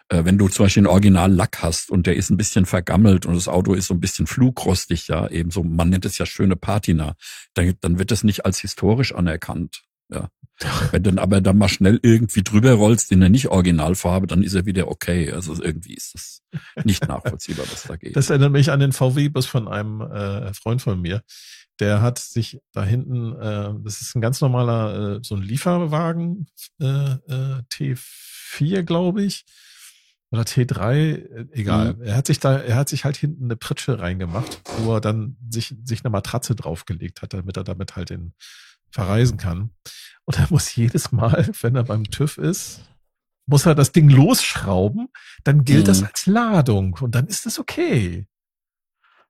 Äh, 0.08 0.24
wenn 0.24 0.38
du 0.38 0.48
zum 0.48 0.66
Beispiel 0.66 0.82
einen 0.82 0.88
Original-Lack 0.88 1.62
hast 1.62 1.90
und 1.90 2.06
der 2.06 2.16
ist 2.16 2.30
ein 2.30 2.36
bisschen 2.36 2.66
vergammelt 2.66 3.26
und 3.26 3.34
das 3.34 3.48
Auto 3.48 3.74
ist 3.74 3.86
so 3.86 3.94
ein 3.94 4.00
bisschen 4.00 4.26
flugrostig, 4.26 5.08
ja, 5.08 5.28
eben 5.28 5.50
so, 5.50 5.62
man 5.62 5.88
nennt 5.88 6.04
es 6.04 6.18
ja 6.18 6.26
schöne 6.26 6.56
Patina, 6.56 7.16
dann, 7.54 7.74
dann 7.80 7.98
wird 7.98 8.10
das 8.10 8.22
nicht 8.22 8.44
als 8.44 8.58
historisch 8.60 9.14
anerkannt. 9.14 9.82
Ja. 10.10 10.28
Wenn 10.92 11.02
du 11.02 11.10
dann 11.10 11.18
aber 11.18 11.40
dann 11.40 11.58
mal 11.58 11.68
schnell 11.68 11.98
irgendwie 12.02 12.44
drüber 12.44 12.74
rollst 12.74 13.10
in 13.10 13.20
der 13.20 13.28
nicht 13.28 13.48
Originalfarbe, 13.48 14.26
dann 14.26 14.42
ist 14.42 14.54
er 14.54 14.66
wieder 14.66 14.88
okay. 14.88 15.32
Also 15.32 15.60
irgendwie 15.60 15.94
ist 15.94 16.14
das 16.14 16.42
nicht 16.84 17.02
nachvollziehbar, 17.08 17.66
was 17.72 17.84
da 17.84 17.96
geht. 17.96 18.14
Das 18.14 18.30
erinnert 18.30 18.52
mich 18.52 18.70
an 18.70 18.80
den 18.80 18.92
VW-Bus 18.92 19.46
von 19.46 19.66
einem 19.66 20.00
äh, 20.00 20.54
Freund 20.54 20.80
von 20.80 21.00
mir. 21.00 21.22
Der 21.80 22.02
hat 22.02 22.20
sich 22.20 22.60
da 22.72 22.84
hinten, 22.84 23.32
äh, 23.32 23.72
das 23.82 24.00
ist 24.00 24.14
ein 24.14 24.20
ganz 24.20 24.40
normaler, 24.40 25.16
äh, 25.16 25.20
so 25.22 25.34
ein 25.34 25.42
Lieferwagen, 25.42 26.46
äh, 26.80 26.84
äh, 26.86 27.62
T4, 27.72 28.82
glaube 28.82 29.24
ich 29.24 29.44
oder 30.34 30.42
T3, 30.42 30.94
äh, 30.94 31.46
egal. 31.52 31.94
Mhm. 31.94 32.02
Er 32.02 32.16
hat 32.16 32.26
sich 32.26 32.40
da, 32.40 32.58
er 32.58 32.76
hat 32.76 32.88
sich 32.88 33.04
halt 33.04 33.16
hinten 33.16 33.44
eine 33.44 33.56
Pritsche 33.56 34.00
reingemacht, 34.00 34.60
wo 34.78 34.94
er 34.94 35.00
dann 35.00 35.36
sich, 35.48 35.74
sich 35.84 36.04
eine 36.04 36.10
Matratze 36.10 36.54
draufgelegt 36.54 37.22
hat, 37.22 37.32
damit 37.32 37.56
er 37.56 37.64
damit 37.64 37.96
halt 37.96 38.10
in, 38.10 38.34
verreisen 38.90 39.38
kann. 39.38 39.70
Und 40.24 40.38
er 40.38 40.46
muss 40.50 40.74
jedes 40.74 41.12
Mal, 41.12 41.48
wenn 41.60 41.76
er 41.76 41.84
beim 41.84 42.04
TÜV 42.04 42.38
ist, 42.38 42.80
muss 43.46 43.66
er 43.66 43.74
das 43.74 43.92
Ding 43.92 44.08
losschrauben, 44.08 45.08
dann 45.44 45.64
gilt 45.64 45.82
mhm. 45.82 45.86
das 45.86 46.02
als 46.02 46.26
Ladung 46.26 46.96
und 47.00 47.14
dann 47.14 47.26
ist 47.26 47.46
es 47.46 47.58
okay. 47.58 48.26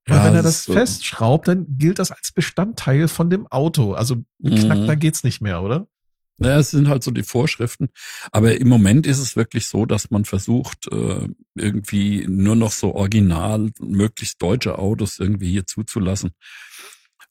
Weil 0.06 0.18
ja, 0.18 0.24
wenn 0.24 0.34
er 0.34 0.42
das 0.42 0.64
so. 0.64 0.72
festschraubt, 0.72 1.48
dann 1.48 1.66
gilt 1.78 1.98
das 1.98 2.10
als 2.10 2.30
Bestandteil 2.32 3.08
von 3.08 3.30
dem 3.30 3.46
Auto. 3.46 3.94
Also 3.94 4.16
mhm. 4.38 4.54
knack, 4.54 4.86
da 4.86 4.94
geht's 4.94 5.24
nicht 5.24 5.40
mehr, 5.40 5.62
oder? 5.62 5.88
Naja, 6.36 6.58
es 6.58 6.72
sind 6.72 6.88
halt 6.88 7.04
so 7.04 7.10
die 7.10 7.22
Vorschriften. 7.22 7.88
Aber 8.32 8.58
im 8.58 8.68
Moment 8.68 9.06
ist 9.06 9.18
es 9.18 9.36
wirklich 9.36 9.66
so, 9.66 9.86
dass 9.86 10.10
man 10.10 10.24
versucht, 10.24 10.90
äh, 10.90 11.28
irgendwie 11.54 12.26
nur 12.28 12.56
noch 12.56 12.72
so 12.72 12.94
original, 12.94 13.70
möglichst 13.80 14.42
deutsche 14.42 14.78
Autos 14.78 15.18
irgendwie 15.18 15.50
hier 15.50 15.66
zuzulassen. 15.66 16.32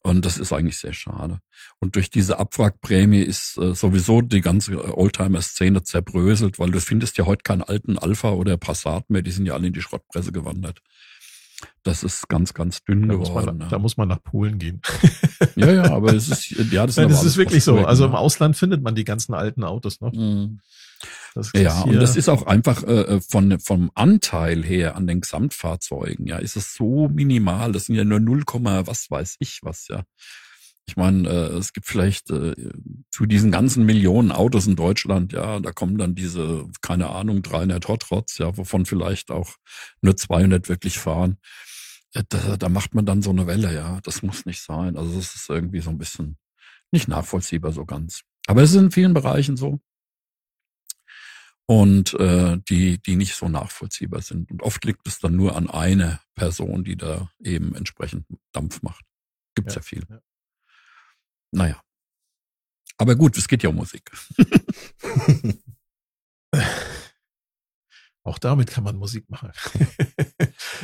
Und 0.06 0.26
das 0.26 0.36
ist 0.36 0.52
eigentlich 0.52 0.76
sehr 0.76 0.92
schade. 0.92 1.40
Und 1.80 1.96
durch 1.96 2.10
diese 2.10 2.38
Abwrackprämie 2.38 3.22
ist 3.22 3.56
äh, 3.56 3.74
sowieso 3.74 4.20
die 4.20 4.42
ganze 4.42 4.96
Oldtimer-Szene 4.96 5.82
zerbröselt, 5.82 6.58
weil 6.58 6.70
du 6.70 6.80
findest 6.80 7.16
ja 7.16 7.24
heute 7.24 7.42
keinen 7.42 7.62
alten 7.62 7.98
Alpha 7.98 8.32
oder 8.32 8.58
Passat 8.58 9.08
mehr, 9.08 9.22
die 9.22 9.30
sind 9.30 9.46
ja 9.46 9.54
alle 9.54 9.68
in 9.68 9.72
die 9.72 9.80
Schrottpresse 9.80 10.30
gewandert. 10.30 10.80
Das 11.82 12.02
ist 12.02 12.28
ganz, 12.28 12.54
ganz 12.54 12.82
dünn 12.82 13.08
da 13.08 13.14
geworden. 13.14 13.34
Muss 13.34 13.44
man, 13.44 13.60
ja. 13.60 13.68
Da 13.68 13.78
muss 13.78 13.96
man 13.96 14.08
nach 14.08 14.22
Polen 14.22 14.58
gehen. 14.58 14.80
ja, 15.56 15.70
ja, 15.70 15.92
aber 15.92 16.14
es 16.14 16.28
ist, 16.28 16.50
ja, 16.72 16.86
das, 16.86 16.96
Nein, 16.96 17.08
das 17.08 17.24
ist 17.24 17.36
wirklich 17.36 17.64
so. 17.64 17.76
Also 17.78 18.04
im 18.06 18.14
Ausland 18.14 18.56
findet 18.56 18.82
man 18.82 18.94
die 18.94 19.04
ganzen 19.04 19.34
alten 19.34 19.64
Autos 19.64 20.00
noch. 20.00 20.12
Mhm. 20.12 20.60
ja, 21.54 21.82
und 21.82 21.96
das 21.96 22.16
ist 22.16 22.28
auch 22.28 22.46
einfach 22.46 22.82
äh, 22.84 23.20
von 23.20 23.58
vom 23.60 23.90
Anteil 23.94 24.62
her 24.62 24.96
an 24.96 25.06
den 25.06 25.20
Gesamtfahrzeugen, 25.20 26.26
ja, 26.26 26.38
ist 26.38 26.56
es 26.56 26.74
so 26.74 27.08
minimal. 27.08 27.72
Das 27.72 27.86
sind 27.86 27.96
ja 27.96 28.04
nur 28.04 28.20
0, 28.20 28.44
was 28.46 29.10
weiß 29.10 29.36
ich 29.40 29.60
was, 29.62 29.88
ja. 29.88 30.04
Ich 30.86 30.96
meine, 30.96 31.28
äh, 31.28 31.56
es 31.56 31.72
gibt 31.72 31.86
vielleicht 31.86 32.30
äh, 32.30 32.54
zu 33.10 33.26
diesen 33.26 33.50
ganzen 33.50 33.86
Millionen 33.86 34.32
Autos 34.32 34.66
in 34.66 34.76
Deutschland, 34.76 35.32
ja, 35.32 35.58
da 35.60 35.72
kommen 35.72 35.96
dann 35.96 36.14
diese, 36.14 36.66
keine 36.82 37.10
Ahnung, 37.10 37.42
300 37.42 37.88
Hot 37.88 38.10
Rods, 38.10 38.38
ja, 38.38 38.56
wovon 38.56 38.84
vielleicht 38.84 39.30
auch 39.30 39.56
nur 40.02 40.16
200 40.16 40.68
wirklich 40.68 40.98
fahren. 40.98 41.38
Äh, 42.12 42.24
da, 42.28 42.56
da 42.56 42.68
macht 42.68 42.94
man 42.94 43.06
dann 43.06 43.22
so 43.22 43.30
eine 43.30 43.46
Welle, 43.46 43.74
ja. 43.74 44.00
Das 44.02 44.22
muss 44.22 44.46
nicht 44.46 44.60
sein. 44.60 44.96
Also 44.96 45.18
es 45.18 45.34
ist 45.34 45.48
irgendwie 45.48 45.80
so 45.80 45.90
ein 45.90 45.98
bisschen 45.98 46.36
nicht 46.92 47.08
nachvollziehbar 47.08 47.72
so 47.72 47.84
ganz. 47.84 48.22
Aber 48.46 48.62
es 48.62 48.70
ist 48.70 48.76
in 48.76 48.90
vielen 48.90 49.14
Bereichen 49.14 49.56
so. 49.56 49.80
Und 51.66 52.12
äh, 52.14 52.58
die, 52.68 53.00
die 53.02 53.16
nicht 53.16 53.34
so 53.34 53.48
nachvollziehbar 53.48 54.20
sind. 54.20 54.50
Und 54.50 54.62
oft 54.62 54.84
liegt 54.84 55.06
es 55.06 55.18
dann 55.18 55.34
nur 55.34 55.56
an 55.56 55.70
einer 55.70 56.20
Person, 56.34 56.84
die 56.84 56.96
da 56.96 57.30
eben 57.40 57.74
entsprechend 57.74 58.26
Dampf 58.52 58.82
macht. 58.82 59.04
Gibt's 59.54 59.74
ja, 59.74 59.80
Ja, 59.80 59.82
viel. 59.82 60.06
ja. 60.08 60.20
Naja. 61.54 61.80
Aber 62.96 63.16
gut, 63.16 63.36
es 63.38 63.48
geht 63.48 63.62
ja 63.62 63.70
um 63.70 63.76
Musik. 63.76 64.10
Auch 68.22 68.38
damit 68.38 68.70
kann 68.70 68.84
man 68.84 68.96
Musik 68.96 69.28
machen. 69.30 69.50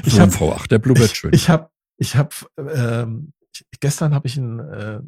Ich 0.04 0.14
so 0.14 0.22
ein 0.22 0.30
V8, 0.30 0.68
der 0.68 0.78
ich, 0.96 1.14
schön. 1.14 1.32
Ich 1.34 1.48
habe, 1.48 1.70
ich 1.96 2.14
habe, 2.16 2.34
ähm, 2.56 3.32
gestern 3.80 4.14
habe 4.14 4.28
ich 4.28 4.36
ein, 4.36 4.60
äh, 4.60 5.00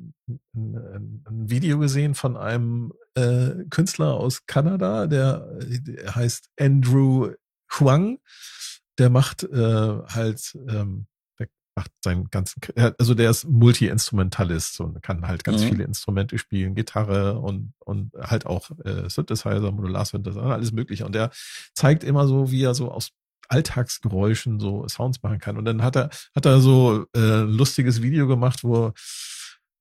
ein, 0.55 1.25
ein 1.27 1.51
Video 1.51 1.79
gesehen 1.79 2.15
von 2.15 2.37
einem 2.37 2.93
äh, 3.15 3.65
Künstler 3.71 4.15
aus 4.15 4.45
Kanada, 4.47 5.07
der, 5.07 5.47
der 5.61 6.15
heißt 6.15 6.51
Andrew 6.59 7.33
Huang. 7.79 8.19
Der 8.99 9.09
macht 9.09 9.45
äh, 9.45 9.99
halt, 10.09 10.59
ähm, 10.69 11.07
macht 11.75 11.91
seinen 12.05 12.29
ganzen, 12.31 12.61
also 12.99 13.15
der 13.15 13.31
ist 13.31 13.45
Multi-Instrumentalist 13.45 14.81
und 14.81 15.03
kann 15.03 15.27
halt 15.27 15.43
ganz 15.45 15.63
Mhm. 15.63 15.69
viele 15.69 15.85
Instrumente 15.85 16.39
spielen, 16.39 16.75
Gitarre 16.75 17.39
und 17.39 17.73
und 17.79 18.13
halt 18.21 18.47
auch 18.47 18.71
äh, 18.85 19.09
Synthesizer, 19.09 19.73
Modular-Synthesizer, 19.73 20.43
alles 20.43 20.73
mögliche. 20.73 21.07
Und 21.07 21.15
der 21.15 21.31
zeigt 21.75 22.05
immer 22.05 22.27
so, 22.27 22.51
wie 22.51 22.63
er 22.63 22.75
so 22.75 22.91
aus 22.91 23.11
Alltagsgeräuschen 23.49 24.61
so 24.61 24.87
Sounds 24.89 25.23
machen 25.23 25.39
kann. 25.39 25.57
Und 25.57 25.65
dann 25.65 25.83
hat 25.83 25.97
er, 25.97 26.11
hat 26.35 26.47
er 26.47 26.61
so 26.61 27.07
äh, 27.15 27.43
ein 27.43 27.49
lustiges 27.49 28.03
Video 28.03 28.27
gemacht, 28.27 28.65
wo 28.65 28.93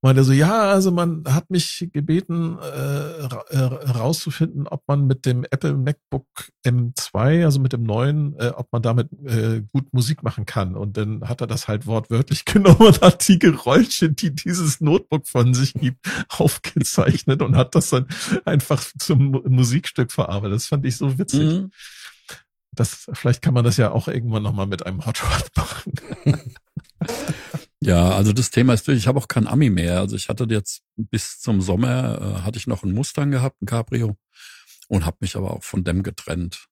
meinte 0.02 0.24
so, 0.24 0.34
ja, 0.34 0.62
also 0.72 0.92
man 0.92 1.24
hat 1.28 1.50
mich 1.52 1.90
gebeten, 1.94 2.58
äh, 2.60 3.26
äh, 3.56 3.60
rauszufinden, 3.92 4.68
ob 4.68 4.84
man 4.88 5.06
mit 5.06 5.26
dem 5.26 5.46
Apple 5.50 5.76
MacBook 5.76 6.26
M2, 6.66 7.44
also 7.46 7.60
mit 7.60 7.74
dem 7.74 7.84
neuen, 7.84 8.36
äh, 8.40 8.52
ob 8.56 8.72
man 8.72 8.82
damit 8.82 9.10
äh, 9.26 9.62
gut 9.72 9.94
Musik 9.94 10.24
machen 10.24 10.46
kann. 10.46 10.76
Und 10.76 10.98
dann 10.98 11.28
hat 11.30 11.42
er 11.42 11.48
das 11.48 11.68
halt 11.68 11.86
wortwörtlich 11.86 12.46
genommen 12.46 12.88
und 12.88 13.02
hat 13.02 13.28
die 13.28 13.38
Geräusche, 13.40 14.10
die 14.12 14.34
dieses 14.34 14.82
Notebook 14.82 15.28
von 15.28 15.54
sich 15.54 15.74
gibt, 15.74 16.06
aufgezeichnet 16.30 17.42
und 17.42 17.56
hat 17.56 17.76
das 17.76 17.90
dann 17.92 18.08
einfach 18.46 18.84
zum 18.98 19.32
Mu- 19.32 19.44
Musikstück 19.48 20.12
verarbeitet. 20.12 20.56
Das 20.56 20.66
fand 20.68 20.86
ich 20.86 20.98
so 20.98 21.18
witzig. 21.20 21.42
Mhm. 21.62 21.72
Das, 22.74 23.10
vielleicht 23.14 23.42
kann 23.42 23.54
man 23.54 23.66
das 23.66 23.76
ja 23.78 23.92
auch 23.92 24.08
irgendwann 24.08 24.44
nochmal 24.44 24.66
mit 24.66 24.86
einem 24.86 25.06
Hot 25.06 25.22
Rod 25.24 25.52
machen. 25.58 25.94
Ja, 27.84 28.12
also 28.12 28.32
das 28.32 28.52
Thema 28.52 28.74
ist 28.74 28.88
durch. 28.88 28.98
Ich 29.00 29.08
habe 29.08 29.18
auch 29.20 29.28
kein 29.28 29.48
Ami 29.48 29.70
mehr. 29.72 30.00
Also 30.00 30.16
ich 30.16 30.30
hatte 30.30 30.46
jetzt 30.50 30.84
bis 30.96 31.40
zum 31.40 31.62
Sommer 31.62 32.22
äh, 32.22 32.42
hatte 32.42 32.60
ich 32.60 32.68
noch 32.68 32.84
einen 32.84 32.94
Mustang 32.94 33.32
gehabt, 33.32 33.60
ein 33.62 33.66
Cabrio, 33.66 34.18
und 34.88 35.06
habe 35.06 35.18
mich 35.22 35.36
aber 35.36 35.52
auch 35.52 35.64
von 35.64 35.84
dem 35.84 36.04
getrennt. 36.04 36.68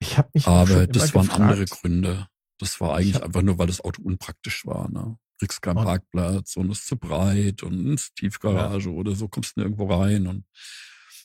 Ich 0.00 0.18
habe 0.18 0.28
mich 0.34 0.46
Aber 0.46 0.86
das 0.86 1.14
waren 1.14 1.26
gefragt, 1.28 1.40
andere 1.40 1.64
Gründe. 1.64 2.26
Das 2.58 2.78
war 2.80 2.96
eigentlich 2.96 3.22
einfach 3.22 3.40
nur, 3.42 3.58
weil 3.58 3.68
das 3.68 3.80
Auto 3.80 4.02
unpraktisch 4.02 4.66
war. 4.66 4.90
Ne? 4.90 5.16
Kriegst 5.38 5.62
keinen 5.62 5.78
Und- 5.78 5.84
Parkplatz 5.84 6.56
und 6.56 6.70
ist 6.70 6.86
zu 6.86 6.96
breit 6.96 7.62
und 7.62 7.94
ist 7.94 8.14
Tiefgarage 8.16 8.92
oder 8.92 9.14
so 9.14 9.28
kommst 9.28 9.56
du 9.56 9.60
nirgendwo 9.60 9.86
rein. 9.86 10.26
Und 10.26 10.44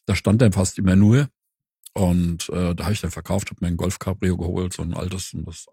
da 0.06 0.16
stand 0.16 0.42
dann 0.42 0.54
fast 0.54 0.78
immer 0.78 0.96
nur. 0.96 1.28
Und 1.94 2.48
äh, 2.50 2.74
da 2.76 2.86
habe 2.86 2.94
ich 2.94 3.02
dann 3.02 3.12
verkauft, 3.12 3.50
habe 3.50 3.60
mir 3.62 3.68
ein 3.68 3.78
Golf 3.78 4.00
Cabrio 4.00 4.38
geholt, 4.38 4.74
so 4.74 4.82
ein 4.82 4.94
altes. 4.94 5.34
Und 5.34 5.46
das, 5.46 5.66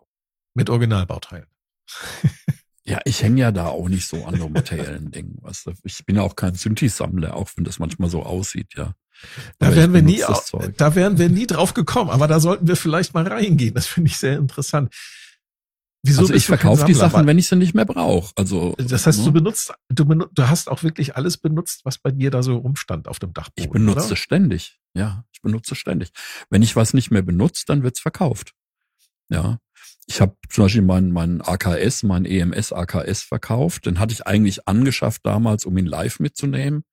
Mit 0.54 0.68
Originalbauteilen. 0.68 1.46
ja, 2.84 2.98
ich 3.04 3.22
hänge 3.22 3.40
ja 3.40 3.52
da 3.52 3.66
auch 3.66 3.88
nicht 3.88 4.06
so 4.06 4.24
an 4.24 4.38
so 4.38 4.48
materiellen 4.48 5.10
Dingen. 5.10 5.38
Weißt 5.40 5.66
du? 5.66 5.72
Ich 5.84 6.04
bin 6.04 6.16
ja 6.16 6.22
auch 6.22 6.34
kein 6.34 6.54
Synthi-Sammler, 6.54 7.36
auch 7.36 7.50
wenn 7.56 7.64
das 7.64 7.78
manchmal 7.78 8.10
so 8.10 8.22
aussieht, 8.22 8.74
ja. 8.76 8.94
Da 9.58 9.68
Aber 9.68 9.76
wären 9.76 9.94
wir 9.94 10.02
nie, 10.02 10.22
da 10.76 10.94
wären 10.96 11.16
wir 11.16 11.28
nie 11.28 11.46
drauf 11.46 11.74
gekommen, 11.74 12.10
aber 12.10 12.26
da 12.26 12.40
sollten 12.40 12.66
wir 12.66 12.74
vielleicht 12.74 13.14
mal 13.14 13.26
reingehen. 13.26 13.74
Das 13.74 13.86
finde 13.86 14.10
ich 14.10 14.16
sehr 14.16 14.36
interessant. 14.36 14.92
Wieso 16.04 16.22
also 16.22 16.34
ich 16.34 16.46
verkaufe 16.46 16.84
die? 16.84 16.94
Sachen, 16.94 17.26
wenn 17.28 17.38
ich 17.38 17.46
sie 17.46 17.54
nicht 17.54 17.74
mehr 17.74 17.84
brauche. 17.84 18.32
Also 18.34 18.74
Das 18.76 19.06
heißt, 19.06 19.20
ne? 19.20 19.24
du 19.26 19.32
benutzt, 19.32 19.72
du, 19.88 20.04
du 20.04 20.48
hast 20.48 20.68
auch 20.68 20.82
wirklich 20.82 21.14
alles 21.14 21.36
benutzt, 21.36 21.82
was 21.84 21.98
bei 21.98 22.10
dir 22.10 22.32
da 22.32 22.42
so 22.42 22.56
rumstand 22.56 23.06
auf 23.06 23.20
dem 23.20 23.32
Dachboden. 23.32 23.64
Ich 23.64 23.70
benutze 23.70 24.06
oder? 24.08 24.16
ständig. 24.16 24.80
Ja, 24.94 25.24
ich 25.32 25.40
benutze 25.40 25.76
ständig. 25.76 26.10
Wenn 26.50 26.62
ich 26.62 26.74
was 26.74 26.92
nicht 26.92 27.12
mehr 27.12 27.22
benutze, 27.22 27.64
dann 27.66 27.84
wird's 27.84 28.00
verkauft. 28.00 28.54
Ja. 29.28 29.58
Ich 30.06 30.20
habe 30.20 30.36
zum 30.48 30.64
Beispiel 30.64 30.82
meinen 30.82 31.12
meinen 31.12 31.40
AKS, 31.40 32.02
meinen 32.02 32.26
EMS 32.26 32.72
AKS 32.72 33.22
verkauft. 33.22 33.86
Den 33.86 33.98
hatte 33.98 34.12
ich 34.12 34.26
eigentlich 34.26 34.66
angeschafft 34.66 35.24
damals, 35.24 35.64
um 35.64 35.76
ihn 35.78 35.86
live 35.86 36.20
mitzunehmen. 36.20 36.84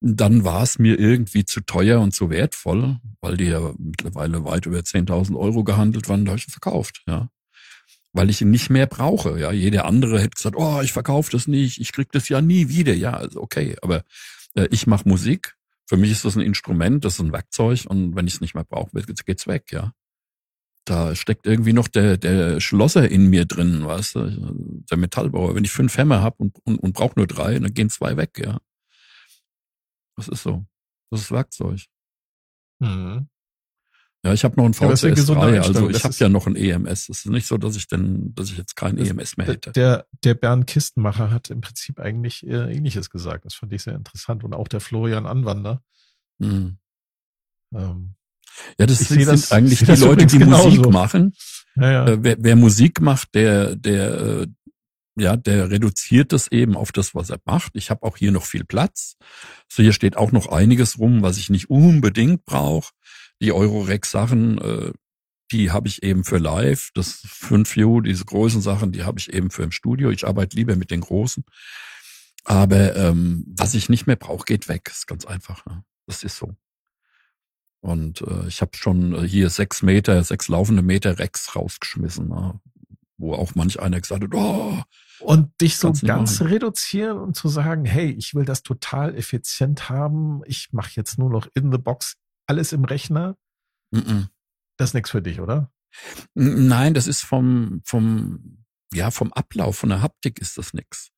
Dann 0.00 0.44
war 0.44 0.62
es 0.62 0.78
mir 0.78 0.98
irgendwie 0.98 1.44
zu 1.44 1.60
teuer 1.60 2.00
und 2.00 2.14
zu 2.14 2.30
wertvoll, 2.30 2.98
weil 3.20 3.36
die 3.36 3.44
ja 3.44 3.74
mittlerweile 3.78 4.44
weit 4.44 4.64
über 4.64 4.78
10.000 4.78 5.36
Euro 5.38 5.64
gehandelt 5.64 6.08
waren. 6.08 6.24
Da 6.24 6.30
habe 6.30 6.38
ich 6.38 6.48
ihn 6.48 6.52
verkauft. 6.52 7.02
Ja. 7.06 7.28
Weil 8.12 8.30
ich 8.30 8.40
ihn 8.40 8.50
nicht 8.50 8.70
mehr 8.70 8.86
brauche. 8.86 9.38
Ja, 9.38 9.52
jeder 9.52 9.84
andere 9.84 10.18
hätte 10.18 10.36
gesagt, 10.36 10.56
oh, 10.56 10.80
ich 10.82 10.92
verkaufe 10.92 11.30
das 11.32 11.46
nicht, 11.46 11.80
ich 11.80 11.92
krieg 11.92 12.10
das 12.12 12.28
ja 12.28 12.40
nie 12.40 12.68
wieder. 12.68 12.94
Ja, 12.94 13.12
also 13.12 13.42
okay, 13.42 13.76
aber 13.82 14.04
äh, 14.54 14.68
ich 14.70 14.86
mache 14.86 15.08
Musik. 15.08 15.56
Für 15.86 15.96
mich 15.96 16.12
ist 16.12 16.24
das 16.24 16.36
ein 16.36 16.42
Instrument, 16.42 17.04
das 17.04 17.14
ist 17.14 17.20
ein 17.20 17.32
Werkzeug 17.32 17.84
und 17.86 18.14
wenn 18.14 18.26
ich 18.26 18.34
es 18.34 18.40
nicht 18.40 18.54
mehr 18.54 18.64
brauche, 18.64 18.90
geht's 19.26 19.46
weg, 19.46 19.72
ja. 19.72 19.92
Da 20.86 21.14
steckt 21.14 21.46
irgendwie 21.46 21.72
noch 21.72 21.88
der, 21.88 22.16
der 22.16 22.58
Schlosser 22.60 23.08
in 23.08 23.26
mir 23.26 23.44
drin, 23.44 23.84
weißt 23.84 24.14
du, 24.14 24.82
der 24.90 24.96
Metallbauer. 24.96 25.54
Wenn 25.54 25.64
ich 25.64 25.70
fünf 25.70 25.96
Hämmer 25.96 26.22
habe 26.22 26.36
und, 26.38 26.56
und, 26.64 26.78
und 26.78 26.92
brauche 26.94 27.18
nur 27.18 27.26
drei, 27.26 27.58
dann 27.58 27.74
gehen 27.74 27.90
zwei 27.90 28.16
weg, 28.16 28.38
ja. 28.42 28.58
Das 30.16 30.28
ist 30.28 30.42
so. 30.42 30.66
Das 31.10 31.20
ist 31.22 31.30
Werkzeug. 31.30 31.80
Mhm. 32.80 33.28
Ja, 34.22 34.34
ich 34.34 34.44
habe 34.44 34.54
noch 34.56 34.66
ein 34.66 34.72
Ja, 34.72 34.80
aber 34.80 34.90
das 34.90 35.00
ist 35.00 35.04
eine 35.06 35.14
gesunde 35.14 35.40
VCS3, 35.46 35.56
also 35.56 35.68
Einstellung. 35.68 35.90
ich 35.90 36.04
habe 36.04 36.14
ja 36.18 36.28
noch 36.28 36.46
ein 36.46 36.56
EMS. 36.56 37.08
Es 37.08 37.08
ist 37.08 37.26
nicht 37.26 37.46
so, 37.46 37.56
dass 37.56 37.76
ich 37.76 37.88
denn, 37.88 38.34
dass 38.34 38.50
ich 38.50 38.58
jetzt 38.58 38.76
kein 38.76 38.98
EMS 38.98 39.38
mehr 39.38 39.46
Der, 39.46 39.54
hätte. 39.54 39.72
der, 39.72 40.06
der 40.24 40.34
Bernd 40.34 40.66
Kistenmacher 40.66 41.30
hat 41.30 41.48
im 41.48 41.62
Prinzip 41.62 41.98
eigentlich 41.98 42.46
äh, 42.46 42.74
Ähnliches 42.74 43.08
gesagt. 43.08 43.46
Das 43.46 43.54
fand 43.54 43.72
ich 43.72 43.82
sehr 43.82 43.94
interessant. 43.94 44.44
Und 44.44 44.52
auch 44.54 44.68
der 44.68 44.80
Florian 44.80 45.26
Anwander. 45.26 45.82
Hm. 46.38 46.78
Ähm, 47.74 48.14
Ja, 48.78 48.86
das 48.86 49.00
Ich 49.00 49.08
sind 49.08 49.26
das- 49.26 49.52
eigentlich 49.52 49.74
ich 49.74 49.78
die 49.80 49.84
das 49.86 50.00
Leute, 50.00 50.26
die 50.26 50.38
Musik 50.38 50.72
genauso. 50.74 50.90
machen. 50.90 51.34
ja, 51.76 51.90
ja. 51.92 52.06
Äh, 52.06 52.18
wer, 52.22 52.36
wer 52.40 52.56
Musik 52.56 53.00
macht, 53.00 53.34
der, 53.34 53.76
der, 53.76 54.20
äh, 54.20 54.46
ja, 55.16 55.36
der 55.36 55.70
reduziert 55.70 56.32
das 56.32 56.48
eben 56.48 56.76
auf 56.76 56.92
das, 56.92 57.14
was 57.14 57.30
er 57.30 57.40
macht. 57.44 57.72
Ich 57.74 57.90
habe 57.90 58.04
auch 58.04 58.16
hier 58.16 58.32
noch 58.32 58.44
viel 58.46 58.64
Platz. 58.64 59.16
So 59.68 59.82
hier 59.82 59.92
steht 59.92 60.16
auch 60.16 60.32
noch 60.32 60.46
einiges 60.48 60.98
rum, 60.98 61.22
was 61.22 61.36
ich 61.36 61.50
nicht 61.50 61.68
unbedingt 61.68 62.44
brauche. 62.44 62.92
Die 63.42 63.52
Eurorex-Sachen, 63.52 64.58
äh, 64.58 64.92
die 65.52 65.72
habe 65.72 65.88
ich 65.88 66.02
eben 66.04 66.24
für 66.24 66.38
live. 66.38 66.90
Das 66.94 67.22
5U, 67.26 68.00
diese 68.02 68.24
großen 68.24 68.62
Sachen, 68.62 68.92
die 68.92 69.02
habe 69.02 69.18
ich 69.18 69.32
eben 69.32 69.50
für 69.50 69.62
im 69.64 69.72
Studio. 69.72 70.10
Ich 70.10 70.26
arbeite 70.26 70.56
lieber 70.56 70.76
mit 70.76 70.90
den 70.90 71.00
großen. 71.00 71.44
Aber 72.44 72.96
ähm, 72.96 73.44
was 73.58 73.74
ich 73.74 73.88
nicht 73.88 74.06
mehr 74.06 74.16
brauche, 74.16 74.44
geht 74.44 74.68
weg. 74.68 74.88
ist 74.90 75.06
ganz 75.06 75.24
einfach. 75.26 75.66
Ne? 75.66 75.82
Das 76.06 76.22
ist 76.22 76.36
so. 76.36 76.54
Und 77.80 78.20
äh, 78.22 78.46
ich 78.46 78.60
habe 78.60 78.76
schon 78.76 79.14
äh, 79.14 79.26
hier 79.26 79.50
sechs 79.50 79.82
Meter, 79.82 80.22
sechs 80.22 80.48
laufende 80.48 80.82
Meter 80.82 81.18
Rex 81.18 81.56
rausgeschmissen, 81.56 82.28
ne? 82.28 82.60
wo 83.16 83.34
auch 83.34 83.54
manch 83.54 83.80
einer 83.80 84.00
gesagt 84.00 84.22
hat, 84.22 84.34
oh, 84.34 84.82
Und 85.20 85.60
dich 85.60 85.76
so 85.76 85.92
ganz 85.92 86.40
machen. 86.40 86.52
reduzieren 86.52 87.18
und 87.18 87.36
zu 87.36 87.48
sagen, 87.48 87.84
hey, 87.84 88.10
ich 88.10 88.34
will 88.34 88.44
das 88.44 88.62
total 88.62 89.14
effizient 89.14 89.88
haben. 89.88 90.40
Ich 90.46 90.72
mache 90.72 90.92
jetzt 90.94 91.18
nur 91.18 91.30
noch 91.30 91.46
in 91.54 91.70
the 91.70 91.78
box 91.78 92.16
alles 92.46 92.72
im 92.72 92.84
Rechner. 92.84 93.36
mm 93.92 93.98
-mm. 93.98 94.28
Das 94.76 94.90
ist 94.90 94.94
nichts 94.94 95.10
für 95.10 95.20
dich, 95.20 95.40
oder? 95.40 95.70
Nein, 96.34 96.94
das 96.94 97.06
ist 97.06 97.22
vom, 97.22 97.82
vom, 97.84 98.64
ja, 98.94 99.10
vom 99.10 99.32
Ablauf, 99.32 99.76
von 99.76 99.90
der 99.90 100.00
Haptik 100.00 100.40
ist 100.40 100.56
das 100.56 100.72
nix. 100.72 101.10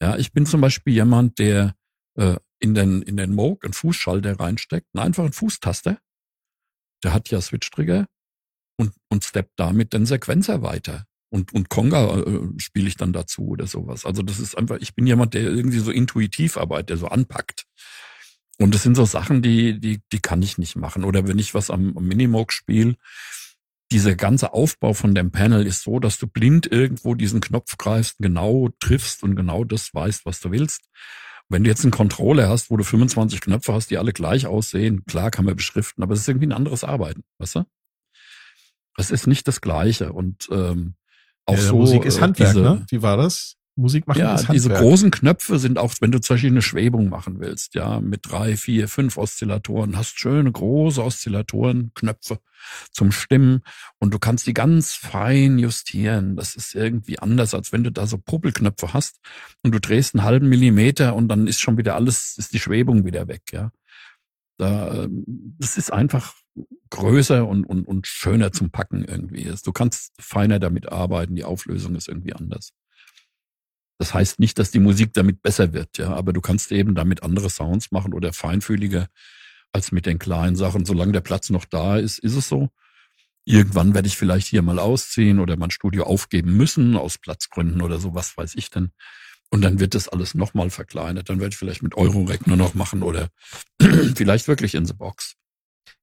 Ja, 0.00 0.16
ich 0.16 0.32
bin 0.32 0.46
zum 0.46 0.60
Beispiel 0.60 0.94
jemand, 0.94 1.38
der 1.38 1.74
äh, 2.16 2.36
in 2.64 2.74
den, 2.74 3.02
in 3.02 3.18
den 3.18 3.34
Moog 3.34 3.62
einen 3.62 3.74
Fußschalter 3.74 4.40
reinsteckt, 4.40 4.88
einen 4.94 5.06
einfachen 5.06 5.32
Fußtaster. 5.32 5.98
Der 7.04 7.12
hat 7.12 7.28
ja 7.28 7.42
Switch-Trigger 7.42 8.06
und, 8.78 8.94
und 9.10 9.22
steppt 9.22 9.52
damit 9.56 9.92
den 9.92 10.06
Sequenzer 10.06 10.62
weiter. 10.62 11.04
Und, 11.30 11.52
und 11.52 11.68
Conga 11.68 12.20
äh, 12.20 12.40
spiele 12.56 12.88
ich 12.88 12.96
dann 12.96 13.12
dazu 13.12 13.48
oder 13.48 13.66
sowas. 13.66 14.06
Also 14.06 14.22
das 14.22 14.40
ist 14.40 14.56
einfach, 14.56 14.78
ich 14.80 14.94
bin 14.94 15.06
jemand, 15.06 15.34
der 15.34 15.42
irgendwie 15.42 15.80
so 15.80 15.90
intuitiv 15.90 16.56
arbeitet, 16.56 16.90
der 16.90 16.96
so 16.96 17.08
anpackt. 17.08 17.66
Und 18.58 18.74
das 18.74 18.82
sind 18.82 18.94
so 18.94 19.04
Sachen, 19.04 19.42
die, 19.42 19.78
die, 19.78 20.00
die 20.10 20.20
kann 20.20 20.40
ich 20.40 20.56
nicht 20.56 20.76
machen. 20.76 21.04
Oder 21.04 21.28
wenn 21.28 21.38
ich 21.38 21.52
was 21.52 21.70
am, 21.70 21.94
am 21.98 22.06
Minimoog 22.06 22.50
spiele, 22.50 22.96
dieser 23.92 24.14
ganze 24.14 24.54
Aufbau 24.54 24.94
von 24.94 25.14
dem 25.14 25.32
Panel 25.32 25.66
ist 25.66 25.82
so, 25.82 25.98
dass 25.98 26.16
du 26.16 26.26
blind 26.26 26.72
irgendwo 26.72 27.14
diesen 27.14 27.40
Knopf 27.42 27.76
greifst, 27.76 28.16
genau 28.20 28.70
triffst 28.80 29.22
und 29.22 29.36
genau 29.36 29.64
das 29.64 29.92
weißt, 29.92 30.24
was 30.24 30.40
du 30.40 30.50
willst. 30.50 30.88
Wenn 31.54 31.62
du 31.62 31.70
jetzt 31.70 31.84
einen 31.84 31.92
Controller 31.92 32.48
hast, 32.48 32.68
wo 32.68 32.76
du 32.76 32.82
25 32.82 33.40
Knöpfe 33.40 33.72
hast, 33.72 33.88
die 33.88 33.96
alle 33.96 34.12
gleich 34.12 34.44
aussehen, 34.48 35.04
klar 35.04 35.30
kann 35.30 35.44
man 35.44 35.54
beschriften, 35.54 36.02
aber 36.02 36.12
es 36.12 36.18
ist 36.22 36.28
irgendwie 36.28 36.48
ein 36.48 36.52
anderes 36.52 36.82
Arbeiten, 36.82 37.22
weißt 37.38 37.54
du? 37.54 37.64
Es 38.96 39.12
ist 39.12 39.28
nicht 39.28 39.46
das 39.46 39.60
Gleiche 39.60 40.12
und 40.12 40.48
ähm, 40.50 40.96
auch 41.46 41.54
Ja, 41.54 41.60
so 41.60 41.76
Musik 41.76 42.06
ist 42.06 42.18
äh, 42.18 42.22
Handwerk, 42.22 42.50
diese, 42.54 42.60
ne? 42.60 42.84
Wie 42.90 43.02
war 43.02 43.16
das? 43.16 43.54
Musik 43.76 44.06
machen 44.06 44.20
Ja, 44.20 44.34
ist 44.34 44.52
diese 44.52 44.68
Handwerk. 44.68 44.82
großen 44.82 45.10
Knöpfe 45.10 45.58
sind 45.58 45.78
auch, 45.78 45.94
wenn 46.00 46.12
du 46.12 46.20
zum 46.20 46.34
Beispiel 46.34 46.50
eine 46.50 46.62
Schwebung 46.62 47.08
machen 47.08 47.40
willst, 47.40 47.74
ja, 47.74 48.00
mit 48.00 48.20
drei, 48.30 48.56
vier, 48.56 48.88
fünf 48.88 49.16
Oszillatoren, 49.16 49.96
hast 49.96 50.18
schöne 50.18 50.50
große 50.50 51.02
Oszillatoren, 51.02 51.90
Knöpfe 51.94 52.38
zum 52.92 53.10
Stimmen 53.10 53.62
und 53.98 54.14
du 54.14 54.18
kannst 54.18 54.46
die 54.46 54.54
ganz 54.54 54.94
fein 54.94 55.58
justieren. 55.58 56.36
Das 56.36 56.54
ist 56.54 56.74
irgendwie 56.74 57.18
anders, 57.18 57.52
als 57.54 57.72
wenn 57.72 57.84
du 57.84 57.90
da 57.90 58.06
so 58.06 58.16
Puppelknöpfe 58.18 58.94
hast 58.94 59.20
und 59.62 59.74
du 59.74 59.80
drehst 59.80 60.14
einen 60.14 60.24
halben 60.24 60.48
Millimeter 60.48 61.16
und 61.16 61.28
dann 61.28 61.46
ist 61.46 61.60
schon 61.60 61.76
wieder 61.76 61.96
alles, 61.96 62.36
ist 62.38 62.52
die 62.52 62.60
Schwebung 62.60 63.04
wieder 63.04 63.28
weg, 63.28 63.42
ja. 63.52 63.70
Da, 64.56 65.04
ähm, 65.04 65.24
das 65.58 65.76
ist 65.76 65.92
einfach 65.92 66.34
größer 66.90 67.46
und, 67.46 67.64
und, 67.64 67.88
und 67.88 68.06
schöner 68.06 68.52
zum 68.52 68.70
Packen 68.70 69.04
irgendwie. 69.04 69.52
Du 69.64 69.72
kannst 69.72 70.12
feiner 70.20 70.60
damit 70.60 70.92
arbeiten, 70.92 71.34
die 71.34 71.42
Auflösung 71.42 71.96
ist 71.96 72.06
irgendwie 72.08 72.34
anders. 72.34 72.72
Das 74.04 74.12
heißt 74.12 74.38
nicht, 74.38 74.58
dass 74.58 74.70
die 74.70 74.80
Musik 74.80 75.14
damit 75.14 75.40
besser 75.40 75.72
wird, 75.72 75.96
ja, 75.96 76.12
aber 76.12 76.34
du 76.34 76.42
kannst 76.42 76.70
eben 76.72 76.94
damit 76.94 77.22
andere 77.22 77.48
Sounds 77.48 77.90
machen 77.90 78.12
oder 78.12 78.34
feinfühliger 78.34 79.08
als 79.72 79.92
mit 79.92 80.04
den 80.04 80.18
kleinen 80.18 80.56
Sachen. 80.56 80.84
Solange 80.84 81.12
der 81.12 81.22
Platz 81.22 81.48
noch 81.48 81.64
da 81.64 81.96
ist, 81.96 82.18
ist 82.18 82.36
es 82.36 82.46
so. 82.46 82.68
Irgendwann 83.46 83.94
werde 83.94 84.06
ich 84.06 84.18
vielleicht 84.18 84.46
hier 84.46 84.60
mal 84.60 84.78
ausziehen 84.78 85.40
oder 85.40 85.56
mein 85.56 85.70
Studio 85.70 86.04
aufgeben 86.04 86.54
müssen 86.54 86.98
aus 86.98 87.16
Platzgründen 87.16 87.80
oder 87.80 87.98
so, 87.98 88.14
was 88.14 88.36
weiß 88.36 88.56
ich 88.56 88.68
denn. 88.68 88.90
Und 89.48 89.62
dann 89.62 89.80
wird 89.80 89.94
das 89.94 90.10
alles 90.10 90.34
nochmal 90.34 90.68
verkleinert. 90.68 91.30
Dann 91.30 91.40
werde 91.40 91.54
ich 91.54 91.58
vielleicht 91.58 91.82
mit 91.82 91.96
Eurorec 91.96 92.46
nur 92.46 92.58
noch 92.58 92.74
machen 92.74 93.02
oder 93.02 93.30
vielleicht 94.14 94.48
wirklich 94.48 94.74
in 94.74 94.84
the 94.84 94.92
Box. 94.92 95.36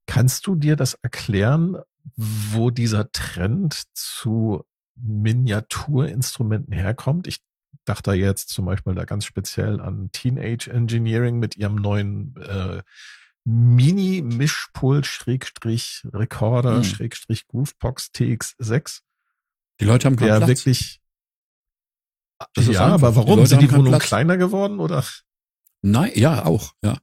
Kannst 0.07 0.47
du 0.47 0.55
dir 0.55 0.75
das 0.75 0.95
erklären, 1.03 1.77
wo 2.15 2.71
dieser 2.71 3.11
Trend 3.11 3.83
zu 3.93 4.63
Miniaturinstrumenten 4.95 6.73
herkommt? 6.73 7.27
Ich 7.27 7.41
dachte 7.86 8.13
jetzt 8.13 8.49
zum 8.49 8.65
Beispiel 8.65 8.95
da 8.95 9.05
ganz 9.05 9.26
speziell 9.26 9.80
an 9.80 10.11
Teenage 10.11 10.69
Engineering 10.72 11.39
mit 11.39 11.57
ihrem 11.57 11.76
neuen 11.76 12.36
äh, 12.38 12.82
Mini-Mischpult 13.43 15.05
Schrägstrich 15.05 16.07
Recorder 16.13 16.78
Hm. 16.78 16.84
Schrägstrich 16.84 17.47
Groovebox 17.47 18.11
TX6, 18.15 19.01
Die 19.80 19.86
Leute 19.86 20.05
haben 20.07 20.15
keinen 20.15 20.39
der 20.39 20.45
Platz. 20.45 20.65
wirklich 20.65 21.01
ja, 22.57 22.88
aber 22.88 23.15
warum? 23.15 23.45
Sind 23.45 23.61
die 23.61 23.72
Wohnungen 23.72 23.99
kleiner 23.99 24.38
geworden 24.38 24.80
oder? 24.80 25.03
Nein, 25.82 26.11
ja, 26.15 26.45
auch, 26.45 26.74
ja. 26.84 26.97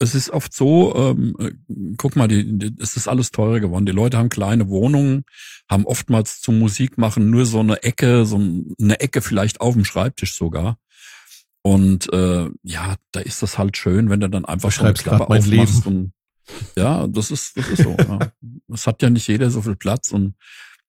Es 0.00 0.14
ist 0.14 0.30
oft 0.30 0.54
so, 0.54 0.94
ähm, 0.94 1.34
äh, 1.40 1.50
guck 1.96 2.14
mal, 2.14 2.28
die, 2.28 2.58
die, 2.58 2.74
es 2.80 2.96
ist 2.96 3.08
alles 3.08 3.32
teurer 3.32 3.58
geworden. 3.58 3.86
Die 3.86 3.92
Leute 3.92 4.16
haben 4.16 4.28
kleine 4.28 4.68
Wohnungen, 4.68 5.24
haben 5.68 5.86
oftmals 5.86 6.40
zum 6.40 6.58
Musikmachen 6.58 7.30
nur 7.30 7.46
so 7.46 7.60
eine 7.60 7.82
Ecke, 7.82 8.24
so 8.24 8.36
eine 8.36 9.00
Ecke 9.00 9.22
vielleicht 9.22 9.60
auf 9.60 9.74
dem 9.74 9.84
Schreibtisch 9.84 10.34
sogar. 10.36 10.78
Und 11.62 12.12
äh, 12.12 12.48
ja, 12.62 12.94
da 13.12 13.20
ist 13.20 13.42
das 13.42 13.58
halt 13.58 13.76
schön, 13.76 14.08
wenn 14.08 14.20
du 14.20 14.30
dann 14.30 14.44
einfach 14.44 14.74
grad 14.74 14.98
Klappe 14.98 15.26
mein 15.28 15.42
aufmachst. 15.42 15.86
Und, 15.86 16.12
ja, 16.76 17.06
das 17.08 17.30
ist, 17.30 17.56
das 17.56 17.68
ist 17.68 17.82
so. 17.82 17.96
ja. 17.98 18.18
Es 18.72 18.86
hat 18.86 19.02
ja 19.02 19.10
nicht 19.10 19.26
jeder 19.26 19.50
so 19.50 19.62
viel 19.62 19.76
Platz 19.76 20.12
und 20.12 20.34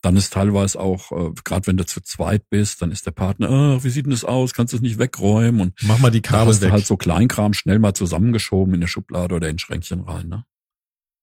dann 0.02 0.16
ist 0.16 0.32
teilweise 0.34 0.80
auch, 0.80 1.12
äh, 1.12 1.32
gerade 1.44 1.68
wenn 1.68 1.78
du 1.78 1.86
zu 1.86 2.00
zweit 2.02 2.50
bist, 2.50 2.82
dann 2.82 2.92
ist 2.92 3.06
der 3.06 3.12
Partner, 3.12 3.50
ah, 3.50 3.84
wie 3.84 3.90
sieht 3.90 4.06
denn 4.06 4.12
das 4.12 4.24
aus? 4.24 4.54
Kannst 4.54 4.72
du 4.74 4.78
es 4.78 4.82
nicht 4.82 4.98
wegräumen? 4.98 5.60
Und 5.62 5.74
Mach 5.84 6.00
mal 6.00 6.10
die 6.12 6.22
da 6.22 6.30
Kabel 6.30 6.48
hast 6.54 6.62
du 6.62 6.66
weg. 6.68 6.72
halt 6.72 6.86
so 6.86 6.96
Kleinkram 6.98 7.54
schnell 7.54 7.80
mal 7.80 7.94
zusammengeschoben 7.94 8.74
in 8.74 8.80
eine 8.80 8.88
Schublade 8.88 9.36
oder 9.36 9.50
in 9.50 9.56
ein 9.56 9.60
Schränkchen 9.60 10.02
rein. 10.02 10.28
Ne? 10.30 10.46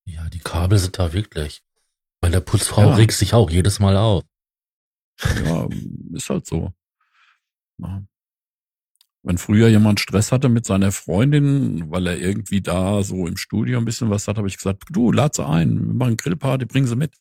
Ja, 0.05 0.29
die 0.29 0.39
Kabel 0.41 0.79
sind 0.79 0.99
da 0.99 1.13
wirklich. 1.13 1.63
Weil 2.21 2.31
der 2.33 2.41
Putzfrau 2.41 2.83
Ja. 2.91 2.95
regt 2.95 3.13
sich 3.13 3.35
auch 3.35 3.51
jedes 3.51 3.79
Mal 3.81 3.97
auf. 3.97 4.23
Ja, 5.45 5.67
ist 6.13 6.29
halt 6.29 6.47
so. 6.47 6.73
Ja. 7.79 8.03
Wenn 9.23 9.39
früher 9.39 9.69
jemand 9.69 9.99
Stress 9.99 10.31
hatte 10.31 10.49
mit 10.49 10.67
seiner 10.67 10.93
Freundin, 10.93 11.91
weil 11.91 12.07
er 12.07 12.17
irgendwie 12.19 12.61
da 12.61 13.03
so 13.03 13.27
im 13.27 13.37
Studio 13.37 13.79
ein 13.79 13.85
bisschen 13.85 14.09
was 14.09 14.29
hat, 14.29 14.37
habe 14.39 14.47
ich 14.47 14.57
gesagt, 14.57 14.85
du, 14.91 15.11
lad 15.11 15.35
sie 15.35 15.45
ein, 15.45 15.85
wir 15.89 15.95
machen 15.95 16.17
Grillparty, 16.17 16.67
bring 16.67 16.87
sie 16.87 16.95
mit. 16.95 17.15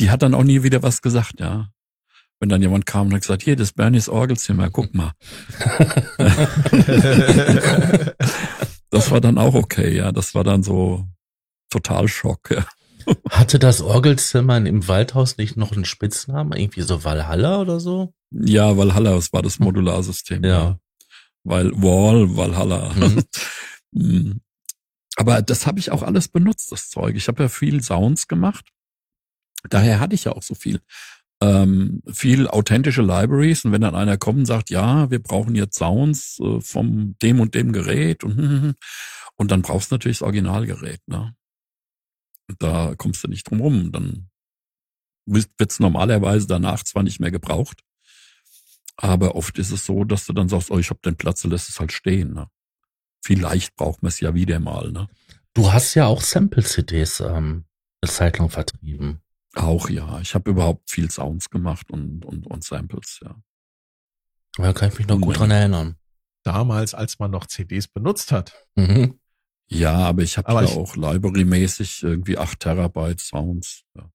Die 0.00 0.10
hat 0.10 0.22
dann 0.22 0.34
auch 0.34 0.44
nie 0.44 0.62
wieder 0.62 0.82
was 0.82 1.02
gesagt, 1.02 1.40
ja. 1.40 1.68
Wenn 2.38 2.50
dann 2.50 2.60
jemand 2.60 2.84
kam 2.84 3.06
und 3.06 3.14
hat 3.14 3.22
gesagt, 3.22 3.42
hier, 3.42 3.56
das 3.56 3.72
Bernies 3.72 4.08
Orgelzimmer, 4.08 4.70
guck 4.70 4.94
mal. 4.94 5.12
Das 8.90 9.10
war 9.10 9.20
dann 9.20 9.36
auch 9.36 9.54
okay, 9.54 9.94
ja. 9.96 10.12
Das 10.12 10.34
war 10.34 10.44
dann 10.44 10.62
so 10.62 11.06
total 11.70 12.08
Schock, 12.08 12.50
ja. 12.50 12.64
Hatte 13.30 13.58
das 13.58 13.82
Orgelzimmer 13.82 14.56
im 14.56 14.88
Waldhaus 14.88 15.36
nicht 15.36 15.56
noch 15.56 15.72
einen 15.72 15.84
Spitznamen? 15.84 16.58
Irgendwie 16.58 16.82
so 16.82 17.04
Valhalla 17.04 17.60
oder 17.60 17.78
so? 17.78 18.14
Ja, 18.30 18.76
Valhalla, 18.76 19.14
das 19.14 19.32
war 19.32 19.42
das 19.42 19.58
Modularsystem. 19.58 20.44
Ja. 20.44 20.78
Weil 21.44 21.70
Wall, 21.74 22.36
Valhalla. 22.36 22.92
Mhm. 22.94 23.24
Mm. 23.92 24.40
Aber 25.18 25.40
das 25.40 25.66
habe 25.66 25.78
ich 25.78 25.90
auch 25.90 26.02
alles 26.02 26.28
benutzt, 26.28 26.72
das 26.72 26.90
Zeug. 26.90 27.16
Ich 27.16 27.28
habe 27.28 27.44
ja 27.44 27.48
viel 27.48 27.82
Sounds 27.82 28.28
gemacht. 28.28 28.66
Daher 29.70 30.00
hatte 30.00 30.14
ich 30.14 30.24
ja 30.24 30.32
auch 30.32 30.42
so 30.42 30.54
viel. 30.54 30.80
Ähm, 31.42 32.02
viel 32.10 32.48
authentische 32.48 33.02
Libraries. 33.02 33.64
Und 33.64 33.72
wenn 33.72 33.82
dann 33.82 33.94
einer 33.94 34.16
kommt 34.16 34.38
und 34.38 34.46
sagt, 34.46 34.70
ja, 34.70 35.10
wir 35.10 35.22
brauchen 35.22 35.54
jetzt 35.54 35.76
Sounds 35.76 36.38
äh, 36.40 36.60
vom 36.60 37.16
dem 37.20 37.40
und 37.40 37.54
dem 37.54 37.72
Gerät 37.72 38.24
und, 38.24 38.74
und 39.36 39.50
dann 39.50 39.62
brauchst 39.62 39.90
du 39.90 39.94
natürlich 39.94 40.18
das 40.18 40.24
Originalgerät. 40.24 41.00
Ne? 41.06 41.34
Da 42.58 42.94
kommst 42.96 43.22
du 43.24 43.28
nicht 43.28 43.48
drum 43.50 43.60
rum. 43.60 43.92
Dann 43.92 44.30
wird 45.26 45.50
es 45.58 45.80
normalerweise 45.80 46.46
danach 46.46 46.84
zwar 46.84 47.02
nicht 47.02 47.20
mehr 47.20 47.32
gebraucht, 47.32 47.82
aber 48.96 49.34
oft 49.34 49.58
ist 49.58 49.72
es 49.72 49.84
so, 49.84 50.04
dass 50.04 50.26
du 50.26 50.32
dann 50.32 50.48
sagst, 50.48 50.70
oh, 50.70 50.78
ich 50.78 50.90
habe 50.90 51.00
den 51.04 51.16
Platz, 51.16 51.44
lässt 51.44 51.68
es 51.68 51.80
halt 51.80 51.92
stehen. 51.92 52.32
Ne? 52.32 52.48
Vielleicht 53.22 53.76
braucht 53.76 54.02
man 54.02 54.08
es 54.08 54.20
ja 54.20 54.34
wieder 54.34 54.58
mal. 54.60 54.90
Ne? 54.90 55.08
Du 55.52 55.72
hast 55.72 55.94
ja 55.94 56.06
auch 56.06 56.22
Sample-CDs 56.22 57.20
ähm, 57.20 57.64
eine 58.00 58.10
Zeit 58.10 58.38
lang 58.38 58.48
vertrieben. 58.48 59.20
Auch 59.56 59.88
ja. 59.88 60.20
Ich 60.20 60.34
habe 60.34 60.50
überhaupt 60.50 60.90
viel 60.90 61.10
Sounds 61.10 61.50
gemacht 61.50 61.90
und, 61.90 62.24
und, 62.24 62.46
und 62.46 62.62
Samples, 62.64 63.20
ja. 63.24 63.34
Da 64.56 64.72
kann 64.72 64.88
ich 64.90 64.98
mich 64.98 65.06
noch 65.08 65.18
gut 65.20 65.34
Ja. 65.34 65.40
dran 65.40 65.50
erinnern. 65.50 65.96
Damals, 66.44 66.94
als 66.94 67.18
man 67.18 67.30
noch 67.30 67.46
CDs 67.46 67.88
benutzt 67.88 68.32
hat. 68.32 68.54
Mhm. 68.76 69.18
Ja, 69.68 69.94
aber 69.96 70.22
ich 70.22 70.38
habe 70.38 70.52
ja 70.52 70.62
ich- 70.62 70.70
auch 70.76 70.94
Library-mäßig 70.96 72.02
irgendwie 72.02 72.38
acht 72.38 72.60
Terabyte 72.60 73.20
Sounds, 73.20 73.82
ja, 73.96 74.08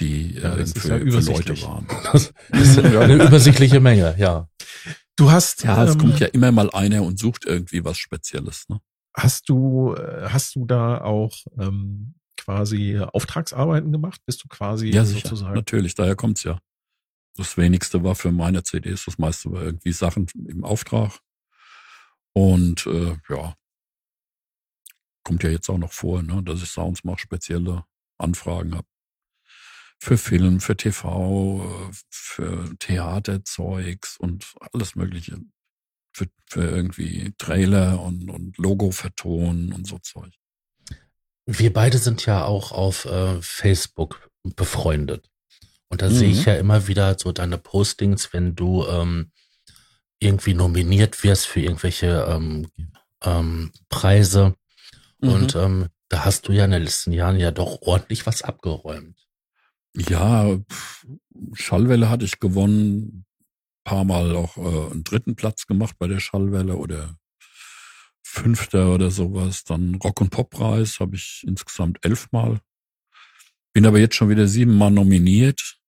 die 0.00 0.34
Ja, 0.34 0.54
äh, 0.54 0.58
das 0.58 0.72
ist 0.72 0.78
für, 0.80 0.88
ja 1.04 1.20
für. 1.20 1.32
Leute 1.32 1.62
waren. 1.62 1.86
Das 2.12 2.32
ist 2.52 2.78
eine 2.84 3.14
übersichtliche 3.14 3.80
Menge, 3.80 4.16
ja. 4.18 4.48
Du 5.16 5.30
hast, 5.30 5.62
Ja, 5.64 5.84
es 5.84 5.92
ähm, 5.92 5.98
kommt 6.00 6.20
ja 6.20 6.26
immer 6.26 6.52
mal 6.52 6.70
einer 6.70 7.02
und 7.02 7.18
sucht 7.18 7.44
irgendwie 7.46 7.84
was 7.84 7.98
Spezielles. 7.98 8.64
Ne? 8.68 8.80
hast 9.18 9.48
du, 9.48 9.94
äh, 9.94 10.28
hast 10.28 10.56
du 10.56 10.66
da 10.66 11.00
auch 11.00 11.34
ähm, 11.58 12.14
quasi 12.46 12.98
Auftragsarbeiten 12.98 13.90
gemacht? 13.92 14.20
Bist 14.24 14.42
du 14.44 14.48
quasi 14.48 14.88
Ja, 14.90 15.04
sicher. 15.04 15.28
sozusagen? 15.28 15.54
Natürlich, 15.54 15.94
daher 15.96 16.14
kommt's 16.16 16.44
ja. 16.44 16.60
Das 17.36 17.56
wenigste 17.58 18.02
war 18.04 18.14
für 18.14 18.32
meine 18.32 18.62
CDs, 18.62 19.04
das 19.04 19.18
meiste 19.18 19.50
war 19.52 19.62
irgendwie 19.62 19.92
Sachen 19.92 20.26
im 20.48 20.64
Auftrag. 20.64 21.18
Und 22.34 22.86
äh, 22.86 23.16
ja, 23.28 23.54
kommt 25.24 25.42
ja 25.42 25.50
jetzt 25.50 25.68
auch 25.68 25.78
noch 25.78 25.92
vor, 25.92 26.22
ne, 26.22 26.42
dass 26.44 26.62
ich 26.62 26.70
Sounds 26.70 27.02
mache, 27.04 27.18
spezielle 27.18 27.84
Anfragen 28.16 28.74
habe. 28.76 28.86
Für 29.98 30.16
Film, 30.16 30.60
für 30.60 30.76
TV, 30.76 31.88
äh, 31.90 31.94
für 32.10 32.76
Theaterzeugs 32.78 34.16
und 34.18 34.54
alles 34.72 34.94
Mögliche. 34.94 35.40
Für, 36.14 36.26
für 36.48 36.62
irgendwie 36.62 37.34
Trailer 37.38 38.00
und, 38.00 38.30
und 38.30 38.56
Logo 38.56 38.90
vertonen 38.92 39.72
und 39.72 39.86
so 39.86 39.98
Zeug. 39.98 40.32
Wir 41.46 41.72
beide 41.72 41.98
sind 41.98 42.26
ja 42.26 42.44
auch 42.44 42.72
auf 42.72 43.04
äh, 43.04 43.40
Facebook 43.40 44.30
befreundet. 44.42 45.30
Und 45.88 46.02
da 46.02 46.08
Mhm. 46.08 46.14
sehe 46.14 46.30
ich 46.30 46.44
ja 46.44 46.54
immer 46.54 46.88
wieder 46.88 47.16
so 47.18 47.32
deine 47.32 47.58
Postings, 47.58 48.32
wenn 48.32 48.54
du 48.56 48.84
ähm, 48.86 49.30
irgendwie 50.18 50.54
nominiert 50.54 51.22
wirst 51.22 51.46
für 51.46 51.60
irgendwelche 51.60 52.26
ähm, 52.28 52.68
ähm, 53.24 53.72
Preise. 53.88 54.54
Und 55.20 55.54
ähm, 55.54 55.86
da 56.08 56.24
hast 56.24 56.48
du 56.48 56.52
ja 56.52 56.64
in 56.64 56.72
den 56.72 56.82
letzten 56.82 57.12
Jahren 57.12 57.38
ja 57.38 57.50
doch 57.50 57.82
ordentlich 57.82 58.26
was 58.26 58.42
abgeräumt. 58.42 59.16
Ja, 59.96 60.58
Schallwelle 61.54 62.10
hatte 62.10 62.24
ich 62.24 62.38
gewonnen, 62.40 63.24
paar 63.84 64.04
Mal 64.04 64.34
auch 64.36 64.56
äh, 64.56 64.90
einen 64.92 65.04
dritten 65.04 65.36
Platz 65.36 65.66
gemacht 65.66 65.96
bei 65.98 66.06
der 66.08 66.20
Schallwelle 66.20 66.76
oder 66.76 67.16
fünfter 68.36 68.94
oder 68.94 69.10
sowas. 69.10 69.64
Dann 69.64 69.96
Rock- 69.96 70.20
und 70.20 70.30
Poppreis 70.30 71.00
habe 71.00 71.16
ich 71.16 71.44
insgesamt 71.46 72.04
elfmal. 72.04 72.60
Bin 73.72 73.86
aber 73.86 73.98
jetzt 73.98 74.14
schon 74.14 74.28
wieder 74.28 74.46
siebenmal 74.46 74.90
nominiert. 74.90 75.78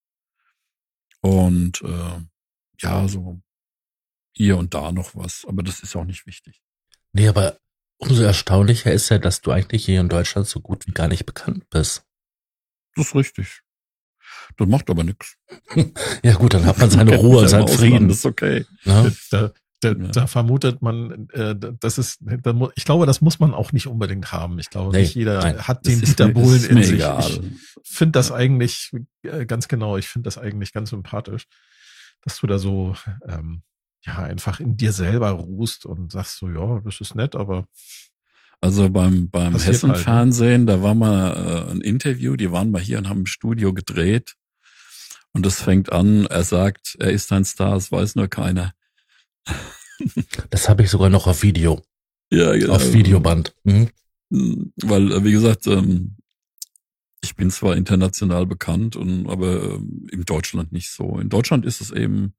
Und 1.21 1.83
äh, 1.83 2.21
ja, 2.81 3.09
so 3.09 3.41
hier 4.33 4.57
und 4.57 4.73
da 4.73 4.93
noch 4.93 5.17
was, 5.17 5.45
aber 5.49 5.63
das 5.65 5.81
ist 5.81 5.97
auch 5.97 6.05
nicht 6.05 6.27
wichtig. 6.27 6.63
Nee, 7.13 7.27
aber 7.27 7.59
umso 7.97 8.23
erstaunlicher 8.23 8.93
ist 8.93 9.09
ja, 9.09 9.19
dass 9.19 9.41
du 9.41 9.51
eigentlich 9.51 9.85
hier 9.85 10.01
in 10.01 10.09
Deutschland 10.09 10.47
so 10.47 10.61
gut 10.61 10.87
wie 10.87 10.93
gar 10.93 11.09
nicht 11.09 11.27
bekannt 11.27 11.69
bist. 11.71 12.05
Das 12.95 13.09
ist 13.09 13.15
richtig. 13.17 13.63
Das 14.57 14.69
macht 14.69 14.91
aber 14.91 15.05
nichts. 15.05 15.37
Ja 16.23 16.35
gut, 16.35 16.55
dann 16.55 16.67
hat 16.67 16.79
man 16.79 16.91
seine 16.91 17.17
Ruhe 17.19 17.49
seinen 17.49 17.69
Frieden. 17.69 18.09
Das 18.09 18.19
ist 18.19 18.27
okay. 18.27 18.67
Ne? 18.85 19.15
Da, 19.31 19.53
da, 19.81 19.89
Ja. 19.91 19.95
da 19.95 20.27
vermutet 20.27 20.83
man, 20.83 21.29
äh, 21.31 21.55
das 21.81 21.99
ist, 21.99 22.19
da, 22.21 22.53
ich 22.75 22.85
glaube, 22.85 23.07
das 23.07 23.21
muss 23.21 23.39
man 23.39 23.55
auch 23.55 23.73
nicht 23.73 23.87
unbedingt 23.87 24.33
haben. 24.33 24.59
Ich 24.59 24.71
glaube, 24.71 24.93
Nee, 24.93 25.03
nicht 25.03 25.15
jeder 25.15 25.39
nein. 25.41 25.59
hat 25.69 25.87
den 25.87 26.01
Dieter 26.01 26.29
Bohlen 26.29 26.65
in 26.65 26.83
sich. 26.83 26.95
egal. 26.95 27.41
Ich 27.83 27.89
finde 27.91 28.13
das 28.13 28.33
eigentlich 28.33 28.91
äh, 29.23 29.47
ganz 29.47 29.69
genau. 29.69 29.97
Ich 29.97 30.09
finde 30.09 30.27
das 30.27 30.39
eigentlich 30.39 30.73
ganz 30.73 30.91
sympathisch, 30.91 31.47
dass 32.23 32.41
du 32.41 32.47
da 32.47 32.59
so 32.59 32.97
ähm, 33.27 33.63
ja 34.05 34.19
einfach 34.19 34.61
in 34.61 34.77
dir 34.77 34.93
selber 34.93 35.31
ruhst 35.31 35.87
und 35.87 36.13
sagst 36.13 36.39
so, 36.39 36.49
ja, 36.49 36.81
das 36.85 37.01
ist 37.01 37.15
nett, 37.15 37.35
aber 37.37 37.67
Also 38.61 38.91
beim, 38.91 39.31
beim 39.31 39.53
Passiert 39.53 39.75
halt, 39.75 39.83
ne? 39.85 39.93
Hessen-Fernsehen, 39.95 40.67
da 40.67 40.83
war 40.83 40.95
mal 40.95 41.33
äh, 41.69 41.71
ein 41.71 41.81
Interview, 41.81 42.35
die 42.37 42.51
waren 42.51 42.71
mal 42.73 42.81
hier 42.83 42.99
und 42.99 43.09
haben 43.09 43.21
im 43.21 43.27
Studio 43.27 43.73
gedreht. 43.73 44.35
Und 45.33 45.47
das 45.47 45.63
fängt 45.63 45.93
an, 45.93 46.27
er 46.27 46.43
sagt, 46.43 46.97
er 46.99 47.11
ist 47.13 47.31
ein 47.33 47.45
Star, 47.45 47.77
es 47.77 47.93
weiß 47.93 48.17
nur 48.17 48.29
keiner. 48.29 48.73
Das 50.51 50.69
habe 50.69 50.83
ich 50.83 50.91
sogar 50.91 51.11
noch 51.11 51.27
auf 51.27 51.43
Video, 51.43 51.83
Ja, 52.33 52.53
genau. 52.53 52.75
auf 52.75 52.93
Videoband. 52.93 53.55
Mhm. 53.65 53.91
Weil, 54.31 55.13
äh, 55.13 55.25
wie 55.25 55.33
gesagt, 55.33 55.67
ähm, 55.67 56.17
ich 57.23 57.35
bin 57.35 57.51
zwar 57.51 57.77
international 57.77 58.47
bekannt, 58.47 58.95
und, 58.95 59.29
aber 59.29 59.75
ähm, 59.75 60.07
in 60.13 60.25
Deutschland 60.25 60.73
nicht 60.73 60.91
so. 60.91 61.19
In 61.19 61.29
Deutschland 61.29 61.65
ist 61.65 61.81
es 61.81 61.91
eben 61.91 62.35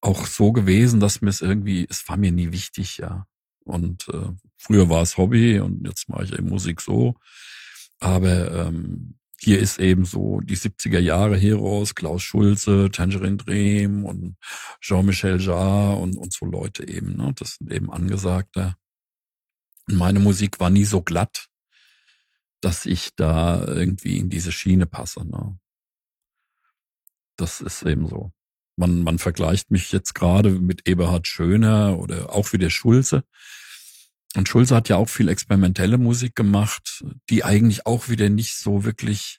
auch 0.00 0.26
so 0.26 0.52
gewesen, 0.52 1.00
dass 1.00 1.20
mir 1.20 1.30
es 1.30 1.42
irgendwie, 1.42 1.86
es 1.88 2.08
war 2.08 2.16
mir 2.16 2.32
nie 2.32 2.52
wichtig, 2.52 2.98
ja. 2.98 3.26
Und 3.64 4.08
äh, 4.08 4.28
früher 4.56 4.88
war 4.88 5.02
es 5.02 5.18
Hobby 5.18 5.58
und 5.58 5.86
jetzt 5.86 6.08
mache 6.08 6.24
ich 6.24 6.32
eben 6.32 6.48
Musik 6.48 6.80
so. 6.80 7.16
Aber 7.98 8.68
ähm, 8.68 9.18
hier 9.38 9.58
ist 9.58 9.78
eben 9.78 10.04
so 10.04 10.40
die 10.40 10.56
70er 10.56 10.98
Jahre 10.98 11.36
Heroes, 11.36 11.94
Klaus 11.94 12.22
Schulze, 12.22 12.90
Tangerine 12.90 13.36
Dream 13.36 14.04
und 14.04 14.36
Jean-Michel 14.80 15.40
Jarre 15.40 15.96
und, 15.96 16.16
und 16.16 16.32
so 16.32 16.46
Leute 16.46 16.88
eben. 16.88 17.16
Ne? 17.16 17.32
Das 17.36 17.56
sind 17.56 17.70
eben 17.70 17.92
Angesagte. 17.92 18.76
Meine 19.86 20.20
Musik 20.20 20.58
war 20.58 20.70
nie 20.70 20.84
so 20.84 21.02
glatt, 21.02 21.48
dass 22.60 22.86
ich 22.86 23.14
da 23.14 23.64
irgendwie 23.66 24.18
in 24.18 24.30
diese 24.30 24.52
Schiene 24.52 24.86
passe. 24.86 25.24
Ne? 25.26 25.58
Das 27.36 27.60
ist 27.60 27.82
eben 27.82 28.08
so. 28.08 28.32
Man, 28.76 29.02
man 29.02 29.18
vergleicht 29.18 29.70
mich 29.70 29.92
jetzt 29.92 30.14
gerade 30.14 30.50
mit 30.50 30.88
Eberhard 30.88 31.26
Schöner 31.26 31.98
oder 31.98 32.30
auch 32.34 32.52
wieder 32.52 32.68
Schulze. 32.70 33.24
Und 34.34 34.48
Schulze 34.48 34.74
hat 34.74 34.88
ja 34.88 34.96
auch 34.96 35.08
viel 35.08 35.28
experimentelle 35.28 35.98
Musik 35.98 36.34
gemacht, 36.34 37.04
die 37.30 37.44
eigentlich 37.44 37.86
auch 37.86 38.08
wieder 38.08 38.28
nicht 38.28 38.56
so 38.56 38.84
wirklich 38.84 39.38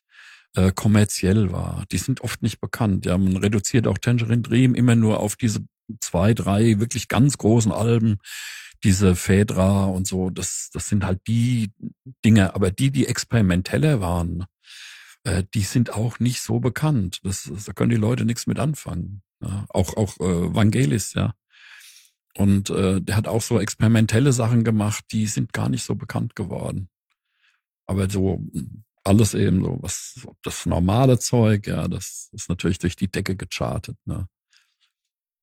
äh, 0.55 0.71
kommerziell 0.71 1.51
war. 1.51 1.85
Die 1.91 1.97
sind 1.97 2.21
oft 2.21 2.41
nicht 2.41 2.59
bekannt. 2.59 3.05
Ja, 3.05 3.17
man 3.17 3.37
reduziert 3.37 3.87
auch 3.87 3.97
Tangerine 3.97 4.41
Dream 4.41 4.73
immer 4.75 4.95
nur 4.95 5.19
auf 5.19 5.35
diese 5.35 5.59
zwei, 6.01 6.33
drei 6.33 6.79
wirklich 6.79 7.07
ganz 7.07 7.37
großen 7.37 7.71
Alben, 7.71 8.17
diese 8.83 9.15
Phaedra 9.15 9.85
und 9.85 10.07
so. 10.07 10.29
Das, 10.29 10.69
das 10.73 10.89
sind 10.89 11.05
halt 11.05 11.21
die 11.27 11.71
Dinge. 12.25 12.55
Aber 12.55 12.71
die, 12.71 12.91
die 12.91 13.07
experimenteller 13.07 14.01
waren, 14.01 14.45
äh, 15.23 15.43
die 15.53 15.61
sind 15.61 15.93
auch 15.93 16.19
nicht 16.19 16.41
so 16.41 16.59
bekannt. 16.59 17.19
Das, 17.23 17.43
das, 17.43 17.65
da 17.65 17.73
können 17.73 17.91
die 17.91 17.95
Leute 17.97 18.25
nichts 18.25 18.47
mit 18.47 18.59
anfangen. 18.59 19.21
Ja, 19.41 19.65
auch 19.69 19.95
auch 19.95 20.19
äh, 20.19 20.55
Vangelis, 20.55 21.13
ja. 21.13 21.33
Und 22.37 22.69
äh, 22.69 23.01
der 23.01 23.15
hat 23.15 23.27
auch 23.27 23.41
so 23.41 23.59
experimentelle 23.59 24.31
Sachen 24.31 24.63
gemacht, 24.63 25.05
die 25.11 25.25
sind 25.25 25.53
gar 25.53 25.69
nicht 25.69 25.83
so 25.83 25.95
bekannt 25.95 26.35
geworden. 26.35 26.87
Aber 27.87 28.07
so 28.09 28.37
mh, 28.53 28.83
alles 29.03 29.33
eben 29.33 29.63
so, 29.63 29.77
was 29.81 30.13
so 30.21 30.35
das 30.43 30.67
normale 30.67 31.17
Zeug, 31.17 31.65
ja, 31.65 31.87
das 31.87 32.29
ist 32.33 32.47
natürlich 32.47 32.77
durch 32.77 32.95
die 32.95 33.09
Decke 33.09 33.35
gechartet. 33.35 33.97
Ne? 34.05 34.27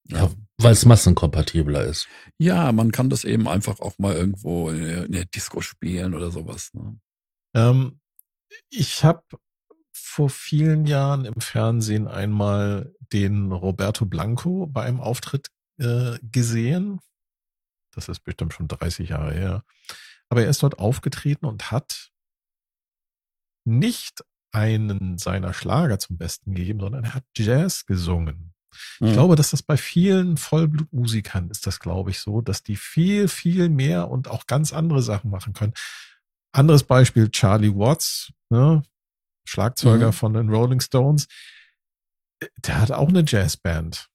Ja, 0.07 0.31
weil 0.59 0.73
es 0.73 0.85
massenkompatibler 0.85 1.85
ist. 1.85 2.07
ja, 2.39 2.71
man 2.71 2.93
kann 2.93 3.11
das 3.11 3.25
eben 3.25 3.49
einfach 3.49 3.81
auch 3.81 3.99
mal 3.99 4.15
irgendwo 4.15 4.69
in 4.69 4.85
der, 4.85 5.05
in 5.07 5.13
der 5.13 5.25
Disco 5.25 5.63
spielen 5.63 6.15
oder 6.15 6.31
sowas. 6.31 6.71
Ne? 6.75 6.97
Ähm, 7.57 8.01
ich 8.71 9.03
habe 9.03 9.25
vor 9.93 10.31
vielen 10.31 10.87
Jahren 10.87 11.25
im 11.25 11.41
Fernsehen 11.41 12.07
einmal 12.07 12.95
den 13.13 13.51
Roberto 13.51 14.05
Blanco 14.07 14.67
bei 14.67 14.85
einem 14.85 15.01
Auftritt 15.01 15.49
äh, 15.79 16.19
gesehen. 16.23 17.01
Das 17.95 18.09
ist 18.09 18.21
bestimmt 18.21 18.53
schon 18.53 18.69
30 18.69 19.11
Jahre 19.11 19.33
her. 19.33 19.65
Aber 20.29 20.43
er 20.43 20.49
ist 20.51 20.63
dort 20.63 20.79
aufgetreten 20.79 21.47
und 21.47 21.71
hat 21.71 22.11
nicht 23.65 24.25
einen 24.53 25.19
seiner 25.19 25.53
Schlager 25.53 25.99
zum 25.99 26.17
Besten 26.19 26.55
gegeben, 26.55 26.81
sondern 26.81 27.05
er 27.05 27.15
hat 27.15 27.25
Jazz 27.37 27.87
gesungen. 27.87 28.55
Ich 28.97 29.01
Mhm. 29.01 29.13
glaube, 29.13 29.37
dass 29.37 29.51
das 29.51 29.63
bei 29.63 29.77
vielen 29.77 30.37
Vollblutmusikern 30.37 31.51
ist 31.51 31.67
das, 31.67 31.79
glaube 31.79 32.11
ich, 32.11 32.19
so, 32.21 32.41
dass 32.41 32.63
die 32.63 32.77
viel, 32.77 33.29
viel 33.29 33.69
mehr 33.69 34.09
und 34.11 34.29
auch 34.29 34.47
ganz 34.47 34.73
andere 34.73 35.03
Sachen 35.03 35.31
machen 35.31 35.53
können. 35.53 35.75
Anderes 36.53 36.85
Beispiel, 36.85 37.31
Charlie 37.31 37.75
Watts, 37.75 38.33
ne? 38.51 38.83
Schlagzeuger 39.47 40.09
Mhm. 40.09 40.13
von 40.13 40.35
den 40.35 40.49
Rolling 40.49 40.81
Stones. 40.81 41.29
Der 42.59 42.81
hat 42.81 42.91
auch 42.91 43.09
eine 43.09 43.25
Jazzband 43.27 44.09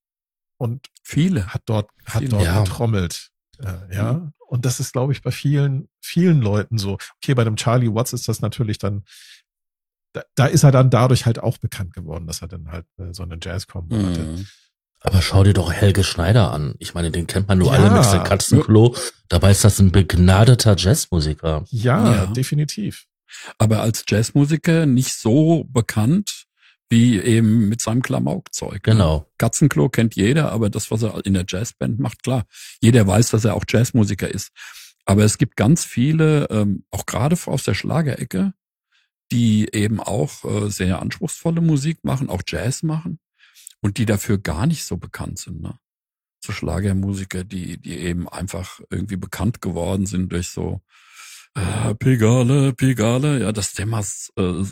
und 0.60 0.88
Viele. 1.04 1.48
hat 1.48 1.64
dort, 1.66 1.90
hat 2.06 2.20
Viele. 2.20 2.30
dort 2.32 2.44
Ja. 2.46 2.64
getrommelt. 2.64 3.30
Äh, 3.60 3.96
ja. 3.96 4.14
Mhm. 4.14 4.34
Und 4.48 4.66
das 4.66 4.80
ist, 4.80 4.94
glaube 4.94 5.14
ich, 5.14 5.22
bei 5.22 5.32
vielen, 5.32 5.90
vielen 6.02 6.42
Leuten 6.42 6.78
so. 6.78 6.98
Okay, 7.22 7.34
bei 7.34 7.44
dem 7.44 7.56
Charlie 7.56 7.94
Watts 7.94 8.14
ist 8.14 8.28
das 8.28 8.42
natürlich 8.42 8.78
dann, 8.78 9.04
da, 10.14 10.22
da 10.36 10.46
ist 10.48 10.64
er 10.64 10.72
dann 10.72 10.90
dadurch 10.90 11.26
halt 11.26 11.40
auch 11.40 11.58
bekannt 11.58 11.94
geworden, 11.94 12.26
dass 12.28 12.42
er 12.42 12.48
dann 12.48 12.72
halt 12.72 12.86
äh, 12.98 13.14
so 13.14 13.24
eine 13.24 13.38
Jazz-Kombo 13.42 13.96
hatte. 13.96 14.22
Mhm. 14.22 14.48
Aber 15.02 15.22
schau 15.22 15.44
dir 15.44 15.54
doch 15.54 15.72
Helge 15.72 16.04
Schneider 16.04 16.52
an. 16.52 16.76
Ich 16.80 16.94
meine, 16.94 17.10
den 17.12 17.26
kennt 17.28 17.48
man 17.48 17.58
nur 17.60 17.74
Ja. 17.74 17.80
alle 17.80 17.92
mit 18.02 18.12
dem 18.12 18.24
Katzenklo. 18.24 18.96
Dabei 19.30 19.52
ist 19.52 19.64
das 19.64 19.80
ein 19.80 19.92
begnadeter 19.92 20.76
Jazzmusiker. 20.78 21.64
Ja, 21.70 22.14
Ja. 22.16 22.26
definitiv. 22.28 23.06
Aber 23.60 23.82
als 23.82 24.04
Jazzmusiker 24.10 24.86
nicht 24.88 25.14
so 25.14 25.64
bekannt 25.66 26.46
wie 26.90 27.20
eben 27.20 27.70
mit 27.70 27.82
seinem 27.82 28.02
Klamaukzeug. 28.02 28.74
ne? 28.74 28.94
Genau. 28.94 29.32
Katzenklo 29.38 29.90
kennt 29.90 30.16
jeder, 30.16 30.52
aber 30.52 30.70
das, 30.70 30.90
was 30.92 31.04
er 31.04 31.26
in 31.26 31.34
der 31.34 31.46
Jazzband 31.48 32.00
macht, 32.00 32.24
klar. 32.24 32.46
Jeder 32.82 33.06
weiß, 33.06 33.30
dass 33.30 33.46
er 33.46 33.56
auch 33.56 33.64
Jazzmusiker 33.68 34.28
ist. 34.28 34.52
Aber 35.06 35.24
es 35.24 35.38
gibt 35.38 35.56
ganz 35.56 35.86
viele, 35.86 36.48
ähm, 36.50 36.84
auch 36.92 37.06
gerade 37.06 37.38
aus 37.46 37.64
der 37.64 37.74
Schlagerecke, 37.74 38.54
die 39.32 39.70
eben 39.74 40.00
auch 40.00 40.44
äh, 40.44 40.70
sehr 40.70 41.02
anspruchsvolle 41.02 41.62
Musik 41.62 42.04
machen, 42.04 42.30
auch 42.30 42.42
Jazz 42.46 42.84
machen 42.84 43.20
und 43.82 43.98
die 43.98 44.06
dafür 44.06 44.38
gar 44.38 44.66
nicht 44.66 44.84
so 44.86 44.98
bekannt 44.98 45.40
sind. 45.40 45.62
Ne? 45.62 45.78
So 46.44 46.54
Schlagermusiker, 46.54 47.44
die, 47.44 47.80
die 47.80 48.00
eben 48.00 48.28
einfach 48.28 48.80
irgendwie 48.90 49.18
bekannt 49.18 49.62
geworden 49.62 50.06
sind 50.06 50.32
durch 50.32 50.50
so 50.50 50.82
äh, 51.56 51.94
Pegale, 51.96 52.74
Pegale, 52.74 53.42
ja, 53.42 53.52
dass 53.52 53.74
der 53.74 53.86
mal 53.86 54.04
äh, 54.38 54.64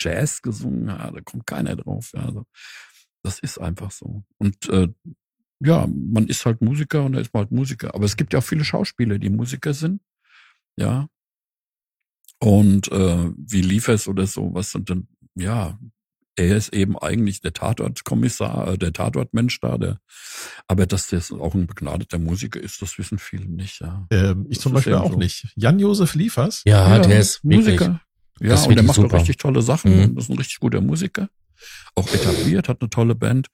Jazz 0.00 0.42
gesungen 0.42 0.92
hat, 0.92 1.14
da 1.14 1.20
kommt 1.20 1.46
keiner 1.46 1.76
drauf. 1.76 2.10
Ja, 2.14 2.24
also, 2.26 2.44
das 3.22 3.38
ist 3.40 3.58
einfach 3.58 3.90
so. 3.90 4.24
Und 4.38 4.68
äh, 4.68 4.88
ja, 5.60 5.86
man 5.88 6.26
ist 6.28 6.46
halt 6.46 6.62
Musiker 6.62 7.04
und 7.04 7.14
er 7.14 7.20
ist 7.20 7.34
halt 7.34 7.50
Musiker. 7.50 7.94
Aber 7.94 8.04
es 8.04 8.16
gibt 8.16 8.32
ja 8.32 8.38
auch 8.38 8.44
viele 8.44 8.64
Schauspieler, 8.64 9.18
die 9.18 9.30
Musiker 9.30 9.74
sind. 9.74 10.00
Ja. 10.76 11.08
Und 12.40 12.90
äh, 12.92 13.30
wie 13.36 13.62
lief 13.62 13.88
es 13.88 14.06
oder 14.06 14.26
so, 14.26 14.54
was 14.54 14.70
sind 14.70 14.88
denn, 14.88 15.08
ja, 15.34 15.78
er 16.36 16.56
ist 16.56 16.72
eben 16.72 16.96
eigentlich 16.96 17.40
der 17.40 17.52
Tatortkommissar, 17.52 18.74
äh, 18.74 18.78
der 18.78 18.92
Tatortmensch 18.92 19.58
da, 19.60 19.76
der, 19.76 20.00
aber 20.68 20.86
dass 20.86 21.08
der 21.08 21.20
auch 21.40 21.54
ein 21.54 21.66
begnadeter 21.66 22.20
Musiker 22.20 22.60
ist, 22.60 22.80
das 22.80 22.96
wissen 22.96 23.18
viele 23.18 23.46
nicht, 23.46 23.80
ja. 23.80 24.06
Ähm, 24.12 24.46
ich 24.48 24.58
Das 24.58 24.62
zum 24.62 24.72
Beispiel 24.72 24.94
auch 24.94 25.12
so. 25.12 25.18
nicht. 25.18 25.48
Jan-Josef 25.56 26.14
Liefers? 26.14 26.62
Ja, 26.64 27.00
der 27.00 27.18
ist 27.18 27.40
wirklich. 27.42 27.80
Ja, 28.40 28.50
das 28.50 28.66
und 28.66 28.74
der 28.76 28.82
macht 28.84 28.98
auch 28.98 29.02
super. 29.04 29.18
richtig 29.18 29.36
tolle 29.38 29.62
Sachen. 29.62 29.96
Mhm. 29.96 30.14
Das 30.14 30.24
ist 30.24 30.30
ein 30.30 30.36
richtig 30.38 30.60
guter 30.60 30.80
Musiker. 30.80 31.28
Auch 31.94 32.08
etabliert, 32.12 32.68
hat 32.68 32.80
eine 32.80 32.90
tolle 32.90 33.14
Band. 33.14 33.48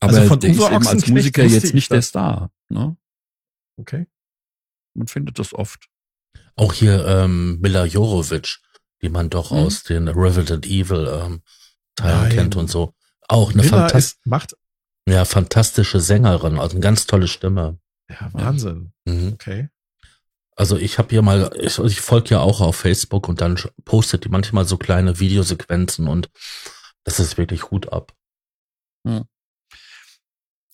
Aber 0.00 0.12
Also 0.14 0.28
von 0.28 0.40
der 0.40 0.50
ist 0.50 0.60
eben 0.60 0.86
als 0.86 1.06
Musiker 1.08 1.44
jetzt 1.44 1.64
ich 1.64 1.74
nicht 1.74 1.90
der. 1.90 2.02
Star. 2.02 2.50
Ne? 2.68 2.96
Okay. 3.76 4.06
Man 4.94 5.06
findet 5.08 5.38
das 5.38 5.52
oft. 5.54 5.88
Auch 6.56 6.72
hier 6.72 7.06
ähm, 7.06 7.58
Mila 7.60 7.84
Jorovic, 7.84 8.58
die 9.02 9.08
man 9.08 9.30
doch 9.30 9.50
Mhm. 9.50 9.56
aus 9.58 9.82
den 9.84 10.08
Resident 10.08 10.66
Evil 10.66 11.06
ähm, 11.10 11.42
Teilen 11.96 12.20
Nein. 12.22 12.32
kennt 12.32 12.56
und 12.56 12.68
so. 12.70 12.94
Auch 13.28 13.52
eine 13.52 13.62
Miller 13.62 13.70
fantas 13.78 14.04
ist, 14.04 14.26
macht, 14.26 14.56
ja, 15.08 15.24
fantastische 15.24 16.00
Sängerin, 16.00 16.58
also 16.58 16.72
eine 16.76 16.80
ganz 16.80 17.06
tolle 17.06 17.28
Stimme. 17.28 17.78
ja, 18.10 18.28
Wahnsinn. 18.32 18.92
Mhm. 19.04 19.32
Okay. 19.34 19.68
Also 20.58 20.76
ich 20.76 20.98
habe 20.98 21.10
hier 21.10 21.22
mal, 21.22 21.52
ich, 21.60 21.78
ich 21.78 22.00
folge 22.00 22.30
ja 22.30 22.40
auch 22.40 22.60
auf 22.60 22.74
Facebook 22.74 23.28
und 23.28 23.40
dann 23.40 23.60
postet 23.84 24.24
die 24.24 24.28
manchmal 24.28 24.64
so 24.64 24.76
kleine 24.76 25.20
Videosequenzen 25.20 26.08
und 26.08 26.30
das 27.04 27.20
ist 27.20 27.38
wirklich 27.38 27.70
Hut 27.70 27.92
ab. 27.92 28.12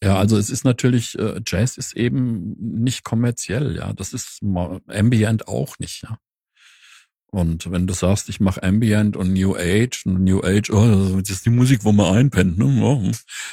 Ja, 0.02 0.16
also 0.16 0.38
es 0.38 0.48
ist 0.48 0.64
natürlich, 0.64 1.18
äh, 1.18 1.38
Jazz 1.46 1.76
ist 1.76 1.94
eben 1.96 2.54
nicht 2.58 3.04
kommerziell, 3.04 3.76
ja. 3.76 3.92
Das 3.92 4.14
ist 4.14 4.40
Ambient 4.42 5.48
auch 5.48 5.78
nicht, 5.78 6.02
ja. 6.02 6.18
Und 7.30 7.70
wenn 7.70 7.86
du 7.86 7.92
sagst, 7.92 8.30
ich 8.30 8.40
mache 8.40 8.62
Ambient 8.62 9.18
und 9.18 9.34
New 9.34 9.54
Age, 9.54 10.06
und 10.06 10.24
New 10.24 10.40
Age, 10.40 10.70
oh, 10.70 11.20
das 11.20 11.28
ist 11.28 11.44
die 11.44 11.50
Musik, 11.50 11.84
wo 11.84 11.92
man 11.92 12.14
einpennt, 12.14 12.56
ne? 12.56 12.64
Oh. 12.82 13.10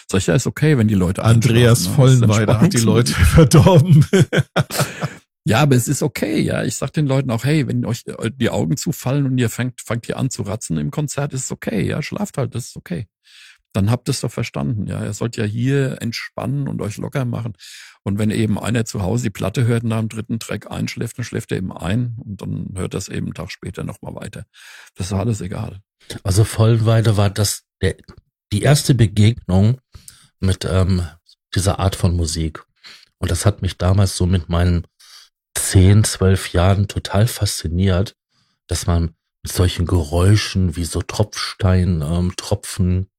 Sag 0.09 0.19
ich, 0.19 0.27
ja, 0.27 0.36
ist 0.36 0.47
okay, 0.47 0.77
wenn 0.77 0.88
die 0.88 0.95
Leute 0.95 1.25
Andreas 1.25 1.88
ne? 1.88 1.95
Vollenweider 1.95 2.61
hat 2.61 2.71
die 2.73 2.77
Leute 2.77 3.11
verdorben. 3.34 4.05
ja, 5.45 5.59
aber 5.59 5.75
es 5.75 5.87
ist 5.87 6.03
okay, 6.03 6.39
ja. 6.39 6.63
Ich 6.63 6.75
sag 6.75 6.93
den 6.93 7.07
Leuten 7.07 7.31
auch, 7.31 7.43
hey, 7.43 7.67
wenn 7.67 7.85
euch 7.85 8.03
die 8.35 8.49
Augen 8.49 8.77
zufallen 8.77 9.25
und 9.25 9.37
ihr 9.37 9.49
fangt, 9.49 9.81
fangt 9.81 10.05
hier 10.05 10.17
an 10.17 10.29
zu 10.29 10.43
ratzen 10.43 10.77
im 10.77 10.91
Konzert, 10.91 11.33
ist 11.33 11.45
es 11.45 11.51
okay, 11.51 11.81
ja. 11.81 12.01
Schlaft 12.01 12.37
halt, 12.37 12.55
das 12.55 12.67
ist 12.67 12.77
okay 12.77 13.07
dann 13.73 13.89
habt 13.89 14.09
ihr 14.09 14.11
es 14.11 14.21
doch 14.21 14.31
verstanden. 14.31 14.87
Ja, 14.87 15.03
ihr 15.03 15.13
sollt 15.13 15.37
ja 15.37 15.43
hier 15.43 16.01
entspannen 16.01 16.67
und 16.67 16.81
euch 16.81 16.97
locker 16.97 17.25
machen. 17.25 17.53
Und 18.03 18.17
wenn 18.17 18.31
eben 18.31 18.59
einer 18.59 18.85
zu 18.85 19.01
Hause 19.01 19.23
die 19.23 19.29
Platte 19.29 19.65
hört 19.65 19.83
und 19.83 19.91
dem 19.91 20.09
dritten 20.09 20.39
Track 20.39 20.69
einschläft, 20.69 21.17
dann 21.17 21.25
schläft 21.25 21.51
er 21.51 21.57
eben 21.57 21.71
ein 21.71 22.15
und 22.17 22.41
dann 22.41 22.73
hört 22.75 22.93
das 22.93 23.09
eben 23.09 23.27
einen 23.27 23.33
Tag 23.33 23.51
später 23.51 23.83
nochmal 23.83 24.15
weiter. 24.15 24.45
Das 24.95 25.07
ist 25.07 25.13
alles 25.13 25.41
egal. 25.41 25.79
Also 26.23 26.43
Vollenweide 26.43 27.15
war 27.17 27.29
das 27.29 27.63
der, 27.81 27.95
die 28.51 28.63
erste 28.63 28.95
Begegnung 28.95 29.79
mit 30.39 30.65
ähm, 30.65 31.05
dieser 31.55 31.79
Art 31.79 31.95
von 31.95 32.15
Musik. 32.15 32.63
Und 33.19 33.29
das 33.29 33.45
hat 33.45 33.61
mich 33.61 33.77
damals 33.77 34.17
so 34.17 34.25
mit 34.25 34.49
meinen 34.49 34.87
zehn, 35.72 36.03
zwölf 36.03 36.51
Jahren 36.51 36.88
total 36.88 37.28
fasziniert, 37.28 38.15
dass 38.67 38.88
man 38.88 39.15
mit 39.41 39.51
solchen 39.51 39.86
Geräuschen 39.86 40.76
wie 40.76 40.84
so 40.84 41.01
Tropfstein, 41.01 42.01
ähm, 42.01 42.34
Tropfen, 42.36 43.09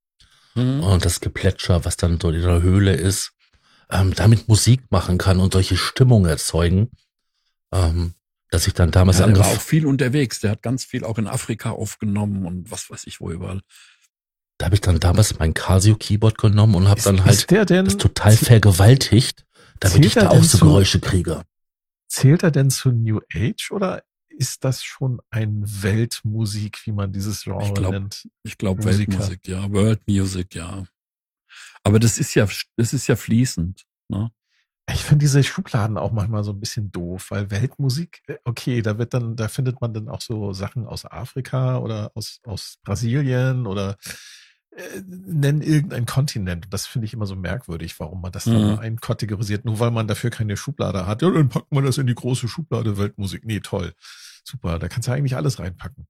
mhm. 0.54 0.80
und 0.80 1.04
das 1.04 1.20
Geplätscher, 1.20 1.84
was 1.86 1.96
dann 1.96 2.18
dort 2.18 2.34
in 2.34 2.42
der 2.42 2.60
Höhle 2.60 2.94
ist, 2.94 3.32
ähm, 3.90 4.14
damit 4.14 4.48
Musik 4.48 4.82
machen 4.90 5.16
kann 5.16 5.40
und 5.40 5.54
solche 5.54 5.78
Stimmung 5.78 6.26
erzeugen, 6.26 6.90
ähm, 7.72 8.14
dass 8.50 8.66
ich 8.66 8.74
dann 8.74 8.90
damals 8.90 9.18
ja, 9.18 9.26
der 9.26 9.38
war 9.38 9.46
auch 9.46 9.60
viel 9.60 9.86
unterwegs. 9.86 10.40
Der 10.40 10.50
hat 10.50 10.62
ganz 10.62 10.84
viel 10.84 11.04
auch 11.04 11.16
in 11.16 11.26
Afrika 11.26 11.70
aufgenommen 11.70 12.44
und 12.44 12.70
was 12.70 12.90
weiß 12.90 13.06
ich 13.06 13.20
wo 13.20 13.30
überall. 13.30 13.62
Da 14.58 14.66
habe 14.66 14.74
ich 14.74 14.82
dann 14.82 15.00
damals 15.00 15.38
mein 15.38 15.54
Casio 15.54 15.96
Keyboard 15.96 16.36
genommen 16.36 16.74
und 16.74 16.88
habe 16.88 17.00
dann 17.00 17.24
halt 17.24 17.50
das 17.50 17.96
total 17.96 18.36
vergewaltigt, 18.36 19.46
damit 19.80 20.04
ich 20.04 20.14
da 20.14 20.28
auch 20.28 20.44
so 20.44 20.58
Geräusche 20.58 21.00
kriege. 21.00 21.44
Zählt 22.12 22.42
er 22.42 22.50
denn 22.50 22.68
zu 22.68 22.92
New 22.92 23.20
Age 23.34 23.70
oder 23.70 24.04
ist 24.28 24.64
das 24.64 24.84
schon 24.84 25.22
ein 25.30 25.62
Weltmusik, 25.64 26.84
wie 26.84 26.92
man 26.92 27.10
dieses 27.10 27.44
Genre 27.44 27.64
ich 27.64 27.72
glaub, 27.72 27.90
nennt? 27.90 28.28
Ich 28.42 28.58
glaube 28.58 28.84
Weltmusik, 28.84 29.48
ja, 29.48 29.72
World 29.72 30.06
Music, 30.06 30.54
ja. 30.54 30.84
Aber 31.82 31.98
das 31.98 32.18
ist 32.18 32.34
ja, 32.34 32.46
das 32.76 32.92
ist 32.92 33.06
ja 33.06 33.16
fließend. 33.16 33.86
Ne? 34.08 34.30
Ich 34.90 35.02
finde 35.04 35.22
diese 35.22 35.42
Schubladen 35.42 35.96
auch 35.96 36.12
manchmal 36.12 36.44
so 36.44 36.52
ein 36.52 36.60
bisschen 36.60 36.92
doof, 36.92 37.30
weil 37.30 37.50
Weltmusik, 37.50 38.22
äh, 38.26 38.36
okay, 38.44 38.82
da 38.82 38.98
wird 38.98 39.14
dann, 39.14 39.34
da 39.34 39.48
findet 39.48 39.80
man 39.80 39.94
dann 39.94 40.10
auch 40.10 40.20
so 40.20 40.52
Sachen 40.52 40.86
aus 40.86 41.06
Afrika 41.06 41.78
oder 41.78 42.12
aus, 42.14 42.40
aus 42.44 42.76
Brasilien 42.82 43.66
oder 43.66 43.96
nennen 45.04 45.60
irgendein 45.60 46.06
Kontinent. 46.06 46.66
Das 46.70 46.86
finde 46.86 47.06
ich 47.06 47.12
immer 47.12 47.26
so 47.26 47.36
merkwürdig, 47.36 47.98
warum 48.00 48.20
man 48.22 48.32
das 48.32 48.46
mhm. 48.46 48.52
dann 48.52 48.78
einkategorisiert, 48.78 49.64
nur 49.64 49.80
weil 49.80 49.90
man 49.90 50.06
dafür 50.06 50.30
keine 50.30 50.56
Schublade 50.56 51.06
hat. 51.06 51.22
Ja, 51.22 51.30
dann 51.30 51.48
packt 51.48 51.72
man 51.72 51.84
das 51.84 51.98
in 51.98 52.06
die 52.06 52.14
große 52.14 52.48
Schublade 52.48 52.96
Weltmusik. 52.96 53.44
Nee, 53.44 53.60
toll. 53.60 53.92
Super, 54.44 54.78
da 54.78 54.88
kannst 54.88 55.08
du 55.08 55.12
eigentlich 55.12 55.36
alles 55.36 55.58
reinpacken. 55.58 56.06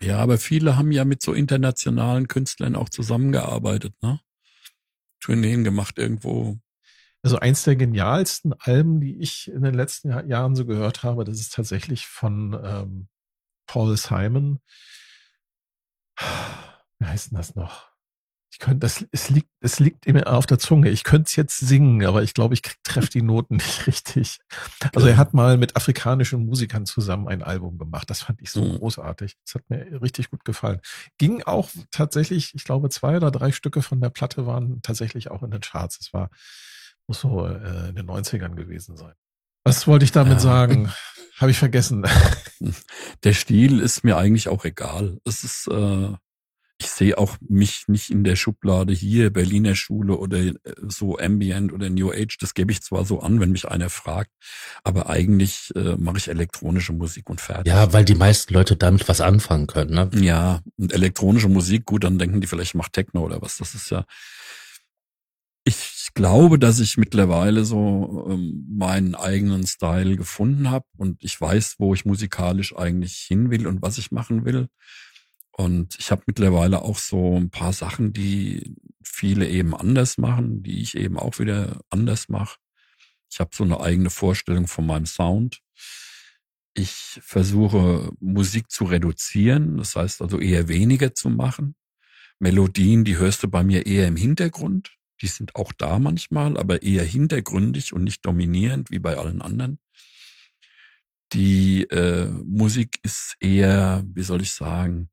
Ja, 0.00 0.18
aber 0.18 0.36
viele 0.38 0.76
haben 0.76 0.92
ja 0.92 1.04
mit 1.04 1.22
so 1.22 1.32
internationalen 1.32 2.28
Künstlern 2.28 2.76
auch 2.76 2.90
zusammengearbeitet, 2.90 3.94
ne? 4.02 4.20
Tourneen 5.20 5.64
gemacht 5.64 5.98
irgendwo. 5.98 6.58
Also 7.22 7.38
eins 7.38 7.64
der 7.64 7.76
genialsten 7.76 8.52
Alben, 8.52 9.00
die 9.00 9.18
ich 9.18 9.50
in 9.50 9.62
den 9.62 9.74
letzten 9.74 10.10
Jahren 10.28 10.54
so 10.54 10.66
gehört 10.66 11.02
habe, 11.02 11.24
das 11.24 11.40
ist 11.40 11.54
tatsächlich 11.54 12.06
von 12.06 12.56
ähm, 12.62 13.08
Paul 13.66 13.96
Simon 13.96 14.60
wie 16.98 17.06
heißt 17.06 17.30
denn 17.30 17.38
das 17.38 17.54
noch? 17.54 17.90
Ich 18.56 18.60
könnte, 18.60 18.78
das, 18.78 19.04
es 19.10 19.28
liegt, 19.28 19.50
es 19.60 19.80
liegt 19.80 20.06
immer 20.06 20.26
auf 20.28 20.46
der 20.46 20.58
Zunge. 20.58 20.88
Ich 20.88 21.04
könnte 21.04 21.28
es 21.28 21.36
jetzt 21.36 21.58
singen, 21.58 22.06
aber 22.06 22.22
ich 22.22 22.32
glaube, 22.32 22.54
ich 22.54 22.62
treffe 22.84 23.10
die 23.10 23.20
Noten 23.20 23.56
nicht 23.56 23.86
richtig. 23.86 24.38
Also 24.94 25.08
er 25.08 25.18
hat 25.18 25.34
mal 25.34 25.58
mit 25.58 25.76
afrikanischen 25.76 26.46
Musikern 26.46 26.86
zusammen 26.86 27.28
ein 27.28 27.42
Album 27.42 27.76
gemacht. 27.76 28.08
Das 28.08 28.22
fand 28.22 28.40
ich 28.40 28.50
so 28.50 28.64
mhm. 28.64 28.78
großartig. 28.78 29.36
Das 29.44 29.56
hat 29.56 29.68
mir 29.68 30.00
richtig 30.00 30.30
gut 30.30 30.44
gefallen. 30.44 30.80
Ging 31.18 31.42
auch 31.42 31.68
tatsächlich, 31.90 32.54
ich 32.54 32.64
glaube, 32.64 32.88
zwei 32.88 33.16
oder 33.16 33.30
drei 33.30 33.52
Stücke 33.52 33.82
von 33.82 34.00
der 34.00 34.10
Platte 34.10 34.46
waren 34.46 34.80
tatsächlich 34.80 35.30
auch 35.30 35.42
in 35.42 35.50
den 35.50 35.60
Charts. 35.60 35.98
Es 36.00 36.14
war, 36.14 36.30
muss 37.06 37.20
so 37.20 37.46
äh, 37.46 37.90
in 37.90 37.96
den 37.96 38.06
90ern 38.06 38.54
gewesen 38.54 38.96
sein. 38.96 39.12
Was 39.64 39.86
wollte 39.86 40.06
ich 40.06 40.12
damit 40.12 40.34
ja. 40.34 40.40
sagen? 40.40 40.92
Habe 41.38 41.50
ich 41.50 41.58
vergessen. 41.58 42.06
Der 43.24 43.34
Stil 43.34 43.80
ist 43.80 44.02
mir 44.02 44.16
eigentlich 44.16 44.48
auch 44.48 44.64
egal. 44.64 45.18
Es 45.26 45.44
ist, 45.44 45.68
äh, 45.68 46.14
ich 46.78 46.88
sehe 46.88 47.16
auch 47.16 47.36
mich 47.40 47.88
nicht 47.88 48.10
in 48.10 48.22
der 48.22 48.36
Schublade 48.36 48.92
hier, 48.92 49.30
Berliner 49.30 49.74
Schule 49.74 50.16
oder 50.16 50.38
äh, 50.38 50.54
so 50.86 51.18
Ambient 51.18 51.72
oder 51.72 51.88
New 51.88 52.12
Age. 52.12 52.36
Das 52.38 52.54
gebe 52.54 52.70
ich 52.72 52.82
zwar 52.82 53.04
so 53.04 53.20
an, 53.20 53.40
wenn 53.40 53.52
mich 53.52 53.66
einer 53.66 53.88
fragt, 53.88 54.30
aber 54.84 55.08
eigentlich 55.08 55.72
äh, 55.74 55.96
mache 55.96 56.18
ich 56.18 56.28
elektronische 56.28 56.92
Musik 56.92 57.30
und 57.30 57.40
fertig. 57.40 57.72
Ja, 57.72 57.92
weil 57.92 58.04
die 58.04 58.14
meisten 58.14 58.52
Leute 58.52 58.76
damit 58.76 59.08
was 59.08 59.20
anfangen 59.20 59.66
können, 59.66 59.94
ne? 59.94 60.10
Ja, 60.20 60.60
und 60.76 60.92
elektronische 60.92 61.48
Musik, 61.48 61.86
gut, 61.86 62.04
dann 62.04 62.18
denken 62.18 62.40
die 62.40 62.46
vielleicht, 62.46 62.70
ich 62.70 62.74
mache 62.74 62.92
Techno 62.92 63.24
oder 63.24 63.40
was. 63.40 63.56
Das 63.56 63.74
ist 63.74 63.90
ja. 63.90 64.04
Ich 65.64 66.10
glaube, 66.14 66.58
dass 66.58 66.78
ich 66.78 66.96
mittlerweile 66.96 67.64
so 67.64 68.26
ähm, 68.30 68.66
meinen 68.70 69.14
eigenen 69.14 69.66
Style 69.66 70.16
gefunden 70.16 70.70
habe 70.70 70.84
und 70.96 71.24
ich 71.24 71.40
weiß, 71.40 71.76
wo 71.78 71.94
ich 71.94 72.04
musikalisch 72.04 72.76
eigentlich 72.76 73.16
hin 73.16 73.50
will 73.50 73.66
und 73.66 73.82
was 73.82 73.98
ich 73.98 74.12
machen 74.12 74.44
will. 74.44 74.68
Und 75.58 75.96
ich 75.98 76.10
habe 76.10 76.22
mittlerweile 76.26 76.82
auch 76.82 76.98
so 76.98 77.34
ein 77.34 77.48
paar 77.48 77.72
Sachen, 77.72 78.12
die 78.12 78.76
viele 79.02 79.48
eben 79.48 79.74
anders 79.74 80.18
machen, 80.18 80.62
die 80.62 80.82
ich 80.82 80.94
eben 80.94 81.18
auch 81.18 81.38
wieder 81.38 81.80
anders 81.88 82.28
mache. 82.28 82.58
Ich 83.32 83.40
habe 83.40 83.50
so 83.54 83.64
eine 83.64 83.80
eigene 83.80 84.10
Vorstellung 84.10 84.66
von 84.66 84.86
meinem 84.86 85.06
Sound. 85.06 85.62
Ich 86.74 87.18
versuche 87.22 88.12
Musik 88.20 88.70
zu 88.70 88.84
reduzieren, 88.84 89.78
das 89.78 89.96
heißt 89.96 90.20
also 90.20 90.38
eher 90.38 90.68
weniger 90.68 91.14
zu 91.14 91.30
machen. 91.30 91.74
Melodien, 92.38 93.04
die 93.04 93.16
hörst 93.16 93.42
du 93.42 93.48
bei 93.48 93.64
mir 93.64 93.86
eher 93.86 94.08
im 94.08 94.16
Hintergrund. 94.16 94.94
Die 95.22 95.26
sind 95.26 95.56
auch 95.56 95.72
da 95.72 95.98
manchmal, 95.98 96.58
aber 96.58 96.82
eher 96.82 97.04
hintergründig 97.04 97.94
und 97.94 98.04
nicht 98.04 98.26
dominierend 98.26 98.90
wie 98.90 98.98
bei 98.98 99.16
allen 99.16 99.40
anderen. 99.40 99.78
Die 101.32 101.84
äh, 101.84 102.26
Musik 102.44 102.98
ist 103.02 103.36
eher, 103.40 104.04
wie 104.12 104.22
soll 104.22 104.42
ich 104.42 104.52
sagen, 104.52 105.08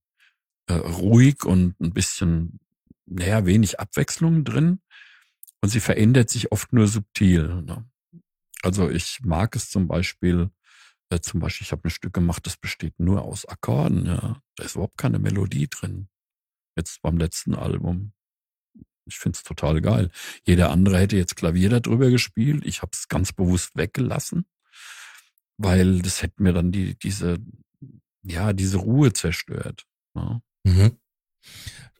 äh, 0.67 0.73
ruhig 0.73 1.45
und 1.45 1.79
ein 1.79 1.93
bisschen, 1.93 2.59
naja, 3.05 3.45
wenig 3.45 3.79
Abwechslung 3.79 4.43
drin. 4.43 4.79
Und 5.61 5.69
sie 5.69 5.79
verändert 5.79 6.29
sich 6.29 6.51
oft 6.51 6.73
nur 6.73 6.87
subtil. 6.87 7.61
Ne? 7.61 7.85
Also 8.63 8.89
ich 8.89 9.21
mag 9.23 9.55
es 9.55 9.69
zum 9.69 9.87
Beispiel, 9.87 10.49
äh, 11.09 11.19
zum 11.19 11.39
Beispiel, 11.39 11.65
ich 11.65 11.71
habe 11.71 11.85
ein 11.85 11.89
Stück 11.89 12.13
gemacht, 12.13 12.45
das 12.45 12.57
besteht 12.57 12.99
nur 12.99 13.21
aus 13.21 13.45
Akkorden. 13.45 14.05
Ja, 14.05 14.41
da 14.55 14.63
ist 14.63 14.75
überhaupt 14.75 14.97
keine 14.97 15.19
Melodie 15.19 15.67
drin. 15.69 16.07
Jetzt 16.75 17.01
beim 17.01 17.17
letzten 17.17 17.55
Album. 17.55 18.13
Ich 19.05 19.19
find's 19.19 19.43
total 19.43 19.81
geil. 19.81 20.11
Jeder 20.45 20.71
andere 20.71 20.97
hätte 20.97 21.17
jetzt 21.17 21.35
Klavier 21.35 21.69
darüber 21.69 22.09
gespielt. 22.09 22.65
Ich 22.65 22.81
habe 22.81 22.91
es 22.93 23.07
ganz 23.09 23.33
bewusst 23.33 23.75
weggelassen, 23.75 24.45
weil 25.57 26.01
das 26.01 26.21
hätte 26.21 26.41
mir 26.41 26.53
dann 26.53 26.71
die 26.71 26.97
diese 26.97 27.37
ja 28.23 28.53
diese 28.53 28.77
Ruhe 28.77 29.11
zerstört. 29.11 29.85
Ne? 30.13 30.41
Mhm. 30.63 30.97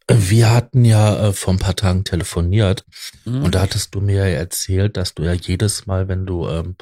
Wir 0.09 0.51
hatten 0.51 0.83
ja 0.83 1.27
äh, 1.27 1.33
vor 1.33 1.53
ein 1.53 1.59
paar 1.59 1.75
Tagen 1.75 2.03
telefoniert 2.03 2.85
mhm. 3.25 3.43
und 3.43 3.55
da 3.55 3.61
hattest 3.61 3.95
du 3.95 4.01
mir 4.01 4.27
ja 4.27 4.37
erzählt, 4.37 4.97
dass 4.97 5.13
du 5.13 5.23
ja 5.23 5.33
jedes 5.33 5.85
Mal, 5.85 6.07
wenn 6.07 6.25
du 6.25 6.47
ähm, 6.47 6.75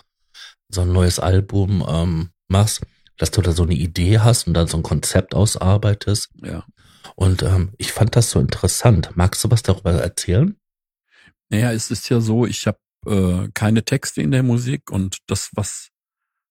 so 0.69 0.81
ein 0.81 0.91
neues 0.91 1.19
Album 1.19 1.85
ähm, 1.87 2.29
machst, 2.47 2.81
dass 3.17 3.31
du 3.31 3.41
da 3.41 3.51
so 3.51 3.63
eine 3.63 3.75
Idee 3.75 4.19
hast 4.19 4.47
und 4.47 4.53
dann 4.53 4.67
so 4.67 4.77
ein 4.77 4.83
Konzept 4.83 5.35
ausarbeitest. 5.35 6.29
Ja. 6.41 6.65
Und 7.15 7.43
ähm, 7.43 7.73
ich 7.77 7.91
fand 7.91 8.15
das 8.15 8.31
so 8.31 8.39
interessant. 8.39 9.11
Magst 9.15 9.43
du 9.43 9.51
was 9.51 9.61
darüber 9.61 9.91
erzählen? 9.91 10.55
Naja, 11.49 11.71
es 11.71 11.91
ist 11.91 12.09
ja 12.09 12.21
so, 12.21 12.45
ich 12.45 12.65
habe 12.65 12.79
äh, 13.05 13.49
keine 13.53 13.83
Texte 13.83 14.21
in 14.21 14.31
der 14.31 14.43
Musik 14.43 14.89
und 14.89 15.17
das, 15.27 15.49
was 15.53 15.89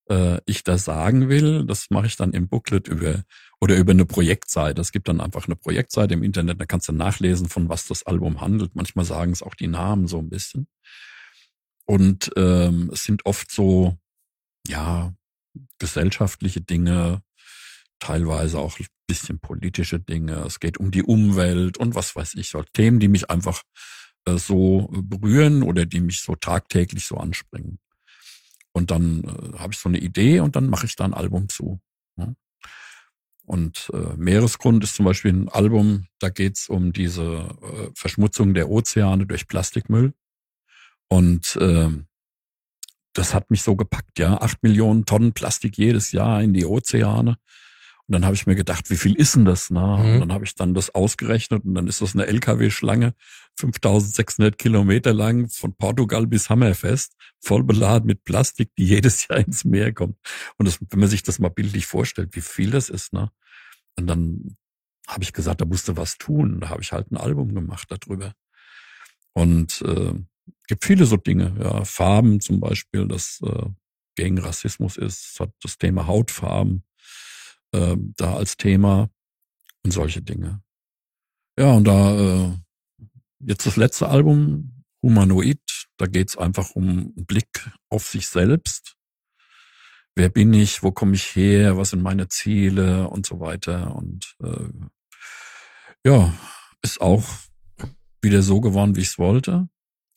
äh, 0.09 0.41
ich 0.47 0.62
da 0.62 0.78
sagen 0.78 1.28
will, 1.28 1.64
das 1.64 1.87
mache 1.91 2.07
ich 2.07 2.16
dann 2.16 2.33
im 2.33 2.49
Booklet 2.49 2.89
über 2.89 3.22
oder 3.61 3.76
über 3.76 3.92
eine 3.92 4.06
Projektseite. 4.06 4.80
Es 4.80 4.92
gibt 4.92 5.08
dann 5.08 5.20
einfach 5.20 5.46
eine 5.46 5.56
Projektseite 5.56 6.14
im 6.14 6.22
Internet, 6.22 6.61
da 6.61 6.66
kannst 6.66 6.88
du 6.88 6.92
nachlesen, 6.92 7.48
von 7.48 7.68
was 7.68 7.86
das 7.86 8.04
Album 8.04 8.40
handelt. 8.40 8.74
Manchmal 8.74 9.04
sagen 9.04 9.32
es 9.32 9.42
auch 9.42 9.54
die 9.54 9.66
Namen 9.66 10.06
so 10.06 10.18
ein 10.18 10.30
bisschen. 10.30 10.66
Und 11.86 12.30
ähm, 12.36 12.90
es 12.92 13.04
sind 13.04 13.26
oft 13.26 13.50
so, 13.50 13.98
ja, 14.66 15.12
gesellschaftliche 15.78 16.61
Dinge, 16.61 17.22
teilweise 17.98 18.58
auch 18.58 18.78
ein 18.78 18.86
bisschen 19.06 19.40
politische 19.40 20.00
Dinge. 20.00 20.44
Es 20.46 20.61
geht 20.61 20.78
um 20.78 20.90
die 20.90 21.02
Umwelt 21.02 21.76
und 21.78 21.94
was 21.94 22.14
weiß 22.16 22.34
ich, 22.34 22.48
so 22.48 22.62
Themen, 22.62 23.00
die 23.00 23.08
mich 23.08 23.28
einfach 23.30 23.62
äh, 24.24 24.38
so 24.38 24.88
berühren 24.92 25.62
oder 25.62 25.84
die 25.84 26.00
mich 26.00 26.22
so 26.22 26.34
tagtäglich 26.34 27.06
so 27.06 27.16
anspringen. 27.16 27.78
Und 28.72 28.90
dann 28.90 29.24
äh, 29.24 29.58
habe 29.58 29.72
ich 29.72 29.78
so 29.78 29.88
eine 29.88 29.98
Idee 29.98 30.40
und 30.40 30.56
dann 30.56 30.70
mache 30.70 30.86
ich 30.86 30.96
da 30.96 31.04
ein 31.04 31.14
Album 31.14 31.48
zu. 31.48 31.80
Und 33.51 33.90
äh, 33.92 34.14
Meeresgrund 34.16 34.84
ist 34.84 34.94
zum 34.94 35.07
Beispiel 35.07 35.32
ein 35.32 35.48
Album, 35.48 36.07
da 36.20 36.28
geht's 36.28 36.68
um 36.68 36.92
diese 36.92 37.48
äh, 37.61 37.90
Verschmutzung 37.96 38.55
der 38.55 38.70
Ozeane 38.70 39.26
durch 39.26 39.48
Plastikmüll. 39.48 40.12
Und 41.09 41.57
äh, 41.57 41.88
das 43.12 43.34
hat 43.34 43.51
mich 43.51 43.62
so 43.62 43.74
gepackt, 43.74 44.20
ja. 44.20 44.40
Acht 44.40 44.62
Millionen 44.62 45.05
Tonnen 45.05 45.32
Plastik 45.32 45.78
jedes 45.78 46.12
Jahr 46.12 46.40
in 46.40 46.53
die 46.53 46.64
Ozeane. 46.64 47.38
Und 48.11 48.14
dann 48.14 48.24
habe 48.24 48.34
ich 48.34 48.44
mir 48.44 48.56
gedacht, 48.56 48.90
wie 48.90 48.96
viel 48.96 49.14
ist 49.14 49.36
denn 49.36 49.44
das? 49.44 49.70
Na? 49.70 49.98
Mhm. 49.98 50.14
Und 50.14 50.20
dann 50.20 50.32
habe 50.32 50.44
ich 50.44 50.56
dann 50.56 50.74
das 50.74 50.92
ausgerechnet 50.92 51.64
und 51.64 51.76
dann 51.76 51.86
ist 51.86 52.00
das 52.00 52.16
eine 52.16 52.26
LKW-Schlange, 52.26 53.14
5600 53.61 54.58
Kilometer 54.58 55.14
lang, 55.14 55.48
von 55.48 55.76
Portugal 55.76 56.26
bis 56.26 56.50
Hammerfest, 56.50 57.14
voll 57.38 57.62
beladen 57.62 58.08
mit 58.08 58.24
Plastik, 58.24 58.74
die 58.76 58.86
jedes 58.86 59.28
Jahr 59.28 59.38
ins 59.38 59.64
Meer 59.64 59.92
kommt. 59.92 60.16
Und 60.58 60.66
das, 60.66 60.80
wenn 60.80 60.98
man 60.98 61.08
sich 61.08 61.22
das 61.22 61.38
mal 61.38 61.50
bildlich 61.50 61.86
vorstellt, 61.86 62.34
wie 62.34 62.40
viel 62.40 62.72
das 62.72 62.88
ist, 62.88 63.12
ne? 63.12 63.30
Und 63.94 64.08
dann 64.08 64.56
habe 65.06 65.22
ich 65.22 65.32
gesagt, 65.32 65.61
da 65.61 65.64
musste 65.64 65.96
was 65.96 66.18
tun. 66.18 66.58
Da 66.58 66.68
habe 66.68 66.82
ich 66.82 66.90
halt 66.90 67.12
ein 67.12 67.16
Album 67.16 67.54
gemacht 67.54 67.92
darüber. 67.92 68.34
Und 69.34 69.82
äh, 69.82 70.14
gibt 70.66 70.84
viele 70.84 71.06
so 71.06 71.16
Dinge, 71.16 71.54
ja, 71.62 71.84
Farben 71.84 72.40
zum 72.40 72.58
Beispiel, 72.58 73.06
das 73.06 73.38
äh, 73.44 73.66
gegen 74.16 74.40
Rassismus 74.40 74.96
ist, 74.96 75.38
hat 75.38 75.52
das 75.62 75.78
Thema 75.78 76.08
Hautfarben 76.08 76.82
äh, 77.73 77.97
da 78.16 78.35
als 78.35 78.57
Thema 78.57 79.11
und 79.83 79.93
solche 79.93 80.23
Dinge. 80.23 80.62
Ja, 81.59 81.73
und 81.73 81.85
da 81.85 82.18
äh, 82.18 82.57
jetzt 83.41 83.66
das 83.66 83.77
letzte 83.77 84.09
Album, 84.09 84.85
Humanoid, 85.03 85.61
da 85.97 86.07
geht's 86.07 86.37
einfach 86.37 86.71
um 86.71 86.89
einen 86.89 87.27
Blick 87.27 87.71
auf 87.89 88.07
sich 88.07 88.29
selbst. 88.29 88.97
Wer 90.14 90.29
bin 90.29 90.53
ich, 90.53 90.83
wo 90.83 90.93
komme 90.93 91.14
ich 91.14 91.37
her, 91.37 91.77
was 91.77 91.91
sind 91.91 92.03
meine 92.03 92.29
Ziele 92.29 93.09
und 93.09 93.27
so 93.27 93.41
weiter. 93.41 93.95
Und 93.95 94.37
äh, 94.43 94.68
ja, 96.05 96.33
ist 96.83 97.01
auch 97.01 97.25
wieder 98.23 98.43
so 98.43 98.61
geworden, 98.61 98.97
wie 98.97 99.01
ich 99.01 99.09
es 99.09 99.18
wollte. 99.18 99.68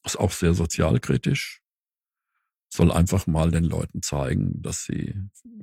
Ist 0.06 0.20
auch 0.20 0.32
sehr 0.32 0.54
sozialkritisch. 0.54 1.62
Soll 2.74 2.92
einfach 2.92 3.28
mal 3.28 3.52
den 3.52 3.66
Leuten 3.66 4.02
zeigen, 4.02 4.62
dass 4.62 4.84
sie 4.84 5.16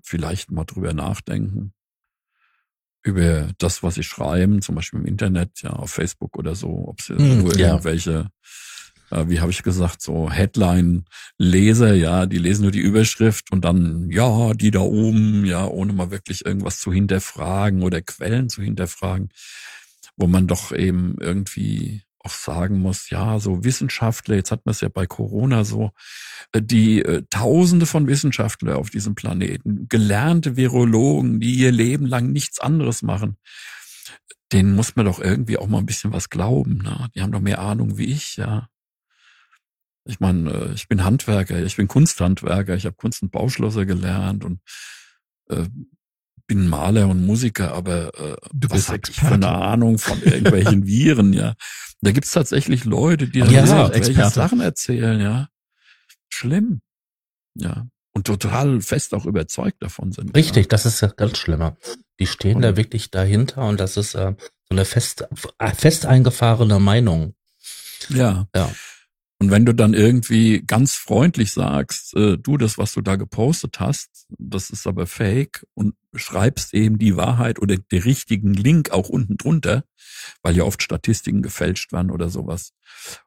vielleicht 0.02 0.50
mal 0.50 0.64
drüber 0.64 0.94
nachdenken, 0.94 1.74
über 3.02 3.48
das, 3.58 3.82
was 3.82 3.94
sie 3.94 4.02
schreiben, 4.02 4.62
zum 4.62 4.74
Beispiel 4.74 5.00
im 5.00 5.06
Internet, 5.06 5.62
ja, 5.62 5.70
auf 5.70 5.90
Facebook 5.90 6.36
oder 6.38 6.54
so, 6.54 6.88
ob 6.88 7.00
sie 7.00 7.16
hm, 7.16 7.42
nur 7.42 7.56
ja. 7.56 7.68
irgendwelche, 7.68 8.30
äh, 9.10 9.24
wie 9.28 9.40
habe 9.40 9.50
ich 9.50 9.62
gesagt, 9.62 10.02
so 10.02 10.30
Headline-Leser, 10.30 11.94
ja, 11.94 12.26
die 12.26 12.38
lesen 12.38 12.62
nur 12.62 12.70
die 12.70 12.80
Überschrift 12.80 13.52
und 13.52 13.64
dann, 13.64 14.10
ja, 14.10 14.52
die 14.52 14.70
da 14.70 14.80
oben, 14.80 15.44
ja, 15.46 15.66
ohne 15.66 15.92
mal 15.92 16.10
wirklich 16.10 16.44
irgendwas 16.44 16.80
zu 16.80 16.92
hinterfragen 16.92 17.82
oder 17.82 18.02
Quellen 18.02 18.48
zu 18.48 18.62
hinterfragen, 18.62 19.30
wo 20.16 20.26
man 20.26 20.46
doch 20.46 20.72
eben 20.72 21.16
irgendwie 21.20 22.02
auch 22.24 22.30
sagen 22.30 22.80
muss, 22.80 23.10
ja, 23.10 23.38
so 23.38 23.64
Wissenschaftler, 23.64 24.36
jetzt 24.36 24.50
hat 24.50 24.66
man 24.66 24.72
es 24.72 24.80
ja 24.80 24.88
bei 24.88 25.06
Corona 25.06 25.64
so, 25.64 25.90
äh, 26.52 26.62
die 26.62 27.02
äh, 27.02 27.22
Tausende 27.30 27.86
von 27.86 28.06
Wissenschaftler 28.06 28.78
auf 28.78 28.90
diesem 28.90 29.14
Planeten, 29.14 29.88
gelernte 29.88 30.56
Virologen, 30.56 31.40
die 31.40 31.54
ihr 31.54 31.72
Leben 31.72 32.06
lang 32.06 32.32
nichts 32.32 32.60
anderes 32.60 33.02
machen, 33.02 33.36
denen 34.52 34.74
muss 34.74 34.96
man 34.96 35.06
doch 35.06 35.20
irgendwie 35.20 35.58
auch 35.58 35.68
mal 35.68 35.78
ein 35.78 35.86
bisschen 35.86 36.12
was 36.12 36.28
glauben. 36.28 36.78
Ne? 36.78 37.08
Die 37.14 37.22
haben 37.22 37.32
doch 37.32 37.40
mehr 37.40 37.60
Ahnung 37.60 37.96
wie 37.98 38.06
ich, 38.06 38.36
ja. 38.36 38.68
Ich 40.04 40.20
meine, 40.20 40.50
äh, 40.50 40.72
ich 40.74 40.88
bin 40.88 41.04
Handwerker, 41.04 41.62
ich 41.62 41.76
bin 41.76 41.88
Kunsthandwerker, 41.88 42.74
ich 42.74 42.86
habe 42.86 42.96
Kunst- 42.96 43.22
und 43.22 43.30
Bauschlosser 43.30 43.86
gelernt 43.86 44.44
und 44.44 44.60
äh, 45.48 45.66
bin 46.50 46.68
Maler 46.68 47.06
und 47.06 47.24
Musiker, 47.24 47.74
aber 47.74 48.08
äh, 48.18 48.36
du 48.52 48.70
was 48.70 48.88
bist 48.88 49.08
ich 49.08 49.20
für 49.20 49.34
eine 49.34 49.50
Ahnung 49.50 49.98
von 49.98 50.20
irgendwelchen 50.20 50.84
Viren, 50.84 51.32
ja. 51.32 51.54
Da 52.00 52.10
gibt's 52.10 52.32
tatsächlich 52.32 52.84
Leute, 52.84 53.28
die 53.28 53.38
dann 53.38 53.52
ja, 53.52 53.94
welche 53.94 54.30
Sachen 54.30 54.60
erzählen, 54.60 55.20
ja. 55.20 55.48
Schlimm. 56.28 56.80
Ja. 57.54 57.86
Und 58.12 58.26
total 58.26 58.80
fest 58.80 59.14
auch 59.14 59.26
überzeugt 59.26 59.80
davon 59.80 60.10
sind. 60.10 60.36
Richtig, 60.36 60.64
ja. 60.64 60.68
das 60.70 60.86
ist 60.86 61.00
ja 61.00 61.06
ganz 61.06 61.38
schlimmer. 61.38 61.76
Die 62.18 62.26
stehen 62.26 62.56
und, 62.56 62.62
da 62.62 62.76
wirklich 62.76 63.12
dahinter 63.12 63.64
und 63.68 63.78
das 63.78 63.96
ist 63.96 64.16
äh, 64.16 64.34
so 64.36 64.70
eine 64.70 64.84
fest, 64.84 65.28
fest 65.76 66.04
eingefahrene 66.04 66.80
Meinung. 66.80 67.34
Ja. 68.08 68.48
Ja. 68.56 68.72
Und 69.40 69.50
wenn 69.50 69.64
du 69.64 69.74
dann 69.74 69.94
irgendwie 69.94 70.62
ganz 70.66 70.94
freundlich 70.94 71.52
sagst, 71.52 72.14
äh, 72.14 72.36
du, 72.36 72.58
das, 72.58 72.76
was 72.76 72.92
du 72.92 73.00
da 73.00 73.16
gepostet 73.16 73.80
hast, 73.80 74.26
das 74.38 74.68
ist 74.68 74.86
aber 74.86 75.06
fake 75.06 75.66
und 75.72 75.94
schreibst 76.14 76.74
eben 76.74 76.98
die 76.98 77.16
Wahrheit 77.16 77.58
oder 77.58 77.76
den 77.76 78.02
richtigen 78.02 78.52
Link 78.52 78.90
auch 78.90 79.08
unten 79.08 79.38
drunter, 79.38 79.84
weil 80.42 80.56
ja 80.56 80.64
oft 80.64 80.82
Statistiken 80.82 81.40
gefälscht 81.40 81.90
werden 81.92 82.10
oder 82.10 82.28
sowas. 82.28 82.74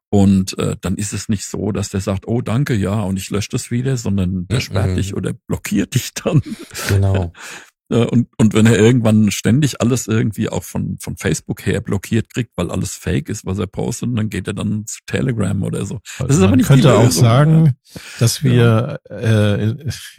Und 0.10 0.56
äh, 0.60 0.76
dann 0.80 0.98
ist 0.98 1.14
es 1.14 1.30
nicht 1.30 1.46
so, 1.46 1.72
dass 1.72 1.90
der 1.90 2.02
sagt, 2.02 2.28
oh 2.28 2.42
danke, 2.42 2.76
ja, 2.76 3.02
und 3.02 3.18
ich 3.18 3.32
lösche 3.32 3.50
das 3.50 3.72
wieder, 3.72 3.98
sondern 3.98 4.48
der 4.48 4.60
sperrt 4.60 4.92
mhm. 4.92 4.96
dich 4.96 5.16
oder 5.16 5.34
blockiert 5.34 5.96
dich 5.96 6.14
dann. 6.14 6.44
Genau. 6.90 7.34
Und, 7.94 8.28
und 8.38 8.54
wenn 8.54 8.66
er 8.66 8.78
irgendwann 8.78 9.32
ständig 9.32 9.82
alles 9.82 10.08
irgendwie 10.08 10.50
auch 10.50 10.64
von, 10.64 10.98
von 11.00 11.18
Facebook 11.18 11.66
her 11.66 11.82
blockiert 11.82 12.34
kriegt, 12.34 12.52
weil 12.56 12.72
alles 12.72 12.96
fake 12.96 13.30
ist, 13.30 13.46
was 13.46 13.60
er 13.60 13.68
postet, 13.68 14.18
dann 14.18 14.30
geht 14.30 14.48
er 14.48 14.54
dann 14.54 14.86
zu 14.88 15.00
Telegram 15.06 15.62
oder 15.64 15.86
so. 15.86 16.00
Das 16.18 16.30
ist 16.30 16.40
Man 16.40 16.48
aber 16.48 16.56
nicht 16.58 16.68
könnte 16.68 16.94
auch 16.94 17.12
sagen, 17.12 17.74
dass 18.20 18.44
wir, 18.44 19.00
ja. 19.10 19.16
äh, 19.16 19.76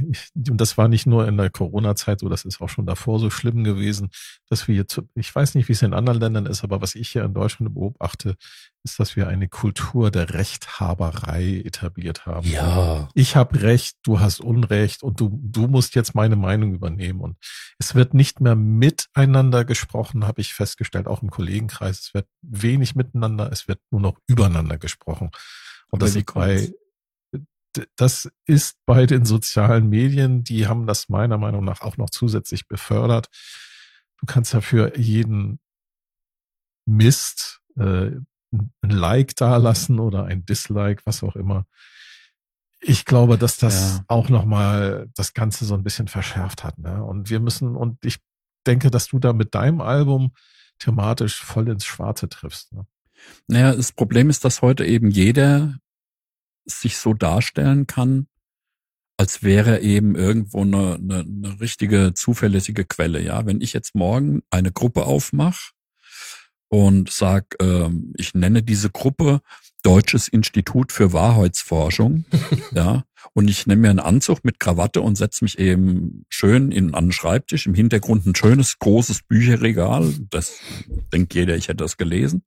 und 0.49 0.61
das 0.61 0.79
war 0.79 0.89
nicht 0.89 1.07
nur 1.07 1.27
in 1.27 1.37
der 1.37 1.51
Corona-Zeit 1.51 2.21
so, 2.21 2.29
das 2.29 2.45
ist 2.45 2.61
auch 2.61 2.69
schon 2.69 2.87
davor 2.87 3.19
so 3.19 3.31
schlimm 3.31 3.65
gewesen, 3.65 4.11
dass 4.49 4.69
wir 4.69 4.75
jetzt, 4.75 5.01
ich 5.15 5.35
weiß 5.35 5.55
nicht, 5.55 5.69
wie 5.69 5.73
es 5.73 5.83
in 5.83 5.95
anderen 5.95 6.21
Ländern 6.21 6.47
ist, 6.47 6.65
aber 6.65 6.81
was 6.81 6.95
ich 6.95 7.09
hier 7.09 7.25
in 7.25 7.35
Deutschland 7.35 7.75
beobachte, 7.75 8.37
ist, 8.85 9.01
dass 9.01 9.17
wir 9.17 9.29
eine 9.29 9.49
Kultur 9.49 10.11
der 10.11 10.35
Rechthaberei 10.35 11.63
etabliert 11.65 12.27
haben. 12.27 12.47
Ja. 12.47 13.09
Ich 13.15 13.35
habe 13.35 13.63
Recht, 13.63 13.97
du 14.03 14.21
hast 14.21 14.41
Unrecht 14.41 15.03
und 15.03 15.19
du, 15.19 15.41
du 15.43 15.67
musst 15.67 15.95
jetzt 15.95 16.15
meine 16.15 16.37
Meinung 16.37 16.75
übernehmen. 16.75 17.21
Und 17.21 17.39
es 17.79 17.95
wird 17.95 18.13
nicht 18.13 18.41
mehr 18.41 18.55
miteinander 18.55 19.65
gesprochen, 19.65 20.27
habe 20.27 20.43
ich 20.43 20.53
festgestellt, 20.53 21.07
auch 21.07 21.23
im 21.23 21.31
Kollegenkreis. 21.31 22.01
Es 22.01 22.15
wird 22.15 22.29
wenig 22.43 22.95
miteinander, 22.95 23.51
es 23.51 23.69
wird 23.69 23.81
nur 23.91 24.03
noch 24.03 24.19
übereinander 24.27 24.77
gesprochen. 24.77 25.31
Und 25.89 26.03
das 26.03 26.15
ist 26.15 26.33
bei, 26.35 26.71
das 27.97 28.31
ist 28.45 28.77
bei 28.85 29.07
den 29.07 29.25
sozialen 29.25 29.89
Medien, 29.89 30.45
die 30.45 30.67
haben 30.67 30.87
das 30.87 31.09
meiner 31.09 31.39
Meinung 31.39 31.65
nach 31.65 31.81
auch 31.81 31.97
noch 31.97 32.11
zusätzlich 32.11 32.69
befördert. 32.69 33.29
Du 34.21 34.27
kannst 34.27 34.53
dafür 34.53 34.99
jeden 34.99 35.59
Mist 36.87 37.61
äh, 37.77 38.11
ein 38.83 38.91
Like 38.91 39.37
da 39.37 39.57
lassen 39.57 39.99
oder 39.99 40.25
ein 40.25 40.45
Dislike, 40.45 41.03
was 41.05 41.23
auch 41.23 41.37
immer. 41.37 41.67
Ich 42.81 43.05
glaube, 43.05 43.39
dass 43.39 43.57
das 43.57 43.97
ja. 43.97 44.05
auch 44.09 44.29
nochmal 44.29 45.09
das 45.15 45.33
Ganze 45.33 45.65
so 45.65 45.75
ein 45.75 45.83
bisschen 45.83 46.09
verschärft 46.09 46.65
hat. 46.65 46.79
Ne? 46.79 47.03
Und 47.03 47.31
wir 47.31 47.41
müssen, 47.41 47.77
und 47.77 48.05
ich 48.05 48.19
denke, 48.67 48.91
dass 48.91 49.09
du 49.09 49.19
da 49.19 49.33
mit 49.33 49.55
deinem 49.55 49.81
Album 49.81 50.33
thematisch 50.79 51.43
voll 51.43 51.69
ins 51.69 51.87
Schwarze 51.87 52.29
triffst. 52.29 52.73
Ne? 52.73 52.87
Naja, 53.47 53.75
das 53.75 53.93
Problem 53.93 54.29
ist, 54.29 54.45
dass 54.45 54.63
heute 54.63 54.85
eben 54.85 55.11
jeder 55.11 55.79
sich 56.67 56.99
so 56.99 57.15
darstellen 57.15 57.87
kann, 57.87 58.27
als 59.17 59.43
wäre 59.43 59.81
eben 59.81 60.17
irgendwo 60.17 60.63
eine, 60.63 60.95
eine, 60.95 61.21
eine 61.21 61.61
richtige 61.61 62.15
zuverlässige 62.15 62.85
Quelle. 62.85 63.23
Ja, 63.23 63.47
wenn 63.47 63.61
ich 63.61 63.73
jetzt 63.73 63.95
morgen 63.95 64.43
eine 64.51 64.73
Gruppe 64.73 65.05
aufmache 65.05 65.74
und 66.75 67.09
sag, 67.09 67.55
ähm, 67.61 68.13
ich 68.17 68.35
nenne 68.35 68.65
diese 68.65 68.91
Gruppe 68.91 69.43
Deutsches 69.85 70.27
Institut 70.27 70.91
für 70.91 71.13
Wahrheitsforschung, 71.13 72.25
ja, 72.75 73.05
und 73.33 73.49
ich 73.49 73.69
nehme 73.69 73.83
mir 73.83 73.91
einen 73.91 74.01
Anzug 74.01 74.45
mit 74.45 74.59
Krawatte 74.59 75.01
und 75.01 75.15
setze 75.15 75.45
mich 75.45 75.61
eben 75.61 76.25
schön 76.31 76.73
in, 76.73 76.93
an 76.93 77.07
den 77.07 77.13
Schreibtisch, 77.13 77.67
im 77.67 77.75
Hintergrund 77.75 78.27
ein 78.27 78.35
schönes, 78.35 78.81
großes 78.81 79.23
Bücherregal, 79.23 80.13
das 80.31 80.59
denkt 81.13 81.33
jeder, 81.35 81.55
ich 81.55 81.69
hätte 81.69 81.85
das 81.85 81.97
gelesen. 81.97 82.43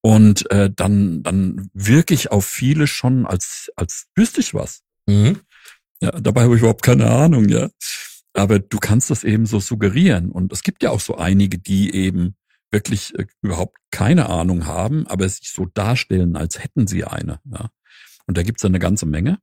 Und 0.00 0.50
äh, 0.50 0.70
dann, 0.74 1.22
dann 1.22 1.68
wirke 1.74 2.14
ich 2.14 2.30
auf 2.32 2.46
viele 2.46 2.86
schon, 2.86 3.26
als, 3.26 3.70
als 3.76 4.06
wüsste 4.14 4.40
ich 4.40 4.54
was. 4.54 4.80
Mhm. 5.04 5.40
Ja, 6.00 6.10
dabei 6.12 6.44
habe 6.44 6.54
ich 6.54 6.60
überhaupt 6.60 6.82
keine 6.82 7.10
Ahnung, 7.10 7.50
ja. 7.50 7.68
Aber 8.32 8.60
du 8.60 8.78
kannst 8.78 9.10
das 9.10 9.24
eben 9.24 9.44
so 9.44 9.60
suggerieren. 9.60 10.30
Und 10.30 10.54
es 10.54 10.62
gibt 10.62 10.82
ja 10.82 10.90
auch 10.90 11.00
so 11.00 11.16
einige, 11.16 11.58
die 11.58 11.94
eben 11.94 12.34
wirklich 12.70 13.18
äh, 13.18 13.26
überhaupt 13.42 13.76
keine 13.90 14.28
Ahnung 14.28 14.66
haben, 14.66 15.06
aber 15.06 15.28
sich 15.28 15.50
so 15.50 15.66
darstellen, 15.66 16.36
als 16.36 16.62
hätten 16.62 16.86
sie 16.86 17.04
eine. 17.04 17.40
Ja. 17.44 17.70
Und 18.26 18.36
da 18.36 18.42
gibt's 18.42 18.64
eine 18.64 18.78
ganze 18.78 19.06
Menge. 19.06 19.38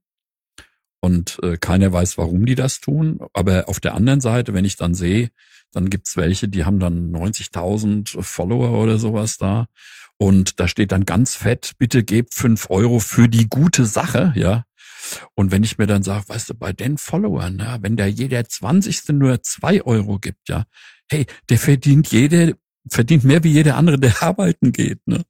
Und 1.00 1.38
äh, 1.42 1.58
keiner 1.58 1.92
weiß, 1.92 2.16
warum 2.16 2.46
die 2.46 2.54
das 2.54 2.80
tun. 2.80 3.18
Aber 3.34 3.68
auf 3.68 3.78
der 3.78 3.94
anderen 3.94 4.20
Seite, 4.20 4.54
wenn 4.54 4.64
ich 4.64 4.76
dann 4.76 4.94
sehe, 4.94 5.30
dann 5.72 5.90
gibt's 5.90 6.16
welche, 6.16 6.48
die 6.48 6.64
haben 6.64 6.78
dann 6.78 7.12
90.000 7.12 8.22
Follower 8.22 8.82
oder 8.82 8.98
sowas 8.98 9.36
da. 9.36 9.66
Und 10.16 10.60
da 10.60 10.68
steht 10.68 10.92
dann 10.92 11.04
ganz 11.04 11.34
fett, 11.34 11.72
bitte 11.78 12.04
gebt 12.04 12.34
fünf 12.34 12.70
Euro 12.70 13.00
für 13.00 13.28
die 13.28 13.48
gute 13.48 13.84
Sache, 13.84 14.32
ja. 14.36 14.64
Und 15.34 15.50
wenn 15.50 15.64
ich 15.64 15.76
mir 15.76 15.86
dann 15.86 16.02
sage, 16.02 16.28
weißt 16.28 16.50
du, 16.50 16.54
bei 16.54 16.72
den 16.72 16.96
Followern, 16.96 17.58
ja, 17.58 17.82
wenn 17.82 17.96
der 17.96 18.08
jeder 18.08 18.44
20. 18.44 19.08
nur 19.08 19.42
zwei 19.42 19.82
Euro 19.82 20.18
gibt, 20.18 20.48
ja, 20.48 20.64
hey, 21.10 21.26
der 21.50 21.58
verdient 21.58 22.10
jede, 22.12 22.56
verdient 22.88 23.24
mehr 23.24 23.44
wie 23.44 23.52
jeder 23.52 23.76
andere, 23.76 23.98
der 23.98 24.14
arbeiten 24.22 24.72
geht, 24.72 25.06
ne? 25.06 25.24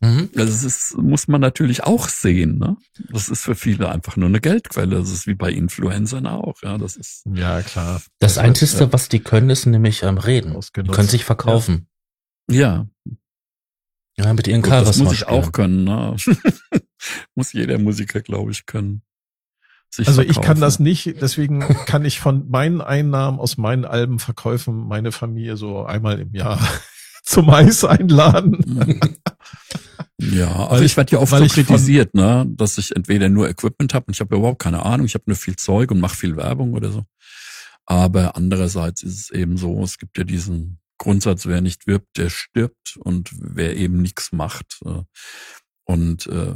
Mhm. 0.00 0.30
Also 0.36 0.52
das 0.52 0.62
ist, 0.62 0.96
muss 0.96 1.26
man 1.26 1.40
natürlich 1.40 1.82
auch 1.82 2.08
sehen, 2.08 2.58
ne? 2.58 2.76
Das 3.10 3.28
ist 3.28 3.42
für 3.42 3.56
viele 3.56 3.88
einfach 3.90 4.16
nur 4.16 4.28
eine 4.28 4.40
Geldquelle. 4.40 4.96
Das 4.96 5.10
ist 5.10 5.26
wie 5.26 5.34
bei 5.34 5.50
Influencern 5.50 6.26
auch, 6.26 6.62
ja. 6.62 6.78
Das 6.78 6.96
ist, 6.96 7.24
Ja, 7.34 7.62
klar. 7.62 8.00
Das 8.20 8.36
wird, 8.36 8.46
Einzige, 8.46 8.84
äh, 8.84 8.92
was 8.92 9.08
die 9.08 9.20
können, 9.20 9.50
ist 9.50 9.66
nämlich 9.66 10.04
ähm, 10.04 10.18
reden. 10.18 10.56
Die 10.76 10.82
können 10.84 11.08
sich 11.08 11.24
verkaufen. 11.24 11.88
ja, 12.48 12.86
Ja, 14.16 14.32
mit 14.32 14.46
ihren 14.46 14.62
gut, 14.62 14.70
das 14.70 14.98
muss 14.98 15.12
ich 15.12 15.26
auch 15.26 15.50
können, 15.50 15.84
ne? 15.84 16.16
muss 17.34 17.52
jeder 17.52 17.78
Musiker, 17.78 18.20
glaube 18.20 18.52
ich, 18.52 18.66
können. 18.66 19.02
Also 20.04 20.22
ich 20.22 20.40
kann 20.40 20.60
das 20.60 20.78
nicht, 20.78 21.20
deswegen 21.20 21.60
kann 21.60 22.04
ich 22.04 22.20
von 22.20 22.48
meinen 22.50 22.80
Einnahmen 22.80 23.40
aus 23.40 23.56
meinen 23.56 23.84
Albenverkäufen 23.84 24.86
meine 24.86 25.12
Familie 25.12 25.56
so 25.56 25.84
einmal 25.84 26.20
im 26.20 26.34
Jahr 26.34 26.60
zum 27.24 27.50
Eis 27.50 27.84
einladen. 27.84 29.10
Ja, 30.20 30.50
aber 30.50 30.70
Weil 30.76 30.80
ich 30.84 30.92
ich- 30.92 30.96
werde 30.96 31.12
ja 31.12 31.18
oft 31.18 31.30
so 31.30 31.38
von- 31.38 31.48
kritisiert, 31.48 32.14
ne, 32.14 32.46
dass 32.48 32.78
ich 32.78 32.94
entweder 32.94 33.28
nur 33.28 33.48
Equipment 33.48 33.94
habe 33.94 34.06
und 34.08 34.14
ich 34.14 34.20
habe 34.20 34.36
überhaupt 34.36 34.60
keine 34.62 34.84
Ahnung, 34.84 35.06
ich 35.06 35.14
habe 35.14 35.24
nur 35.26 35.36
viel 35.36 35.56
Zeug 35.56 35.90
und 35.90 36.00
mache 36.00 36.16
viel 36.16 36.36
Werbung 36.36 36.74
oder 36.74 36.90
so. 36.92 37.04
Aber 37.86 38.36
andererseits 38.36 39.02
ist 39.02 39.18
es 39.20 39.30
eben 39.30 39.56
so, 39.56 39.82
es 39.82 39.98
gibt 39.98 40.18
ja 40.18 40.24
diesen 40.24 40.78
Grundsatz, 40.98 41.46
wer 41.46 41.60
nicht 41.60 41.86
wirbt, 41.86 42.16
der 42.18 42.28
stirbt 42.28 42.96
und 42.98 43.30
wer 43.40 43.76
eben 43.76 44.02
nichts 44.02 44.32
macht. 44.32 44.78
äh, 44.84 45.02
Und 45.84 46.26
äh, 46.26 46.52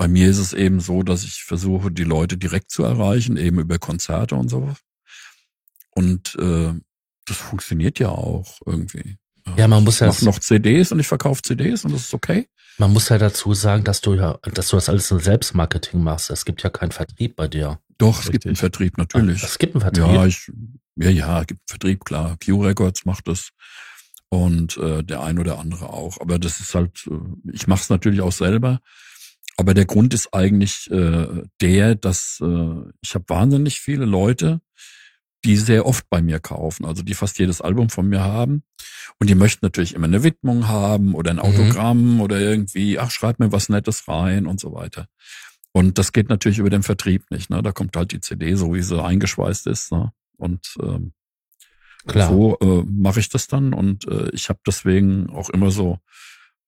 bei 0.00 0.08
mir 0.08 0.30
ist 0.30 0.38
es 0.38 0.54
eben 0.54 0.80
so, 0.80 1.02
dass 1.02 1.24
ich 1.24 1.42
versuche, 1.42 1.90
die 1.90 2.04
Leute 2.04 2.38
direkt 2.38 2.70
zu 2.70 2.82
erreichen, 2.82 3.36
eben 3.36 3.60
über 3.60 3.78
Konzerte 3.78 4.34
und 4.34 4.48
so. 4.48 4.74
Und 5.90 6.36
äh, 6.36 6.72
das 7.26 7.36
funktioniert 7.36 7.98
ja 7.98 8.08
auch 8.08 8.60
irgendwie. 8.64 9.18
Ja, 9.58 9.68
man 9.68 9.84
muss 9.84 9.96
ich 9.96 10.00
ja, 10.00 10.06
mache 10.06 10.24
noch 10.24 10.38
CDs 10.38 10.90
und 10.90 11.00
ich 11.00 11.06
verkaufe 11.06 11.42
CDs 11.42 11.84
und 11.84 11.92
das 11.92 12.04
ist 12.04 12.14
okay. 12.14 12.48
man 12.78 12.94
muss 12.94 13.10
ja 13.10 13.18
dazu 13.18 13.52
sagen, 13.52 13.84
dass 13.84 14.00
du 14.00 14.14
ja, 14.14 14.38
dass 14.54 14.68
du 14.68 14.76
das 14.76 14.88
alles 14.88 15.10
in 15.10 15.18
Selbstmarketing 15.18 16.02
machst. 16.02 16.30
Es 16.30 16.46
gibt 16.46 16.62
ja 16.62 16.70
keinen 16.70 16.92
Vertrieb 16.92 17.36
bei 17.36 17.46
dir. 17.46 17.78
Doch, 17.98 18.20
es 18.20 18.30
gibt 18.30 18.46
Richtig. 18.46 18.46
einen 18.46 18.56
Vertrieb, 18.56 18.96
natürlich. 18.96 19.42
Es 19.42 19.58
gibt 19.58 19.74
einen 19.74 19.82
Vertrieb. 19.82 20.06
Ja, 20.06 20.24
ich, 20.24 20.50
ja, 20.96 21.10
ja, 21.10 21.40
gibt 21.44 21.60
einen 21.60 21.68
Vertrieb, 21.68 22.06
klar. 22.06 22.38
Q 22.42 22.62
Records 22.62 23.04
macht 23.04 23.28
das 23.28 23.50
und 24.30 24.78
äh, 24.78 25.04
der 25.04 25.20
ein 25.20 25.38
oder 25.38 25.58
andere 25.58 25.90
auch. 25.90 26.18
Aber 26.22 26.38
das 26.38 26.58
ist 26.60 26.74
halt, 26.74 27.06
äh, 27.06 27.50
ich 27.52 27.66
mache 27.66 27.82
es 27.82 27.90
natürlich 27.90 28.22
auch 28.22 28.32
selber. 28.32 28.80
Aber 29.60 29.74
der 29.74 29.84
Grund 29.84 30.14
ist 30.14 30.32
eigentlich 30.32 30.90
äh, 30.90 31.42
der, 31.60 31.94
dass 31.94 32.40
äh, 32.42 32.76
ich 33.02 33.14
habe 33.14 33.26
wahnsinnig 33.28 33.78
viele 33.78 34.06
Leute, 34.06 34.62
die 35.44 35.58
sehr 35.58 35.84
oft 35.84 36.08
bei 36.08 36.22
mir 36.22 36.40
kaufen, 36.40 36.86
also 36.86 37.02
die 37.02 37.12
fast 37.12 37.38
jedes 37.38 37.60
Album 37.60 37.90
von 37.90 38.08
mir 38.08 38.20
haben. 38.24 38.62
Und 39.18 39.28
die 39.28 39.34
möchten 39.34 39.66
natürlich 39.66 39.94
immer 39.94 40.06
eine 40.06 40.22
Widmung 40.22 40.66
haben 40.66 41.14
oder 41.14 41.30
ein 41.32 41.36
Mhm. 41.36 41.42
Autogramm 41.42 42.20
oder 42.22 42.40
irgendwie, 42.40 42.98
ach, 42.98 43.10
schreib 43.10 43.38
mir 43.38 43.52
was 43.52 43.68
Nettes 43.68 44.08
rein 44.08 44.46
und 44.46 44.58
so 44.58 44.72
weiter. 44.72 45.08
Und 45.72 45.98
das 45.98 46.12
geht 46.12 46.30
natürlich 46.30 46.58
über 46.58 46.70
den 46.70 46.82
Vertrieb 46.82 47.30
nicht. 47.30 47.50
Ne? 47.50 47.62
Da 47.62 47.72
kommt 47.72 47.94
halt 47.98 48.12
die 48.12 48.20
CD, 48.20 48.54
so 48.54 48.72
wie 48.72 48.80
sie 48.80 49.02
eingeschweißt 49.02 49.66
ist. 49.66 49.92
Ne? 49.92 50.10
Und 50.38 50.74
ähm, 50.82 51.12
Klar. 52.06 52.30
so 52.30 52.56
äh, 52.60 52.82
mache 52.86 53.20
ich 53.20 53.28
das 53.28 53.46
dann. 53.46 53.74
Und 53.74 54.08
äh, 54.08 54.30
ich 54.30 54.48
habe 54.48 54.60
deswegen 54.66 55.28
auch 55.28 55.50
immer 55.50 55.70
so 55.70 55.98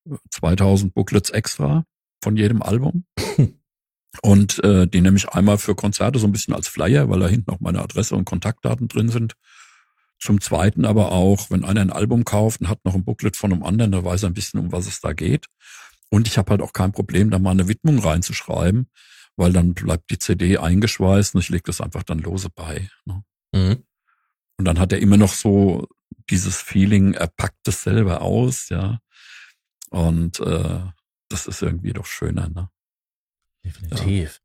äh, 0.07 0.14
2000 0.30 0.93
Booklets 0.93 1.30
extra 1.30 1.86
von 2.23 2.37
jedem 2.37 2.62
Album. 2.62 3.05
Und 4.23 4.62
äh, 4.62 4.87
die 4.87 5.01
nehme 5.01 5.16
ich 5.16 5.31
einmal 5.31 5.59
für 5.59 5.75
Konzerte 5.75 6.18
so 6.18 6.27
ein 6.27 6.33
bisschen 6.33 6.55
als 6.55 6.68
Flyer, 6.68 7.09
weil 7.09 7.20
da 7.20 7.29
hinten 7.29 7.51
auch 7.51 7.61
meine 7.61 7.81
Adresse 7.81 8.14
und 8.14 8.27
Kontaktdaten 8.27 8.87
drin 8.87 9.09
sind. 9.09 9.35
Zum 10.20 10.41
Zweiten 10.41 10.85
aber 10.85 11.12
auch, 11.12 11.51
wenn 11.51 11.64
einer 11.64 11.81
ein 11.81 11.91
Album 11.91 12.25
kauft 12.25 12.61
und 12.61 12.68
hat 12.68 12.85
noch 12.85 12.95
ein 12.95 13.05
Booklet 13.05 13.37
von 13.37 13.53
einem 13.53 13.62
anderen, 13.62 13.91
dann 13.91 14.05
weiß 14.05 14.25
er 14.25 14.31
ein 14.31 14.35
bisschen, 14.35 14.61
um 14.61 14.70
was 14.70 14.87
es 14.87 15.01
da 15.01 15.14
geht. 15.14 15.47
Und 16.11 16.29
ich 16.29 16.37
habe 16.37 16.51
halt 16.51 16.61
auch 16.61 16.75
kein 16.75 16.93
Problem, 16.93 17.31
da 17.31 17.39
mal 17.39 17.53
eine 17.53 17.68
Widmung 17.68 17.99
reinzuschreiben, 17.99 18.91
weil 19.37 19.53
dann 19.53 19.73
bleibt 19.73 20.11
die 20.11 20.18
CD 20.18 20.59
eingeschweißt 20.59 21.35
und 21.35 21.41
ich 21.41 21.49
lege 21.49 21.64
das 21.64 21.81
einfach 21.81 22.03
dann 22.03 22.18
lose 22.18 22.51
bei. 22.55 22.89
Ne? 23.07 23.25
Mhm. 23.53 23.83
Und 24.59 24.64
dann 24.66 24.79
hat 24.79 24.93
er 24.93 25.01
immer 25.01 25.16
noch 25.16 25.33
so 25.33 25.89
dieses 26.29 26.61
Feeling, 26.61 27.14
er 27.14 27.29
packt 27.29 27.66
es 27.66 27.83
selber 27.83 28.20
aus, 28.20 28.68
ja. 28.68 28.99
Und 29.91 30.39
äh, 30.41 30.81
das 31.33 31.47
ist 31.47 31.62
irgendwie 31.62 31.93
doch 31.93 32.07
schöner, 32.07 32.49
ne? 32.49 32.68
Definitiv. 33.64 34.41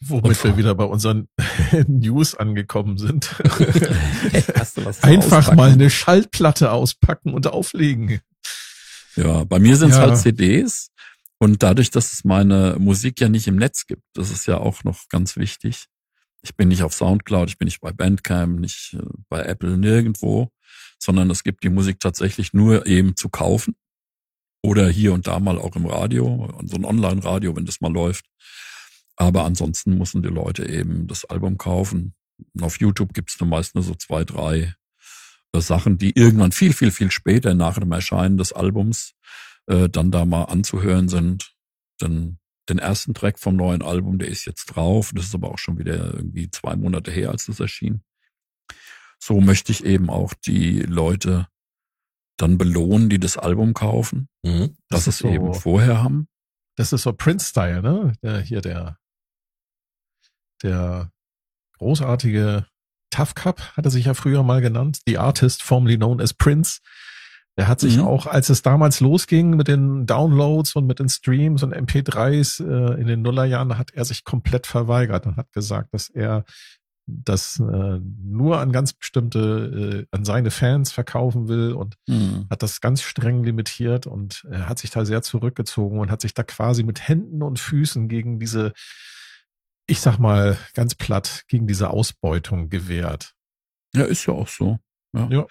Womit 0.00 0.24
Und- 0.24 0.44
wir 0.44 0.56
wieder 0.56 0.74
bei 0.74 0.84
unseren 0.84 1.28
News 1.86 2.34
angekommen 2.34 2.98
sind. 2.98 3.38
Hast 4.54 4.76
du 4.76 4.84
was 4.84 5.00
zum 5.00 5.10
Einfach 5.10 5.38
Auspacken? 5.38 5.56
mal 5.56 5.70
eine 5.72 5.90
Schallplatte 5.90 6.70
auspacken 6.70 7.32
und 7.32 7.46
auflegen. 7.46 8.20
Ja, 9.16 9.44
bei 9.44 9.58
mir 9.58 9.76
sind 9.76 9.90
es 9.90 9.96
Ja. 9.96 10.02
halt 10.02 10.18
CDs. 10.18 10.90
Und 11.38 11.62
dadurch, 11.62 11.90
dass 11.90 12.12
es 12.14 12.24
meine 12.24 12.76
Musik 12.78 13.20
ja 13.20 13.28
nicht 13.28 13.46
im 13.46 13.56
Netz 13.56 13.86
gibt, 13.86 14.02
das 14.14 14.30
ist 14.30 14.46
ja 14.46 14.58
auch 14.58 14.84
noch 14.84 15.08
ganz 15.08 15.36
wichtig. 15.36 15.86
Ich 16.42 16.54
bin 16.56 16.68
nicht 16.68 16.82
auf 16.82 16.94
Soundcloud, 16.94 17.48
ich 17.48 17.58
bin 17.58 17.66
nicht 17.66 17.80
bei 17.80 17.92
Bandcamp, 17.92 18.58
nicht 18.60 18.94
äh, 18.98 19.02
bei 19.28 19.42
Apple, 19.42 19.76
nirgendwo, 19.76 20.50
sondern 20.98 21.30
es 21.30 21.42
gibt 21.42 21.62
die 21.64 21.68
Musik 21.68 22.00
tatsächlich 22.00 22.52
nur 22.54 22.86
eben 22.86 23.16
zu 23.16 23.28
kaufen. 23.28 23.74
Oder 24.66 24.88
hier 24.88 25.12
und 25.12 25.28
da 25.28 25.38
mal 25.38 25.60
auch 25.60 25.76
im 25.76 25.86
Radio, 25.86 26.52
so 26.64 26.74
ein 26.74 26.84
Online-Radio, 26.84 27.54
wenn 27.54 27.66
das 27.66 27.80
mal 27.80 27.92
läuft. 27.92 28.24
Aber 29.14 29.44
ansonsten 29.44 29.96
müssen 29.96 30.24
die 30.24 30.28
Leute 30.28 30.68
eben 30.68 31.06
das 31.06 31.24
Album 31.24 31.56
kaufen. 31.56 32.16
Und 32.52 32.64
auf 32.64 32.80
YouTube 32.80 33.14
gibt's 33.14 33.38
dann 33.38 33.48
meist 33.48 33.76
nur 33.76 33.84
so 33.84 33.94
zwei, 33.94 34.24
drei 34.24 34.74
äh, 35.52 35.60
Sachen, 35.60 35.98
die 35.98 36.18
irgendwann 36.18 36.50
viel, 36.50 36.72
viel, 36.72 36.90
viel 36.90 37.12
später 37.12 37.54
nach 37.54 37.78
dem 37.78 37.92
Erscheinen 37.92 38.38
des 38.38 38.52
Albums 38.52 39.14
äh, 39.68 39.88
dann 39.88 40.10
da 40.10 40.24
mal 40.24 40.42
anzuhören 40.46 41.08
sind. 41.08 41.54
Denn 42.00 42.40
den 42.68 42.80
ersten 42.80 43.14
Track 43.14 43.38
vom 43.38 43.54
neuen 43.54 43.82
Album, 43.82 44.18
der 44.18 44.26
ist 44.26 44.46
jetzt 44.46 44.64
drauf. 44.66 45.12
Das 45.14 45.26
ist 45.26 45.34
aber 45.36 45.52
auch 45.52 45.58
schon 45.58 45.78
wieder 45.78 46.12
irgendwie 46.12 46.50
zwei 46.50 46.74
Monate 46.74 47.12
her, 47.12 47.30
als 47.30 47.46
das 47.46 47.60
erschien. 47.60 48.02
So 49.20 49.40
möchte 49.40 49.70
ich 49.70 49.84
eben 49.84 50.10
auch 50.10 50.34
die 50.34 50.80
Leute 50.80 51.46
dann 52.36 52.58
belohnen, 52.58 53.08
die 53.08 53.18
das 53.18 53.36
Album 53.36 53.72
kaufen, 53.74 54.28
Mhm. 54.44 54.76
dass 54.88 55.04
Das 55.04 55.14
es 55.14 55.18
so- 55.18 55.28
eben 55.28 55.54
vorher 55.54 56.02
haben. 56.02 56.28
Das 56.76 56.92
ist 56.92 57.02
so 57.02 57.12
Prince-Style, 57.12 57.80
ne? 57.82 58.12
Der, 58.22 58.40
hier 58.40 58.60
der, 58.60 58.98
der 60.62 61.10
großartige 61.78 62.66
Tough 63.10 63.34
Cup 63.34 63.60
hat 63.76 63.84
er 63.84 63.90
sich 63.90 64.06
ja 64.06 64.14
früher 64.14 64.42
mal 64.42 64.60
genannt. 64.60 65.00
The 65.06 65.18
Artist 65.18 65.62
formerly 65.62 65.96
known 65.96 66.20
as 66.20 66.34
Prince. 66.34 66.80
Der 67.58 67.68
hat 67.68 67.80
sich 67.80 67.96
Mhm. 67.96 68.04
auch, 68.04 68.26
als 68.26 68.50
es 68.50 68.60
damals 68.60 69.00
losging 69.00 69.56
mit 69.56 69.68
den 69.68 70.04
Downloads 70.04 70.76
und 70.76 70.86
mit 70.86 70.98
den 70.98 71.08
Streams 71.08 71.62
und 71.62 71.72
MP3s 71.72 72.60
äh, 72.60 73.00
in 73.00 73.06
den 73.06 73.22
Nullerjahren, 73.22 73.78
hat 73.78 73.92
er 73.92 74.04
sich 74.04 74.24
komplett 74.24 74.66
verweigert 74.66 75.24
und 75.26 75.36
hat 75.36 75.50
gesagt, 75.52 75.94
dass 75.94 76.10
er 76.10 76.44
das 77.06 77.60
äh, 77.60 78.00
nur 78.00 78.58
an 78.58 78.72
ganz 78.72 78.92
bestimmte, 78.92 80.06
äh, 80.10 80.16
an 80.16 80.24
seine 80.24 80.50
Fans 80.50 80.92
verkaufen 80.92 81.48
will 81.48 81.72
und 81.72 81.96
Hm. 82.08 82.46
hat 82.50 82.62
das 82.62 82.80
ganz 82.80 83.02
streng 83.02 83.44
limitiert 83.44 84.06
und 84.06 84.44
er 84.50 84.68
hat 84.68 84.78
sich 84.78 84.90
da 84.90 85.04
sehr 85.04 85.22
zurückgezogen 85.22 86.00
und 86.00 86.10
hat 86.10 86.20
sich 86.20 86.34
da 86.34 86.42
quasi 86.42 86.82
mit 86.82 87.06
Händen 87.06 87.42
und 87.42 87.60
Füßen 87.60 88.08
gegen 88.08 88.40
diese, 88.40 88.72
ich 89.86 90.00
sag 90.00 90.18
mal 90.18 90.58
ganz 90.74 90.94
platt, 90.96 91.44
gegen 91.48 91.66
diese 91.66 91.90
Ausbeutung 91.90 92.68
gewehrt. 92.70 93.34
Ja, 93.94 94.04
ist 94.04 94.26
ja 94.26 94.34
auch 94.34 94.48
so. 94.48 94.78
Ja. 95.14 95.28
Ja. 95.30 95.46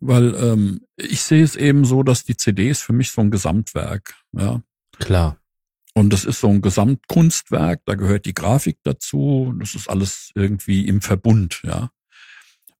Weil 0.00 0.34
ähm, 0.36 0.80
ich 0.96 1.22
sehe 1.22 1.42
es 1.44 1.56
eben 1.56 1.84
so, 1.84 2.02
dass 2.02 2.24
die 2.24 2.36
CD 2.36 2.70
ist 2.70 2.82
für 2.82 2.92
mich 2.92 3.10
so 3.10 3.20
ein 3.20 3.30
Gesamtwerk. 3.30 4.14
Ja. 4.32 4.62
Klar. 4.98 5.38
Und 5.98 6.12
das 6.12 6.24
ist 6.24 6.38
so 6.38 6.48
ein 6.48 6.62
Gesamtkunstwerk, 6.62 7.80
da 7.84 7.96
gehört 7.96 8.24
die 8.24 8.32
Grafik 8.32 8.78
dazu, 8.84 9.52
das 9.58 9.74
ist 9.74 9.90
alles 9.90 10.30
irgendwie 10.36 10.86
im 10.86 11.00
Verbund, 11.00 11.60
ja. 11.64 11.90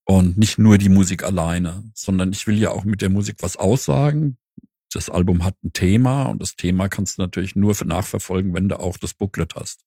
Und 0.05 0.39
nicht 0.39 0.57
nur 0.59 0.79
die 0.79 0.89
Musik 0.89 1.25
alleine, 1.25 1.83
sondern 1.95 2.31
ich 2.33 2.47
will 2.47 2.57
ja 2.59 2.71
auch 2.71 2.85
mit 2.85 3.03
der 3.03 3.11
Musik 3.11 3.39
was 3.41 3.57
aussagen. 3.57 4.39
Das 4.93 5.11
Album 5.11 5.43
hat 5.43 5.57
ein 5.65 5.73
Thema 5.73 6.27
und 6.27 6.41
das 6.41 6.55
Thema 6.55 6.89
kannst 6.89 7.19
du 7.19 7.23
natürlich 7.23 7.57
nur 7.57 7.75
für 7.75 7.87
nachverfolgen, 7.87 8.55
wenn 8.55 8.69
du 8.69 8.79
auch 8.79 8.97
das 8.99 9.15
Booklet 9.15 9.57
hast. 9.57 9.85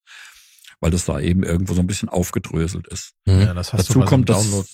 Weil 0.82 0.92
das 0.92 1.06
da 1.06 1.20
eben 1.22 1.44
irgendwo 1.44 1.74
so 1.74 1.80
ein 1.80 1.88
bisschen 1.88 2.10
aufgedröselt 2.10 2.88
ist. 2.90 3.14
Mhm. 3.26 3.40
Ja, 3.40 3.54
das 3.54 3.72
hast 3.72 3.88
Dazu 3.90 4.00
du 4.00 4.06
kommt 4.06 4.28
das- 4.30 4.44
Download. 4.44 4.68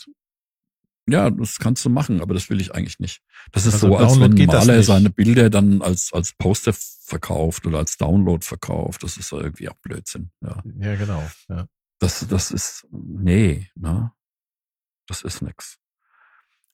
Ja, 1.09 1.29
das 1.29 1.59
kannst 1.59 1.85
du 1.85 1.89
machen, 1.89 2.21
aber 2.21 2.33
das 2.33 2.49
will 2.49 2.59
ich 2.59 2.75
eigentlich 2.75 2.99
nicht. 2.99 3.21
Das 3.51 3.65
ist 3.65 3.75
Also 3.75 3.87
so, 3.87 3.97
als 3.97 4.13
Download 4.13 4.37
wenn 4.37 4.41
ein 4.41 4.47
Maler 4.47 4.83
seine 4.83 5.09
Bilder 5.09 5.49
dann 5.49 5.81
als, 5.81 6.11
als 6.11 6.33
Poster 6.33 6.73
verkauft 6.73 7.65
oder 7.65 7.77
als 7.77 7.97
Download 7.97 8.45
verkauft. 8.45 9.03
Das 9.03 9.15
ist 9.15 9.31
irgendwie 9.31 9.69
auch 9.69 9.77
Blödsinn. 9.81 10.31
Ja. 10.41 10.61
Ja, 10.79 10.95
genau. 10.95 11.23
Ja. 11.47 11.67
Das, 11.99 12.27
das 12.27 12.51
ist, 12.51 12.85
nee, 12.91 13.69
ne? 13.75 14.11
Das 15.07 15.21
ist 15.21 15.41
nix. 15.41 15.77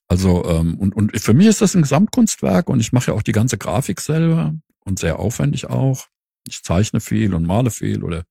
Also, 0.08 0.44
ähm, 0.44 0.78
und, 0.78 0.94
und 0.94 1.18
für 1.18 1.32
mich 1.32 1.46
ist 1.46 1.60
das 1.60 1.74
ein 1.74 1.82
Gesamtkunstwerk 1.82 2.68
und 2.68 2.80
ich 2.80 2.92
mache 2.92 3.12
ja 3.12 3.16
auch 3.16 3.22
die 3.22 3.32
ganze 3.32 3.56
Grafik 3.56 4.00
selber 4.00 4.54
und 4.80 4.98
sehr 4.98 5.18
aufwendig 5.18 5.70
auch. 5.70 6.08
Ich 6.46 6.62
zeichne 6.62 7.00
viel 7.00 7.34
und 7.34 7.46
male 7.46 7.70
viel 7.70 8.02
oder 8.02 8.24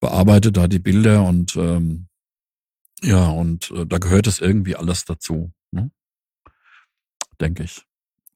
bearbeite 0.00 0.52
da 0.52 0.66
die 0.66 0.80
Bilder 0.80 1.24
und 1.24 1.56
ähm, 1.56 2.08
ja, 3.02 3.28
und 3.28 3.70
äh, 3.72 3.86
da 3.86 3.98
gehört 3.98 4.26
es 4.26 4.40
irgendwie 4.40 4.76
alles 4.76 5.04
dazu, 5.04 5.52
ne? 5.70 5.90
denke 7.40 7.64
ich. 7.64 7.82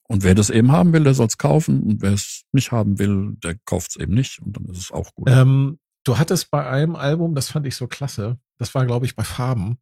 Und 0.09 0.23
wer 0.23 0.35
das 0.35 0.51
eben 0.51 0.71
haben 0.71 0.93
will, 0.93 1.03
der 1.05 1.15
soll 1.15 1.27
es 1.27 1.37
kaufen. 1.39 1.83
Und 1.83 2.03
wer 2.03 2.13
es 2.13 2.45
nicht 2.53 2.71
haben 2.71 2.99
will, 2.99 3.35
der 3.43 3.57
kauft 3.65 3.91
es 3.91 3.97
eben 3.97 4.15
nicht. 4.15 4.41
Und 4.41 4.57
dann 4.57 4.65
ist 4.67 4.79
es 4.79 4.93
auch 4.93 5.13
gut. 5.15 5.29
Ähm, 5.29 5.79
du 6.05 6.19
hattest 6.19 6.51
bei 6.51 6.65
einem 6.69 6.95
Album, 6.95 7.35
das 7.35 7.51
fand 7.51 7.67
ich 7.67 7.75
so 7.75 7.89
klasse, 7.89 8.39
das 8.59 8.75
war, 8.75 8.87
glaube 8.87 9.05
ich, 9.07 9.17
bei 9.17 9.25
Farben, 9.25 9.79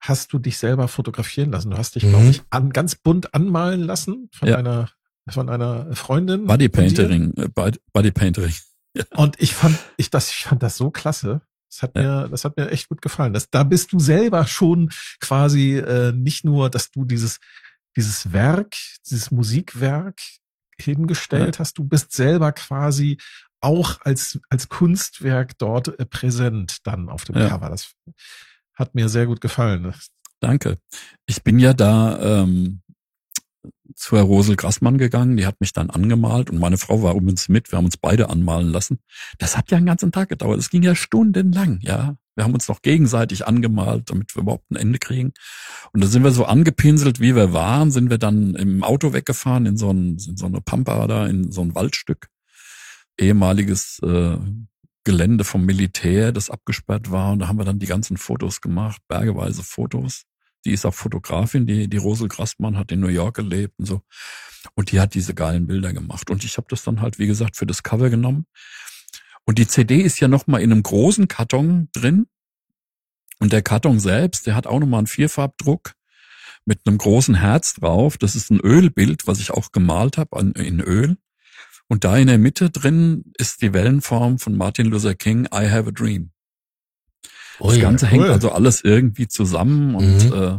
hast 0.00 0.32
du 0.32 0.38
dich 0.40 0.58
selber 0.58 0.88
fotografieren 0.88 1.50
lassen. 1.52 1.70
Du 1.70 1.78
hast 1.78 1.94
dich, 1.94 2.04
Mhm. 2.04 2.08
glaube 2.10 2.26
ich, 2.30 2.42
an, 2.50 2.70
ganz 2.70 2.96
bunt 2.96 3.34
anmalen 3.34 3.82
lassen 3.82 4.28
von 4.32 4.48
Ja. 4.48 4.56
einer 4.56 4.90
von 5.30 5.50
einer 5.50 5.94
Freundin. 5.94 6.46
Body 6.46 6.70
von 6.74 6.88
dir. 6.88 6.94
Painting, 7.06 7.34
äh, 7.36 7.48
Body- 7.48 7.78
Body 7.92 8.10
Painting. 8.10 8.50
Und 9.14 9.38
ich 9.40 9.54
fand, 9.54 9.78
ich 9.98 10.08
das, 10.08 10.30
ich 10.30 10.44
fand 10.44 10.62
das 10.62 10.76
so 10.78 10.90
klasse. 10.90 11.42
Das 11.70 11.82
hat 11.82 11.96
Ja. 11.96 12.02
mir, 12.22 12.28
das 12.28 12.44
hat 12.44 12.56
mir 12.56 12.70
echt 12.70 12.88
gut 12.88 13.02
gefallen. 13.02 13.32
Das, 13.32 13.50
da 13.50 13.62
bist 13.64 13.92
du 13.92 13.98
selber 13.98 14.46
schon 14.46 14.90
quasi 15.20 15.76
äh, 15.78 16.12
nicht 16.12 16.44
nur, 16.44 16.70
dass 16.70 16.90
du 16.90 17.04
dieses, 17.04 17.38
dieses 17.96 18.32
Werk, 18.32 18.74
dieses 19.08 19.30
Musikwerk 19.30 20.20
hingestellt 20.80 21.58
hast. 21.58 21.78
Du 21.78 21.84
bist 21.84 22.12
selber 22.12 22.52
quasi 22.52 23.18
auch 23.60 24.00
als 24.02 24.38
als 24.50 24.68
Kunstwerk 24.68 25.58
dort 25.58 25.98
äh, 25.98 26.06
präsent 26.06 26.78
dann 26.86 27.08
auf 27.08 27.24
dem 27.24 27.36
Ja. 27.36 27.48
Cover. 27.48 27.68
Das 27.70 27.92
hat 28.74 28.94
mir 28.94 29.08
sehr 29.08 29.26
gut 29.26 29.40
gefallen. 29.40 29.92
Danke. 30.40 30.78
Ich 31.26 31.42
bin 31.42 31.58
ja 31.58 31.74
da 31.74 32.42
ähm, 32.42 32.80
zu 33.94 34.16
Herr 34.16 34.24
Rosel 34.24 34.56
Grassmann 34.56 34.98
gegangen, 34.98 35.36
die 35.36 35.46
hat 35.46 35.60
mich 35.60 35.72
dann 35.72 35.90
angemalt 35.90 36.50
und 36.50 36.58
meine 36.58 36.78
Frau 36.78 37.02
war 37.02 37.14
übrigens 37.14 37.48
mit, 37.48 37.70
wir 37.72 37.78
haben 37.78 37.84
uns 37.84 37.96
beide 37.96 38.30
anmalen 38.30 38.68
lassen. 38.68 38.98
Das 39.38 39.56
hat 39.56 39.70
ja 39.70 39.76
einen 39.76 39.86
ganzen 39.86 40.12
Tag 40.12 40.28
gedauert, 40.28 40.58
es 40.58 40.70
ging 40.70 40.82
ja 40.82 40.94
stundenlang, 40.94 41.80
ja. 41.82 42.16
Wir 42.34 42.44
haben 42.44 42.54
uns 42.54 42.68
noch 42.68 42.82
gegenseitig 42.82 43.48
angemalt, 43.48 44.10
damit 44.10 44.36
wir 44.36 44.42
überhaupt 44.42 44.70
ein 44.70 44.76
Ende 44.76 45.00
kriegen. 45.00 45.32
Und 45.92 46.04
da 46.04 46.06
sind 46.06 46.22
wir 46.22 46.30
so 46.30 46.44
angepinselt, 46.44 47.18
wie 47.18 47.34
wir 47.34 47.52
waren, 47.52 47.90
sind 47.90 48.10
wir 48.10 48.18
dann 48.18 48.54
im 48.54 48.84
Auto 48.84 49.12
weggefahren 49.12 49.66
in 49.66 49.76
so, 49.76 49.90
ein, 49.90 50.18
in 50.24 50.36
so 50.36 50.46
eine 50.46 50.60
Pampa 50.60 51.08
da, 51.08 51.26
in 51.26 51.50
so 51.50 51.62
ein 51.62 51.74
Waldstück. 51.74 52.28
Ehemaliges 53.18 53.98
äh, 54.04 54.36
Gelände 55.02 55.42
vom 55.42 55.64
Militär, 55.64 56.30
das 56.30 56.48
abgesperrt 56.48 57.10
war. 57.10 57.32
Und 57.32 57.40
da 57.40 57.48
haben 57.48 57.58
wir 57.58 57.64
dann 57.64 57.80
die 57.80 57.86
ganzen 57.86 58.16
Fotos 58.16 58.60
gemacht, 58.60 59.02
bergeweise 59.08 59.64
Fotos. 59.64 60.22
Die 60.64 60.72
ist 60.72 60.84
auch 60.84 60.94
Fotografin, 60.94 61.66
die, 61.66 61.88
die 61.88 61.96
Rosel 61.96 62.28
Grassmann 62.28 62.76
hat 62.76 62.92
in 62.92 63.00
New 63.00 63.08
York 63.08 63.36
gelebt 63.36 63.74
und 63.78 63.86
so. 63.86 64.02
Und 64.74 64.92
die 64.92 65.00
hat 65.00 65.14
diese 65.14 65.34
geilen 65.34 65.66
Bilder 65.66 65.92
gemacht. 65.92 66.30
Und 66.30 66.44
ich 66.44 66.56
habe 66.56 66.66
das 66.68 66.82
dann 66.82 67.00
halt, 67.00 67.18
wie 67.18 67.26
gesagt, 67.26 67.56
für 67.56 67.66
das 67.66 67.82
Cover 67.82 68.10
genommen. 68.10 68.46
Und 69.44 69.58
die 69.58 69.66
CD 69.66 70.00
ist 70.00 70.20
ja 70.20 70.28
nochmal 70.28 70.62
in 70.62 70.72
einem 70.72 70.82
großen 70.82 71.28
Karton 71.28 71.88
drin. 71.92 72.26
Und 73.38 73.52
der 73.52 73.62
Karton 73.62 74.00
selbst, 74.00 74.46
der 74.46 74.54
hat 74.54 74.66
auch 74.66 74.80
nochmal 74.80 74.98
einen 74.98 75.06
Vierfarbdruck 75.06 75.94
mit 76.64 76.80
einem 76.86 76.98
großen 76.98 77.36
Herz 77.36 77.74
drauf. 77.74 78.18
Das 78.18 78.36
ist 78.36 78.50
ein 78.50 78.60
Ölbild, 78.60 79.26
was 79.26 79.40
ich 79.40 79.52
auch 79.52 79.72
gemalt 79.72 80.18
habe 80.18 80.38
in 80.40 80.80
Öl. 80.80 81.16
Und 81.88 82.04
da 82.04 82.18
in 82.18 82.26
der 82.26 82.38
Mitte 82.38 82.68
drin 82.68 83.32
ist 83.38 83.62
die 83.62 83.72
Wellenform 83.72 84.38
von 84.38 84.56
Martin 84.56 84.86
Luther 84.86 85.14
King, 85.14 85.46
I 85.46 85.70
Have 85.70 85.88
a 85.88 85.92
Dream. 85.92 86.32
Oh 87.60 87.68
Das 87.68 87.76
ja, 87.76 87.82
Ganze 87.82 88.06
cool. 88.06 88.10
hängt 88.12 88.24
also 88.28 88.52
alles 88.52 88.82
irgendwie 88.82 89.28
zusammen 89.28 89.94
und 89.94 90.26
Mhm. 90.26 90.32
äh, 90.32 90.58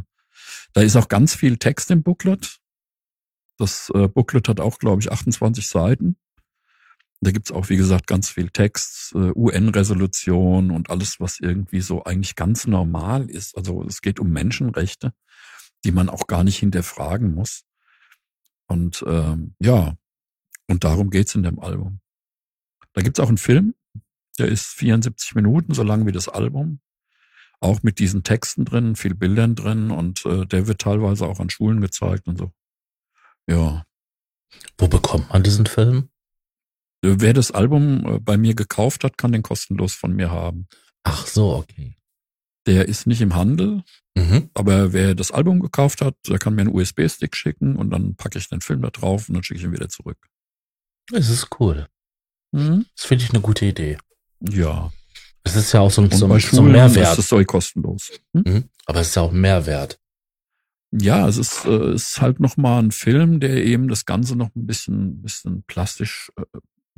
da 0.74 0.82
ist 0.82 0.96
auch 0.96 1.08
ganz 1.08 1.34
viel 1.36 1.58
Text 1.58 1.90
im 1.92 2.04
Booklet. 2.04 2.58
Das 3.58 3.92
äh, 3.94 4.08
Booklet 4.08 4.48
hat 4.48 4.60
auch, 4.60 4.78
glaube 4.80 5.02
ich, 5.02 5.12
28 5.12 5.68
Seiten. 5.68 6.18
Da 7.22 7.32
gibt's 7.32 7.52
auch, 7.52 7.68
wie 7.70 7.76
gesagt, 7.76 8.08
ganz 8.08 8.30
viel 8.30 8.50
Text, 8.50 9.14
äh, 9.14 9.32
UN-Resolution 9.36 10.72
und 10.72 10.90
alles, 10.90 11.20
was 11.20 11.40
irgendwie 11.42 11.82
so 11.82 12.04
eigentlich 12.06 12.36
ganz 12.36 12.66
normal 12.68 13.30
ist. 13.30 13.58
Also 13.58 13.84
es 13.84 14.02
geht 14.02 14.20
um 14.22 14.30
Menschenrechte, 14.32 15.14
die 15.84 15.92
man 15.92 16.08
auch 16.10 16.28
gar 16.28 16.44
nicht 16.46 16.58
hinterfragen 16.60 17.34
muss. 17.34 17.64
Und 18.68 19.04
ähm, 19.08 19.56
ja, 19.60 19.96
und 20.68 20.84
darum 20.84 21.10
geht's 21.10 21.36
in 21.36 21.44
dem 21.44 21.60
Album. 21.60 22.00
Da 22.94 23.02
gibt's 23.02 23.20
auch 23.20 23.28
einen 23.28 23.38
Film, 23.38 23.74
der 24.38 24.48
ist 24.48 24.68
74 24.68 25.36
Minuten, 25.36 25.74
so 25.74 25.84
lang 25.84 26.06
wie 26.06 26.12
das 26.14 26.30
Album. 26.30 26.80
Auch 27.62 27.84
mit 27.84 28.00
diesen 28.00 28.24
Texten 28.24 28.64
drin, 28.66 28.96
viel 28.96 29.16
Bildern 29.16 29.56
drin 29.56 29.92
und 29.92 30.26
äh, 30.26 30.46
der 30.46 30.68
wird 30.68 30.80
teilweise 30.82 31.26
auch 31.28 31.40
an 31.40 31.50
Schulen 31.50 31.82
gezeigt 31.82 32.28
und 32.28 32.38
so. 32.38 32.52
Ja. 33.50 33.86
Wo 34.78 34.88
bekommt 34.88 35.30
man 35.30 35.44
diesen 35.44 35.66
Film? 35.66 36.10
Äh, 37.04 37.16
Wer 37.20 37.34
das 37.34 37.52
Album 37.52 38.06
äh, 38.06 38.20
bei 38.20 38.38
mir 38.38 38.56
gekauft 38.56 39.04
hat, 39.04 39.18
kann 39.18 39.32
den 39.34 39.44
kostenlos 39.44 39.94
von 39.94 40.14
mir 40.16 40.32
haben. 40.32 40.68
Ach 41.04 41.28
so, 41.28 41.56
okay. 41.56 41.96
Der 42.66 42.88
ist 42.88 43.08
nicht 43.08 43.22
im 43.22 43.36
Handel, 43.36 43.84
Mhm. 44.18 44.50
aber 44.54 44.92
wer 44.92 45.16
das 45.16 45.32
Album 45.32 45.60
gekauft 45.62 46.02
hat, 46.02 46.16
der 46.28 46.40
kann 46.40 46.54
mir 46.56 46.62
einen 46.62 46.76
USB-Stick 46.76 47.36
schicken 47.36 47.76
und 47.78 47.90
dann 47.92 48.16
packe 48.16 48.38
ich 48.38 48.50
den 48.50 48.60
Film 48.62 48.82
da 48.82 48.90
drauf 48.90 49.30
und 49.30 49.36
dann 49.36 49.44
schicke 49.44 49.60
ich 49.60 49.64
ihn 49.66 49.72
wieder 49.72 49.88
zurück. 49.88 50.18
Das 51.12 51.30
ist 51.30 51.48
cool. 51.60 51.88
Das 52.52 53.06
finde 53.06 53.24
ich 53.24 53.30
eine 53.30 53.42
gute 53.42 53.66
Idee. 53.66 53.98
Ja. 54.42 54.92
Es 55.50 55.56
ist 55.56 55.72
ja 55.74 55.80
auch 55.82 55.92
so 55.92 56.02
ein, 56.02 56.12
so, 56.12 56.28
bei 56.28 56.36
ein- 56.36 56.40
so 56.42 56.62
ein 56.62 56.72
Mehrwert. 56.72 57.10
ist 57.12 57.18
das 57.18 57.28
Zeug 57.28 57.48
kostenlos. 57.48 58.12
Hm? 58.34 58.44
Mhm. 58.46 58.64
Aber 58.86 59.00
es 59.02 59.10
ist 59.10 59.16
ja 59.16 59.22
auch 59.24 59.32
Mehrwert. 59.32 60.00
Ja, 60.92 61.28
es 61.28 61.38
ist, 61.38 61.66
äh, 61.66 61.94
ist 61.94 62.20
halt 62.20 62.40
nochmal 62.40 62.82
ein 62.82 62.92
Film, 62.92 63.40
der 63.40 63.64
eben 63.64 63.88
das 63.90 64.06
Ganze 64.06 64.36
noch 64.36 64.50
ein 64.56 64.66
bisschen, 64.66 65.22
bisschen 65.22 65.64
plastisch 65.64 66.32
äh, 66.38 66.44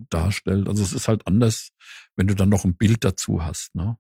darstellt. 0.10 0.68
Also 0.70 0.82
es 0.84 0.93
ist 0.93 1.08
halt 1.08 1.28
anders, 1.28 1.70
wenn 2.16 2.28
du 2.28 2.36
dann 2.36 2.49
noch 2.49 2.64
ein 2.64 2.76
Bild 2.76 3.04
dazu 3.04 3.43
hast, 3.43 3.76
ne? 3.76 3.97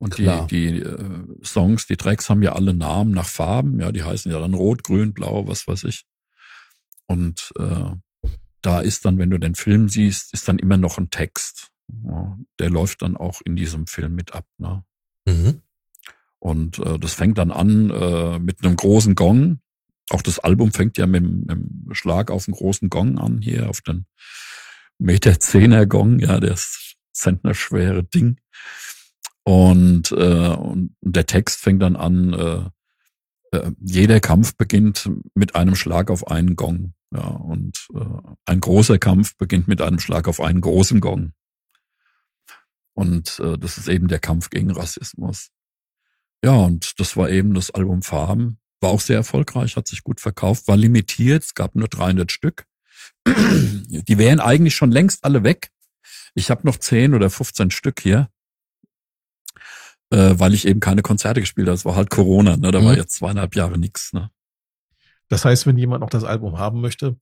Und 0.00 0.14
Klar. 0.14 0.46
die, 0.46 0.72
die 0.74 0.80
äh, 0.80 1.24
Songs, 1.42 1.86
die 1.86 1.96
Tracks 1.96 2.30
haben 2.30 2.42
ja 2.42 2.52
alle 2.52 2.72
Namen 2.72 3.10
nach 3.10 3.26
Farben, 3.26 3.80
ja, 3.80 3.90
die 3.90 4.04
heißen 4.04 4.30
ja 4.30 4.38
dann 4.38 4.54
Rot, 4.54 4.84
Grün, 4.84 5.12
Blau, 5.12 5.48
was 5.48 5.66
weiß 5.66 5.84
ich. 5.84 6.04
Und 7.06 7.52
äh, 7.58 7.90
da 8.62 8.80
ist 8.80 9.04
dann, 9.04 9.18
wenn 9.18 9.30
du 9.30 9.38
den 9.38 9.54
Film 9.56 9.88
siehst, 9.88 10.32
ist 10.34 10.46
dann 10.46 10.58
immer 10.58 10.76
noch 10.76 10.98
ein 10.98 11.10
Text. 11.10 11.70
Ja, 12.04 12.38
der 12.58 12.70
läuft 12.70 13.02
dann 13.02 13.16
auch 13.16 13.40
in 13.44 13.56
diesem 13.56 13.86
Film 13.86 14.14
mit 14.14 14.34
ab, 14.34 14.46
ne? 14.58 14.84
Mhm. 15.26 15.62
Und 16.38 16.78
äh, 16.78 16.98
das 16.98 17.14
fängt 17.14 17.38
dann 17.38 17.50
an 17.50 17.90
äh, 17.90 18.38
mit 18.38 18.64
einem 18.64 18.76
großen 18.76 19.14
Gong. 19.14 19.60
Auch 20.10 20.22
das 20.22 20.38
Album 20.38 20.72
fängt 20.72 20.96
ja 20.96 21.06
mit, 21.06 21.22
dem 21.22 21.88
Schlag 21.92 22.30
auf 22.30 22.46
einen 22.46 22.54
großen 22.54 22.88
Gong 22.88 23.18
an, 23.18 23.40
hier 23.40 23.68
auf 23.68 23.80
den 23.80 24.06
Meter 24.98 25.38
Zehner 25.40 25.86
Gong, 25.86 26.18
ja, 26.18 26.40
das 26.40 26.94
zentnerschwere 27.12 28.04
Ding. 28.04 28.38
Und, 29.44 30.12
äh, 30.12 30.48
und 30.48 30.94
der 31.00 31.26
Text 31.26 31.60
fängt 31.60 31.82
dann 31.82 31.96
an, 31.96 32.32
äh, 32.32 33.56
äh, 33.56 33.72
jeder 33.80 34.20
Kampf 34.20 34.56
beginnt 34.56 35.10
mit 35.34 35.54
einem 35.54 35.74
Schlag 35.74 36.10
auf 36.10 36.28
einen 36.28 36.56
Gong. 36.56 36.94
Ja, 37.14 37.26
und 37.26 37.88
äh, 37.94 38.04
ein 38.44 38.60
großer 38.60 38.98
Kampf 38.98 39.36
beginnt 39.36 39.66
mit 39.66 39.80
einem 39.80 39.98
Schlag 39.98 40.28
auf 40.28 40.40
einen 40.40 40.60
großen 40.60 41.00
Gong. 41.00 41.32
Und 42.98 43.38
äh, 43.38 43.56
das 43.56 43.78
ist 43.78 43.86
eben 43.86 44.08
der 44.08 44.18
Kampf 44.18 44.50
gegen 44.50 44.72
Rassismus. 44.72 45.50
Ja, 46.44 46.56
und 46.56 46.98
das 46.98 47.16
war 47.16 47.30
eben 47.30 47.54
das 47.54 47.70
Album 47.70 48.02
Farben. 48.02 48.58
War 48.80 48.90
auch 48.90 49.00
sehr 49.00 49.14
erfolgreich, 49.14 49.76
hat 49.76 49.86
sich 49.86 50.02
gut 50.02 50.20
verkauft, 50.20 50.66
war 50.66 50.76
limitiert, 50.76 51.44
es 51.44 51.54
gab 51.54 51.76
nur 51.76 51.86
300 51.86 52.32
Stück. 52.32 52.66
Die 53.24 54.18
wären 54.18 54.40
eigentlich 54.40 54.74
schon 54.74 54.90
längst 54.90 55.24
alle 55.24 55.44
weg. 55.44 55.70
Ich 56.34 56.50
habe 56.50 56.66
noch 56.66 56.76
10 56.76 57.14
oder 57.14 57.30
15 57.30 57.70
Stück 57.70 58.00
hier, 58.00 58.30
äh, 60.10 60.34
weil 60.36 60.52
ich 60.52 60.66
eben 60.66 60.80
keine 60.80 61.02
Konzerte 61.02 61.40
gespielt 61.40 61.68
habe. 61.68 61.76
Das 61.76 61.84
war 61.84 61.94
halt 61.94 62.10
Corona, 62.10 62.56
ne? 62.56 62.72
da 62.72 62.82
war 62.82 62.92
Mhm. 62.92 62.98
jetzt 62.98 63.14
zweieinhalb 63.14 63.54
Jahre 63.54 63.78
nix. 63.78 64.12
Ne? 64.12 64.28
Das 65.28 65.44
heißt, 65.44 65.68
wenn 65.68 65.78
jemand 65.78 66.00
noch 66.00 66.10
das 66.10 66.24
Album 66.24 66.58
haben 66.58 66.80
möchte, 66.80 67.16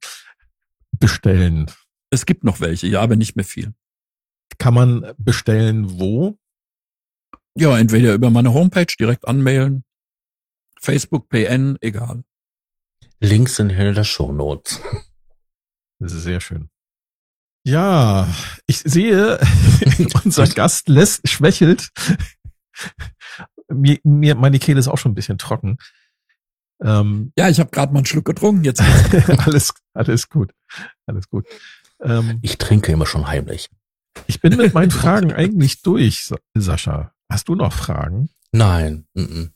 bestellen. 0.92 1.70
Es 2.08 2.24
gibt 2.24 2.44
noch 2.44 2.60
welche, 2.60 2.86
ja, 2.86 3.02
aber 3.02 3.16
nicht 3.16 3.36
mehr 3.36 3.44
viel. 3.44 3.74
Kann 4.66 4.74
man 4.74 5.14
bestellen 5.16 6.00
wo? 6.00 6.36
Ja, 7.56 7.78
entweder 7.78 8.14
über 8.14 8.30
meine 8.30 8.52
Homepage 8.52 8.92
direkt 8.98 9.28
anmailen, 9.28 9.84
Facebook, 10.80 11.28
PN, 11.28 11.78
egal. 11.80 12.24
Links 13.20 13.54
sind 13.54 13.70
hinter 13.70 13.92
der 13.92 14.02
Show 14.02 14.32
Notes. 14.32 14.80
Das 16.00 16.12
ist 16.14 16.24
sehr 16.24 16.40
schön. 16.40 16.68
Ja, 17.64 18.26
ich 18.66 18.78
sehe, 18.80 19.38
unser 20.24 20.48
Gast 20.48 20.88
lässt, 20.88 21.28
schwächelt. 21.28 21.90
Mir, 23.68 24.00
mir, 24.02 24.34
meine 24.34 24.58
Kehle 24.58 24.80
ist 24.80 24.88
auch 24.88 24.98
schon 24.98 25.12
ein 25.12 25.14
bisschen 25.14 25.38
trocken. 25.38 25.78
Ähm, 26.82 27.32
Ja, 27.38 27.48
ich 27.48 27.60
habe 27.60 27.70
gerade 27.70 27.92
mal 27.92 28.00
einen 28.00 28.06
Schluck 28.06 28.24
getrunken 28.24 28.64
jetzt. 28.64 28.80
alles, 29.46 29.72
alles 29.94 30.28
gut. 30.28 30.52
Alles 31.06 31.30
gut. 31.30 31.46
Ähm, 32.00 32.40
Ich 32.42 32.58
trinke 32.58 32.90
immer 32.90 33.06
schon 33.06 33.28
heimlich. 33.28 33.70
Ich 34.26 34.40
bin 34.40 34.56
mit 34.56 34.74
meinen 34.74 34.90
Fragen 34.90 35.32
eigentlich 35.32 35.82
durch, 35.82 36.24
Sa- 36.24 36.38
Sascha. 36.54 37.14
Hast 37.30 37.48
du 37.48 37.54
noch 37.54 37.72
Fragen? 37.72 38.30
Nein. 38.52 39.06
Mhm. 39.14 39.52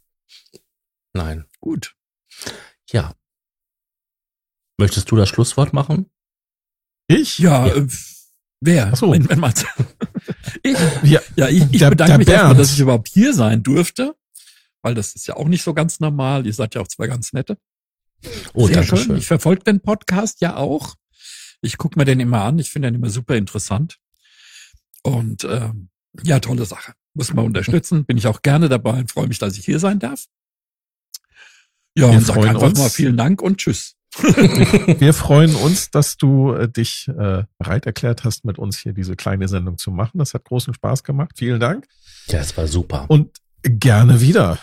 Nein. 1.13 1.45
Gut. 1.61 1.95
Ja. 2.91 3.15
Möchtest 4.79 5.11
du 5.11 5.17
das 5.17 5.29
Schlusswort 5.29 5.73
machen? 5.73 6.07
Ich? 7.07 7.39
Ja, 7.39 7.67
Ja. 7.67 7.75
äh, 7.77 7.87
Wer? 8.63 8.91
Ach 8.93 8.97
so. 8.97 9.11
Wenn, 9.13 9.27
wenn 9.29 9.41
man, 9.41 9.55
ich, 10.63 10.77
Ja, 11.03 11.21
ja, 11.37 11.49
ich, 11.49 11.63
ich 11.73 11.79
Der- 11.79 11.91
bedanke 11.91 12.11
der 12.13 12.19
mich 12.19 12.29
erstmal, 12.29 12.57
dass 12.57 12.73
ich 12.73 12.81
überhaupt 12.81 13.09
hier 13.09 13.33
sein 13.33 13.63
durfte, 13.63 14.15
weil 14.83 14.95
das 14.95 15.15
ist 15.15 15.27
ja 15.27 15.37
auch 15.37 15.49
nicht 15.49 15.63
so 15.63 15.73
ganz 15.73 15.99
normal. 16.01 16.47
Ihr 16.47 16.53
seid 16.53 16.75
ja 16.75 16.83
auch 16.83 16.89
zwei 16.89 17.07
ganz 17.07 17.33
nette. 17.33 17.57
Oh, 18.53 18.67
Sehr 18.67 18.77
danke 18.77 18.97
schön. 18.97 19.07
schön. 19.07 19.17
Ich 19.17 19.27
verfolge 19.27 19.65
den 19.65 19.81
Podcast 19.81 20.43
ja 20.43 20.57
auch. 20.57 20.95
Ich 21.63 21.79
gucke 21.79 21.99
mir 21.99 22.05
den 22.05 22.21
immer 22.21 22.43
an. 22.43 22.59
Ich 22.59 22.71
finde 22.71 22.89
den 22.89 22.97
immer 22.97 23.09
super 23.11 23.35
interessant. 23.37 23.99
Und 25.03 25.45
ähm, 25.45 25.89
ja, 26.23 26.39
tolle 26.41 26.65
Sache. 26.67 26.93
Muss 27.15 27.33
man 27.33 27.45
unterstützen. 27.47 28.05
Bin 28.05 28.17
ich 28.19 28.27
auch 28.27 28.43
gerne 28.43 28.69
dabei 28.69 29.01
und 29.01 29.11
freue 29.11 29.27
mich, 29.29 29.39
dass 29.39 29.57
ich 29.59 29.65
hier 29.65 29.79
sein 29.81 29.99
darf. 29.99 30.27
Ja, 31.97 32.09
Wir 32.09 32.19
und 32.19 32.25
sag 32.25 32.35
freuen 32.35 32.49
einfach 32.51 32.63
uns. 32.69 32.79
mal 32.79 32.91
vielen 32.91 33.17
Dank 33.17 33.43
und 33.43 33.59
tschüss. 33.59 33.97
Wir 34.23 35.13
freuen 35.15 35.55
uns, 35.57 35.91
dass 35.91 36.17
du 36.17 36.53
äh, 36.53 36.69
dich 36.69 37.09
äh, 37.09 37.45
bereit 37.59 37.87
erklärt 37.87 38.25
hast, 38.25 38.45
mit 38.45 38.59
uns 38.59 38.79
hier 38.79 38.93
diese 38.93 39.17
kleine 39.17 39.49
Sendung 39.49 39.79
zu 39.79 39.91
machen. 39.91 40.19
Das 40.19 40.35
hat 40.35 40.45
großen 40.45 40.75
Spaß 40.75 41.03
gemacht. 41.05 41.33
Vielen 41.37 41.61
Dank. 41.61 41.87
Ja, 42.29 42.41
es 42.41 42.57
war 42.57 42.67
super. 42.67 43.07
Und 43.09 43.37
gerne 43.63 44.21
wieder. 44.21 44.59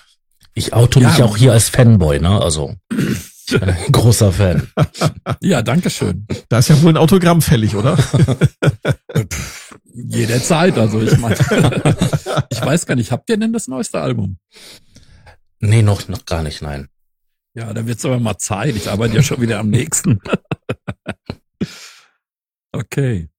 Ich 0.53 0.73
auto 0.73 0.99
Ja. 0.99 1.09
mich 1.09 1.21
auch 1.21 1.37
hier 1.37 1.53
als 1.53 1.69
Fanboy, 1.69 2.19
ne? 2.19 2.41
Also, 2.41 2.75
großer 3.91 4.31
Fan. 4.31 4.67
Ja, 5.41 5.61
danke 5.61 5.89
schön. 5.89 6.25
Da 6.49 6.59
ist 6.59 6.69
ja 6.69 6.81
wohl 6.81 6.89
ein 6.89 6.97
Autogramm 6.97 7.41
fällig, 7.41 7.75
oder? 7.75 7.97
Jederzeit. 9.93 10.77
Also 10.77 11.01
ich 11.01 11.17
meine, 11.17 11.35
ich 12.49 12.61
weiß 12.61 12.85
gar 12.85 12.95
nicht, 12.95 13.11
habt 13.11 13.29
ihr 13.29 13.37
denn 13.37 13.53
das 13.53 13.67
neueste 13.67 13.99
Album? 13.99 14.37
Nee, 15.59 15.81
noch, 15.81 16.07
noch 16.07 16.25
gar 16.25 16.43
nicht, 16.43 16.61
nein. 16.61 16.87
Ja, 17.53 17.73
da 17.73 17.85
wird's 17.85 18.05
aber 18.05 18.19
mal 18.19 18.37
Zeit. 18.37 18.75
Ich 18.75 18.89
arbeite 18.89 19.15
ja 19.15 19.23
schon 19.23 19.41
wieder 19.41 19.59
am 19.59 19.69
nächsten. 19.69 20.19
okay. 22.71 23.29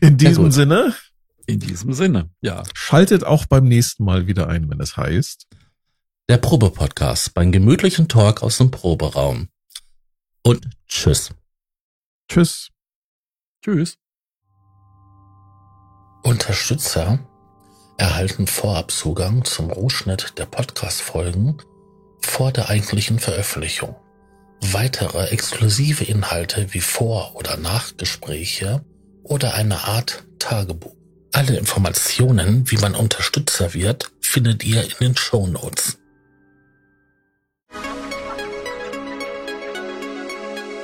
In 0.00 0.16
diesem 0.16 0.44
gut. 0.44 0.52
Sinne, 0.54 0.94
In 1.46 1.60
diesem 1.60 1.92
Sinne, 1.92 2.30
ja. 2.40 2.62
schaltet 2.74 3.24
auch 3.24 3.46
beim 3.46 3.64
nächsten 3.64 4.04
Mal 4.04 4.26
wieder 4.26 4.48
ein, 4.48 4.68
wenn 4.70 4.80
es 4.80 4.96
heißt. 4.96 5.46
Der 6.28 6.38
Probe-Podcast 6.38 7.34
beim 7.34 7.50
gemütlichen 7.50 8.06
Talk 8.06 8.44
aus 8.44 8.58
dem 8.58 8.70
Proberaum. 8.70 9.48
Und 10.44 10.70
tschüss. 10.86 11.30
Tschüss. 12.28 12.70
Tschüss. 13.62 13.98
Unterstützer 16.22 17.18
erhalten 17.98 18.46
Vorabzugang 18.46 19.44
zum 19.44 19.72
Rohschnitt 19.72 20.38
der 20.38 20.46
Podcast-Folgen 20.46 21.60
vor 22.20 22.52
der 22.52 22.68
eigentlichen 22.68 23.18
Veröffentlichung. 23.18 23.96
Weitere 24.60 25.26
exklusive 25.26 26.04
Inhalte 26.04 26.72
wie 26.72 26.80
Vor- 26.80 27.34
oder 27.34 27.56
Nachgespräche 27.56 28.84
oder 29.24 29.54
eine 29.54 29.84
Art 29.84 30.24
Tagebuch. 30.38 30.94
Alle 31.32 31.56
Informationen, 31.56 32.70
wie 32.70 32.76
man 32.76 32.94
Unterstützer 32.94 33.74
wird, 33.74 34.12
findet 34.20 34.62
ihr 34.64 34.84
in 34.84 34.94
den 35.00 35.16
Show 35.16 35.48
Notes. 35.48 35.98